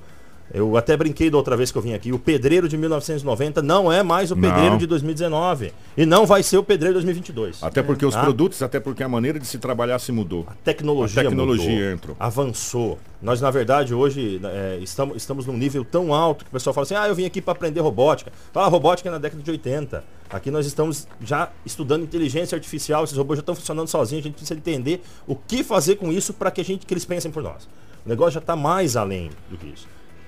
Eu 0.54 0.78
até 0.78 0.96
brinquei 0.96 1.30
da 1.30 1.38
outra 1.38 1.58
vez 1.58 1.72
que 1.72 1.78
eu 1.78 1.82
vim 1.82 1.94
aqui. 1.94 2.14
O 2.14 2.20
pedreiro 2.20 2.70
de 2.70 2.78
1990 2.78 3.62
não 3.62 3.92
é 3.92 4.02
mais 4.02 4.32
o 4.32 4.36
pedreiro 4.36 4.72
Não. 4.72 4.78
de 4.78 4.88
2019. 4.88 5.74
E 5.98 6.06
não 6.06 6.26
vai 6.26 6.42
ser 6.42 6.58
o 6.58 6.64
pedreiro 6.64 6.94
de 7.00 7.06
2022. 7.06 7.62
Até 7.62 7.84
porque 7.84 8.06
os 8.06 8.14
Tá? 8.14 8.22
produtos, 8.22 8.62
até 8.64 8.80
porque 8.80 9.04
a 9.04 9.10
maneira 9.10 9.40
de 9.40 9.46
se 9.46 9.58
trabalhar 9.58 10.00
se 10.00 10.12
mudou. 10.12 10.46
A 10.48 10.54
tecnologia, 10.64 11.22
A 11.22 11.26
tecnologia 11.26 11.70
mudou, 11.70 11.92
entrou. 11.92 12.16
avançou. 12.20 12.98
Nós, 13.22 13.42
na 13.42 13.52
verdade, 13.52 13.94
hoje 13.94 14.40
é, 14.44 14.80
estamos, 14.82 15.18
estamos 15.18 15.46
num 15.46 15.58
nível 15.58 15.84
tão 15.84 16.14
alto 16.14 16.46
que 16.46 16.50
o 16.50 16.54
pessoal 16.54 16.74
fala 16.74 16.84
assim: 16.86 16.96
ah, 16.96 17.08
eu 17.08 17.16
vim 17.16 17.26
aqui 17.26 17.42
para 17.42 17.52
aprender 17.54 17.82
robótica. 17.82 18.32
Fala, 18.54 18.68
robótica 18.68 19.10
é 19.10 19.12
na 19.12 19.18
década 19.18 19.42
de 19.44 19.52
80. 19.52 20.04
Aqui 20.30 20.50
nós 20.52 20.66
estamos 20.66 21.08
já 21.22 21.50
estudando 21.66 22.04
inteligência 22.04 22.56
artificial, 22.56 23.04
esses 23.04 23.18
robôs 23.18 23.38
já 23.38 23.42
estão 23.42 23.56
funcionando 23.56 23.88
sozinhos, 23.88 24.24
a 24.24 24.28
gente 24.28 24.36
precisa 24.36 24.58
entender 24.58 25.02
o 25.26 25.36
que 25.36 25.64
fazer 25.64 25.96
com 25.96 26.12
isso 26.12 26.34
para 26.34 26.52
que 26.52 26.62
a 26.62 26.64
gente 26.64 26.86
que 26.86 26.94
eles 26.94 27.06
pensem 27.06 27.32
por 27.32 27.42
nós. 27.44 27.68
O 28.06 28.10
negócio 28.10 28.34
já 28.34 28.40
está 28.40 28.56
mais 28.56 28.95
além 28.95 29.30
do 29.50 29.58
que 29.58 29.68
isso. 29.68 29.88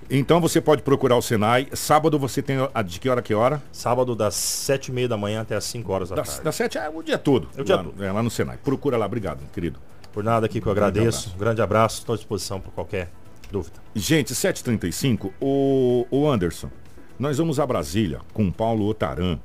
Então 0.10 0.42
você 0.42 0.60
pode 0.60 0.82
procurar 0.82 1.16
o 1.18 1.22
Senai. 1.22 1.68
Sábado 1.74 2.18
você 2.18 2.42
tem 2.42 2.58
a 2.74 2.82
de 2.82 3.00
que 3.00 3.08
hora 3.08 3.22
que 3.22 3.34
hora? 3.34 3.62
Sábado 3.72 4.16
das 4.16 4.34
sete 4.34 4.88
e 4.88 4.92
meia 4.92 5.08
da 5.08 5.16
manhã 5.16 5.42
até 5.42 5.56
as 5.56 5.64
5 5.66 5.92
horas 5.92 6.10
da 6.10 6.16
Das, 6.16 6.28
tarde. 6.30 6.44
das 6.44 6.56
7 6.56 6.78
é 6.80 6.90
o 6.90 7.04
dia 7.04 7.18
todo. 7.18 7.48
É 7.56 7.62
o 7.62 7.64
dia 7.64 7.76
lá, 7.76 7.84
todo. 7.84 8.04
É, 8.04 8.12
lá 8.12 8.24
no 8.24 8.32
Senai. 8.32 8.58
Procura 8.58 8.98
lá, 8.98 9.06
obrigado, 9.06 9.40
querido. 9.54 9.80
Por 10.12 10.24
nada 10.24 10.48
aqui 10.48 10.60
que 10.60 10.66
eu 10.68 10.72
agradeço. 10.72 11.32
Um 11.36 11.38
grande 11.38 11.62
abraço, 11.62 12.00
estou 12.00 12.14
à 12.14 12.18
disposição 12.18 12.60
para 12.60 12.72
qualquer 12.72 13.12
dúvida. 13.52 13.76
Gente, 13.94 14.34
7h35, 14.34 15.32
o, 15.40 16.08
o 16.10 16.28
Anderson. 16.28 16.72
Nós 17.20 17.38
vamos 17.38 17.60
a 17.60 17.68
Brasília 17.68 18.20
com 18.34 18.52
Paulo 18.52 18.88
Otaran. 18.88 19.38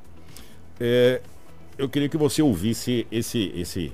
É, 0.80 1.20
eu 1.76 1.88
queria 1.90 2.08
que 2.08 2.16
você 2.16 2.40
ouvisse 2.40 3.06
esse, 3.12 3.52
esse, 3.54 3.92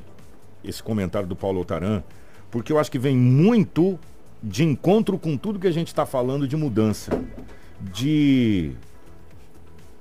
esse 0.62 0.83
comentário 0.83 1.27
do 1.27 1.35
Paulo 1.35 1.61
Otaran, 1.62 2.03
porque 2.51 2.73
eu 2.73 2.79
acho 2.79 2.91
que 2.91 2.99
vem 2.99 3.16
muito 3.16 3.99
de 4.43 4.64
encontro 4.64 5.18
com 5.18 5.36
tudo 5.36 5.59
que 5.59 5.66
a 5.66 5.72
gente 5.72 5.88
está 5.88 6.07
falando 6.07 6.49
de 6.49 6.57
mudança, 6.57 7.11
de 7.80 8.72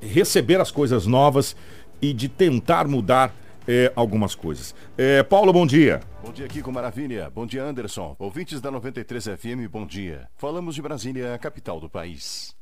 receber 0.02 0.60
as 0.62 0.72
coisas 0.72 1.06
novas 1.06 1.56
e 2.02 2.14
de 2.14 2.30
tentar 2.30 2.88
mudar 2.88 3.36
é, 3.68 3.92
algumas 3.96 4.34
coisas. 4.34 4.74
É, 4.98 5.22
Paulo, 5.24 5.52
bom 5.52 5.66
dia. 5.66 6.00
Bom 6.24 6.32
dia, 6.32 6.48
Kiko 6.48 6.72
Maravilha. 6.72 7.30
Bom 7.30 7.46
dia, 7.46 7.64
Anderson. 7.64 8.16
Ouvintes 8.18 8.62
da 8.62 8.72
93 8.72 9.26
FM, 9.26 9.70
bom 9.70 9.86
dia. 9.86 10.28
Falamos 10.36 10.76
de 10.76 10.82
Brasília, 10.82 11.34
a 11.34 11.38
capital 11.38 11.80
do 11.80 11.90
país. 11.90 12.56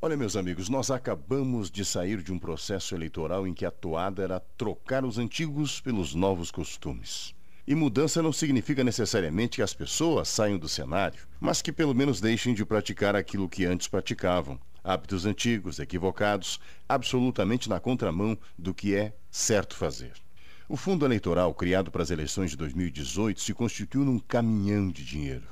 Olha, 0.00 0.16
meus 0.16 0.36
amigos, 0.36 0.68
nós 0.68 0.90
acabamos 0.90 1.70
de 1.70 1.84
sair 1.84 2.22
de 2.22 2.32
um 2.32 2.38
processo 2.38 2.94
eleitoral 2.94 3.46
em 3.46 3.52
que 3.52 3.66
a 3.66 3.70
toada 3.70 4.22
era 4.22 4.40
trocar 4.56 5.04
os 5.04 5.18
antigos 5.18 5.80
pelos 5.80 6.14
novos 6.14 6.50
costumes. 6.50 7.34
E 7.68 7.74
mudança 7.74 8.22
não 8.22 8.32
significa 8.32 8.82
necessariamente 8.82 9.56
que 9.56 9.62
as 9.62 9.74
pessoas 9.74 10.28
saiam 10.28 10.56
do 10.56 10.66
cenário, 10.66 11.28
mas 11.38 11.60
que 11.60 11.70
pelo 11.70 11.94
menos 11.94 12.18
deixem 12.18 12.54
de 12.54 12.64
praticar 12.64 13.14
aquilo 13.14 13.46
que 13.46 13.66
antes 13.66 13.86
praticavam. 13.86 14.58
Hábitos 14.82 15.26
antigos, 15.26 15.78
equivocados, 15.78 16.58
absolutamente 16.88 17.68
na 17.68 17.78
contramão 17.78 18.38
do 18.58 18.72
que 18.72 18.94
é 18.94 19.12
certo 19.30 19.76
fazer. 19.76 20.14
O 20.66 20.78
fundo 20.78 21.04
eleitoral 21.04 21.52
criado 21.52 21.90
para 21.90 22.02
as 22.02 22.10
eleições 22.10 22.52
de 22.52 22.56
2018 22.56 23.38
se 23.38 23.52
constituiu 23.52 24.02
num 24.02 24.18
caminhão 24.18 24.88
de 24.88 25.04
dinheiro. 25.04 25.46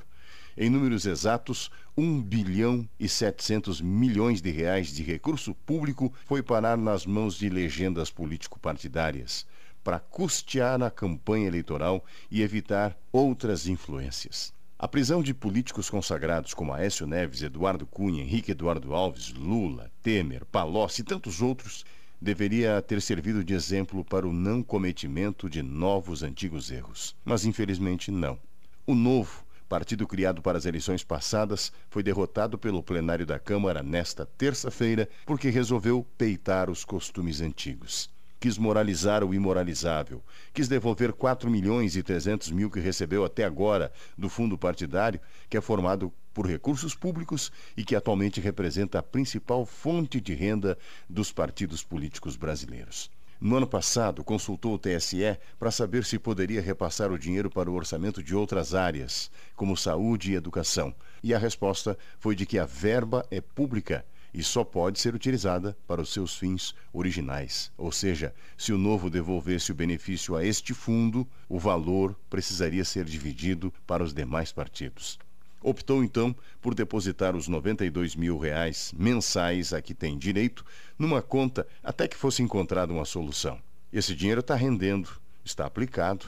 Em 0.57 0.71
números 0.71 1.05
exatos, 1.05 1.69
1 1.95 2.19
bilhão 2.23 2.89
e 2.99 3.07
700 3.07 3.79
milhões 3.79 4.41
de 4.41 4.49
reais 4.49 4.87
de 4.87 5.03
recurso 5.03 5.53
público 5.53 6.11
foi 6.25 6.41
parar 6.41 6.79
nas 6.79 7.05
mãos 7.05 7.35
de 7.37 7.47
legendas 7.47 8.09
político-partidárias 8.09 9.45
para 9.87 9.99
custear 9.99 10.83
a 10.83 10.91
campanha 10.91 11.47
eleitoral 11.47 12.03
e 12.29 12.41
evitar 12.41 12.93
outras 13.09 13.69
influências. 13.69 14.53
A 14.77 14.85
prisão 14.85 15.23
de 15.23 15.33
políticos 15.33 15.89
consagrados 15.89 16.53
como 16.53 16.73
Aécio 16.73 17.07
Neves, 17.07 17.41
Eduardo 17.41 17.85
Cunha, 17.85 18.21
Henrique 18.21 18.51
Eduardo 18.51 18.93
Alves, 18.93 19.31
Lula, 19.31 19.89
Temer, 20.03 20.43
Palocci 20.43 20.99
e 20.99 21.05
tantos 21.05 21.41
outros 21.41 21.85
deveria 22.19 22.81
ter 22.81 23.01
servido 23.01 23.45
de 23.45 23.53
exemplo 23.53 24.03
para 24.03 24.27
o 24.27 24.33
não 24.33 24.61
cometimento 24.61 25.49
de 25.49 25.63
novos 25.63 26.21
antigos 26.21 26.69
erros. 26.69 27.15
Mas 27.23 27.45
infelizmente 27.45 28.11
não. 28.11 28.37
O 28.85 28.93
novo 28.93 29.45
partido 29.69 30.05
criado 30.05 30.41
para 30.41 30.57
as 30.57 30.65
eleições 30.65 31.03
passadas, 31.03 31.71
foi 31.89 32.03
derrotado 32.03 32.57
pelo 32.57 32.83
plenário 32.83 33.25
da 33.25 33.39
Câmara 33.39 33.81
nesta 33.81 34.25
terça-feira 34.25 35.07
porque 35.25 35.49
resolveu 35.49 36.05
peitar 36.17 36.69
os 36.69 36.83
costumes 36.83 37.39
antigos. 37.39 38.09
Quis 38.39 38.57
moralizar 38.57 39.23
o 39.23 39.33
imoralizável. 39.33 40.23
Quis 40.53 40.67
devolver 40.67 41.11
4 41.11 41.49
milhões 41.49 41.95
e 41.95 42.03
300 42.03 42.51
mil 42.51 42.69
que 42.69 42.79
recebeu 42.79 43.25
até 43.25 43.43
agora 43.43 43.91
do 44.17 44.29
fundo 44.29 44.57
partidário, 44.57 45.19
que 45.49 45.57
é 45.57 45.61
formado 45.61 46.13
por 46.33 46.45
recursos 46.45 46.93
públicos 46.93 47.51
e 47.75 47.83
que 47.83 47.95
atualmente 47.95 48.39
representa 48.39 48.99
a 48.99 49.03
principal 49.03 49.65
fonte 49.65 50.21
de 50.21 50.35
renda 50.35 50.77
dos 51.09 51.31
partidos 51.31 51.83
políticos 51.83 52.35
brasileiros. 52.35 53.09
No 53.39 53.55
ano 53.55 53.67
passado, 53.67 54.23
consultou 54.23 54.73
o 54.73 54.79
TSE 54.79 55.37
para 55.59 55.69
saber 55.69 56.03
se 56.03 56.17
poderia 56.17 56.61
repassar 56.61 57.11
o 57.11 57.19
dinheiro 57.19 57.51
para 57.51 57.69
o 57.69 57.73
orçamento 57.75 58.21
de 58.23 58.35
outras 58.35 58.73
áreas, 58.73 59.31
como 59.55 59.77
saúde 59.77 60.31
e 60.31 60.35
educação. 60.35 60.93
E 61.23 61.33
a 61.35 61.37
resposta 61.37 61.97
foi 62.19 62.35
de 62.35 62.47
que 62.47 62.57
a 62.57 62.65
verba 62.65 63.25
é 63.29 63.39
pública 63.39 64.03
e 64.37 64.43
só 64.43 64.63
pode 64.63 64.99
ser 64.99 65.15
utilizada 65.15 65.75
para 65.87 65.99
os 65.99 66.13
seus 66.13 66.37
fins 66.37 66.75
originais. 66.93 67.71
Ou 67.75 67.91
seja, 67.91 68.31
se 68.55 68.71
o 68.71 68.77
novo 68.77 69.09
devolvesse 69.09 69.71
o 69.71 69.75
benefício 69.75 70.35
a 70.35 70.45
este 70.45 70.75
fundo, 70.75 71.27
o 71.49 71.57
valor 71.57 72.15
precisaria 72.29 72.85
ser 72.85 73.03
dividido 73.05 73.73
para 73.87 74.03
os 74.03 74.13
demais 74.13 74.51
partidos. 74.51 75.17
Optou 75.59 76.03
então 76.03 76.35
por 76.61 76.75
depositar 76.75 77.35
os 77.35 77.47
92 77.47 78.15
mil 78.15 78.37
reais 78.37 78.93
mensais 78.95 79.73
a 79.73 79.81
que 79.81 79.95
tem 79.95 80.15
direito 80.15 80.63
numa 80.99 81.19
conta 81.19 81.65
até 81.83 82.07
que 82.07 82.15
fosse 82.15 82.43
encontrada 82.43 82.93
uma 82.93 83.05
solução. 83.05 83.59
Esse 83.91 84.13
dinheiro 84.13 84.41
está 84.41 84.53
rendendo, 84.53 85.09
está 85.43 85.65
aplicado. 85.65 86.27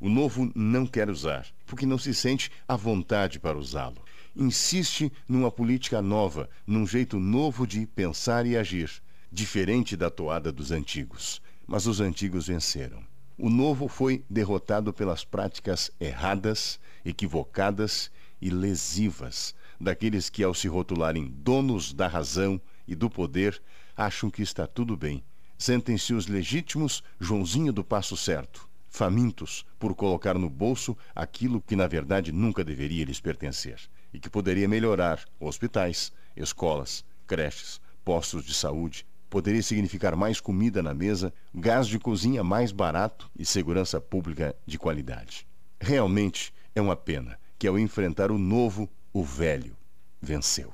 O 0.00 0.08
novo 0.08 0.50
não 0.54 0.86
quer 0.86 1.10
usar, 1.10 1.46
porque 1.66 1.84
não 1.84 1.98
se 1.98 2.14
sente 2.14 2.50
à 2.66 2.74
vontade 2.74 3.38
para 3.38 3.58
usá-lo. 3.58 4.02
Insiste 4.36 5.12
numa 5.28 5.50
política 5.50 6.00
nova, 6.00 6.48
num 6.64 6.86
jeito 6.86 7.18
novo 7.18 7.66
de 7.66 7.84
pensar 7.84 8.46
e 8.46 8.56
agir, 8.56 9.02
diferente 9.30 9.96
da 9.96 10.08
toada 10.08 10.52
dos 10.52 10.70
antigos. 10.70 11.42
Mas 11.66 11.86
os 11.86 12.00
antigos 12.00 12.46
venceram. 12.46 13.02
O 13.36 13.50
novo 13.50 13.88
foi 13.88 14.24
derrotado 14.30 14.92
pelas 14.92 15.24
práticas 15.24 15.90
erradas, 15.98 16.78
equivocadas 17.04 18.08
e 18.40 18.50
lesivas 18.50 19.52
daqueles 19.80 20.30
que, 20.30 20.44
ao 20.44 20.54
se 20.54 20.68
rotularem 20.68 21.26
donos 21.26 21.92
da 21.92 22.06
razão 22.06 22.60
e 22.86 22.94
do 22.94 23.10
poder, 23.10 23.60
acham 23.96 24.30
que 24.30 24.42
está 24.42 24.64
tudo 24.64 24.96
bem. 24.96 25.24
Sentem-se 25.58 26.14
os 26.14 26.28
legítimos 26.28 27.02
Joãozinho 27.18 27.72
do 27.72 27.82
Passo 27.82 28.16
Certo, 28.16 28.68
famintos 28.88 29.66
por 29.78 29.94
colocar 29.94 30.38
no 30.38 30.48
bolso 30.48 30.96
aquilo 31.14 31.60
que 31.60 31.74
na 31.74 31.88
verdade 31.88 32.30
nunca 32.30 32.62
deveria 32.62 33.04
lhes 33.04 33.20
pertencer 33.20 33.80
e 34.12 34.18
que 34.18 34.30
poderia 34.30 34.68
melhorar 34.68 35.24
hospitais, 35.38 36.12
escolas, 36.36 37.04
creches, 37.26 37.80
postos 38.04 38.44
de 38.44 38.54
saúde, 38.54 39.06
poderia 39.28 39.62
significar 39.62 40.16
mais 40.16 40.40
comida 40.40 40.82
na 40.82 40.92
mesa, 40.92 41.32
gás 41.54 41.86
de 41.86 41.98
cozinha 41.98 42.42
mais 42.42 42.72
barato 42.72 43.30
e 43.38 43.44
segurança 43.44 44.00
pública 44.00 44.54
de 44.66 44.78
qualidade. 44.78 45.46
Realmente 45.80 46.52
é 46.74 46.80
uma 46.80 46.96
pena 46.96 47.38
que 47.58 47.68
ao 47.68 47.78
enfrentar 47.78 48.30
o 48.30 48.38
novo, 48.38 48.88
o 49.12 49.22
velho 49.22 49.76
venceu. 50.20 50.72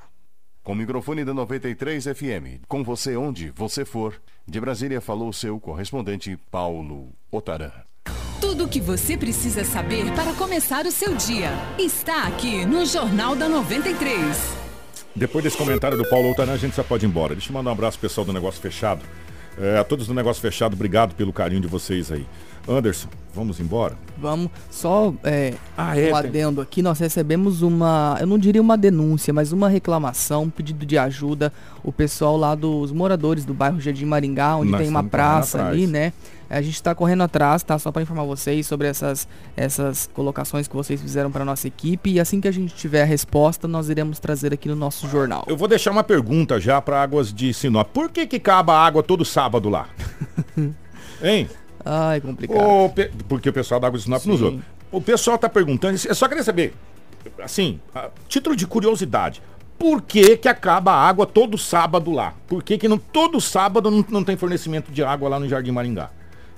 Com 0.62 0.72
o 0.72 0.76
microfone 0.76 1.24
da 1.24 1.32
93 1.32 2.04
FM, 2.04 2.64
com 2.66 2.82
você 2.82 3.16
onde 3.16 3.50
você 3.50 3.84
for, 3.84 4.20
de 4.46 4.60
Brasília 4.60 5.00
falou 5.00 5.32
seu 5.32 5.60
correspondente 5.60 6.36
Paulo 6.50 7.12
Otaran. 7.30 7.72
Tudo 8.46 8.66
o 8.66 8.68
que 8.68 8.80
você 8.80 9.16
precisa 9.16 9.64
saber 9.64 10.04
para 10.12 10.32
começar 10.34 10.86
o 10.86 10.90
seu 10.92 11.16
dia 11.16 11.50
está 11.76 12.28
aqui 12.28 12.64
no 12.64 12.86
Jornal 12.86 13.34
da 13.34 13.48
93. 13.48 14.56
Depois 15.16 15.42
desse 15.42 15.56
comentário 15.56 15.98
do 15.98 16.08
Paulo 16.08 16.30
Otaran, 16.30 16.52
a 16.52 16.56
gente 16.56 16.76
já 16.76 16.84
pode 16.84 17.04
ir 17.04 17.08
embora. 17.08 17.34
Deixa 17.34 17.50
eu 17.50 17.54
mandar 17.54 17.70
um 17.70 17.72
abraço 17.72 17.98
pessoal 17.98 18.24
do 18.24 18.32
Negócio 18.32 18.60
Fechado. 18.60 19.04
É, 19.58 19.78
a 19.78 19.82
todos 19.82 20.06
do 20.06 20.14
Negócio 20.14 20.40
Fechado, 20.40 20.74
obrigado 20.74 21.16
pelo 21.16 21.32
carinho 21.32 21.60
de 21.60 21.66
vocês 21.66 22.12
aí. 22.12 22.24
Anderson, 22.68 23.08
vamos 23.34 23.60
embora? 23.60 23.94
Vamos. 24.18 24.50
Só 24.70 25.14
é, 25.22 25.54
ah, 25.76 25.98
é, 25.98 26.10
um 26.10 26.16
adendo 26.16 26.60
aqui, 26.60 26.82
nós 26.82 26.98
recebemos 26.98 27.62
uma, 27.62 28.16
eu 28.20 28.26
não 28.26 28.38
diria 28.38 28.60
uma 28.60 28.76
denúncia, 28.76 29.32
mas 29.32 29.52
uma 29.52 29.68
reclamação, 29.68 30.44
um 30.44 30.50
pedido 30.50 30.84
de 30.84 30.98
ajuda. 30.98 31.52
O 31.84 31.92
pessoal 31.92 32.36
lá 32.36 32.54
dos 32.54 32.90
moradores 32.90 33.44
do 33.44 33.54
bairro 33.54 33.80
Jardim 33.80 34.06
Maringá, 34.06 34.56
onde 34.56 34.72
nós 34.72 34.80
tem 34.80 34.90
uma 34.90 35.04
praça 35.04 35.64
ali, 35.64 35.86
né? 35.86 36.12
A 36.48 36.62
gente 36.62 36.74
está 36.74 36.94
correndo 36.94 37.24
atrás, 37.24 37.62
tá? 37.62 37.76
Só 37.78 37.90
para 37.90 38.02
informar 38.02 38.24
vocês 38.24 38.66
sobre 38.66 38.86
essas, 38.86 39.26
essas 39.56 40.08
colocações 40.14 40.68
que 40.68 40.76
vocês 40.76 41.00
fizeram 41.00 41.30
para 41.30 41.44
nossa 41.44 41.66
equipe. 41.66 42.10
E 42.10 42.20
assim 42.20 42.40
que 42.40 42.46
a 42.46 42.52
gente 42.52 42.74
tiver 42.74 43.02
a 43.02 43.04
resposta, 43.04 43.66
nós 43.66 43.88
iremos 43.88 44.20
trazer 44.20 44.54
aqui 44.54 44.68
no 44.68 44.76
nosso 44.76 45.08
jornal. 45.08 45.44
Eu 45.48 45.56
vou 45.56 45.66
deixar 45.66 45.90
uma 45.90 46.04
pergunta 46.04 46.60
já 46.60 46.80
para 46.80 47.02
Águas 47.02 47.32
de 47.32 47.52
Sinop. 47.52 47.88
Por 47.92 48.10
que 48.10 48.26
que 48.26 48.36
acaba 48.36 48.74
a 48.74 48.86
água 48.86 49.02
todo 49.02 49.24
sábado 49.24 49.68
lá? 49.68 49.88
hein? 51.20 51.48
Ai, 51.88 52.20
complicado. 52.20 52.90
Pe... 52.94 53.10
Porque 53.28 53.48
o 53.48 53.52
pessoal 53.52 53.78
da 53.78 53.86
Água 53.86 53.96
de 53.96 54.04
Sinop 54.04 54.20
Sim. 54.20 54.30
nos 54.30 54.42
ouve. 54.42 54.60
O 54.90 55.00
pessoal 55.00 55.38
tá 55.38 55.48
perguntando, 55.48 55.94
é 55.94 56.14
só 56.14 56.26
queria 56.26 56.42
saber, 56.42 56.74
assim, 57.42 57.80
título 58.28 58.56
de 58.56 58.66
curiosidade. 58.66 59.40
Por 59.78 60.02
que 60.02 60.36
que 60.36 60.48
acaba 60.48 60.92
a 60.92 61.08
água 61.08 61.26
todo 61.26 61.56
sábado 61.56 62.10
lá? 62.10 62.34
Por 62.48 62.62
que 62.62 62.78
que 62.78 62.88
não, 62.88 62.98
todo 62.98 63.40
sábado 63.40 63.90
não, 63.90 64.04
não 64.08 64.24
tem 64.24 64.36
fornecimento 64.36 64.90
de 64.90 65.04
água 65.04 65.28
lá 65.28 65.38
no 65.38 65.48
Jardim 65.48 65.70
Maringá? 65.70 66.10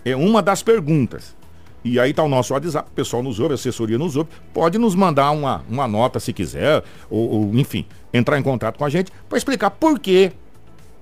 É 0.05 0.15
uma 0.15 0.41
das 0.41 0.63
perguntas. 0.63 1.37
E 1.85 1.99
aí 1.99 2.13
tá 2.13 2.23
o 2.23 2.29
nosso 2.29 2.55
WhatsApp, 2.55 2.89
o 2.91 2.95
pessoal 2.95 3.23
nos 3.23 3.39
ouve, 3.39 3.53
a 3.53 3.55
assessoria 3.55 3.99
nos 3.99 4.17
ouve, 4.17 4.31
pode 4.53 4.79
nos 4.79 4.95
mandar 4.95 5.31
uma, 5.31 5.65
uma 5.69 5.87
nota 5.87 6.19
se 6.21 6.33
quiser, 6.33 6.83
ou, 7.09 7.31
ou 7.31 7.55
enfim, 7.55 7.87
entrar 8.13 8.39
em 8.39 8.43
contato 8.43 8.79
com 8.79 8.85
a 8.85 8.91
gente 8.91 9.13
para 9.29 9.39
explicar 9.39 9.71
por 9.71 9.99
que 9.99 10.33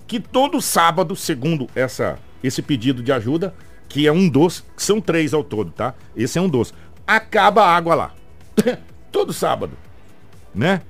que 0.06 0.20
todo 0.20 0.60
sábado, 0.60 1.16
segundo 1.16 1.66
essa, 1.74 2.18
esse 2.42 2.62
pedido 2.62 3.02
de 3.02 3.10
ajuda, 3.10 3.54
que 3.88 4.06
é 4.06 4.12
um 4.12 4.28
dos, 4.28 4.64
são 4.76 5.00
três 5.00 5.32
ao 5.32 5.44
todo, 5.44 5.70
tá? 5.70 5.94
Esse 6.16 6.38
é 6.38 6.42
um 6.42 6.48
dos. 6.48 6.72
Acaba 7.06 7.64
a 7.64 7.76
água 7.76 7.94
lá. 7.94 8.14
todo 9.12 9.32
sábado, 9.32 9.72
né? 10.54 10.82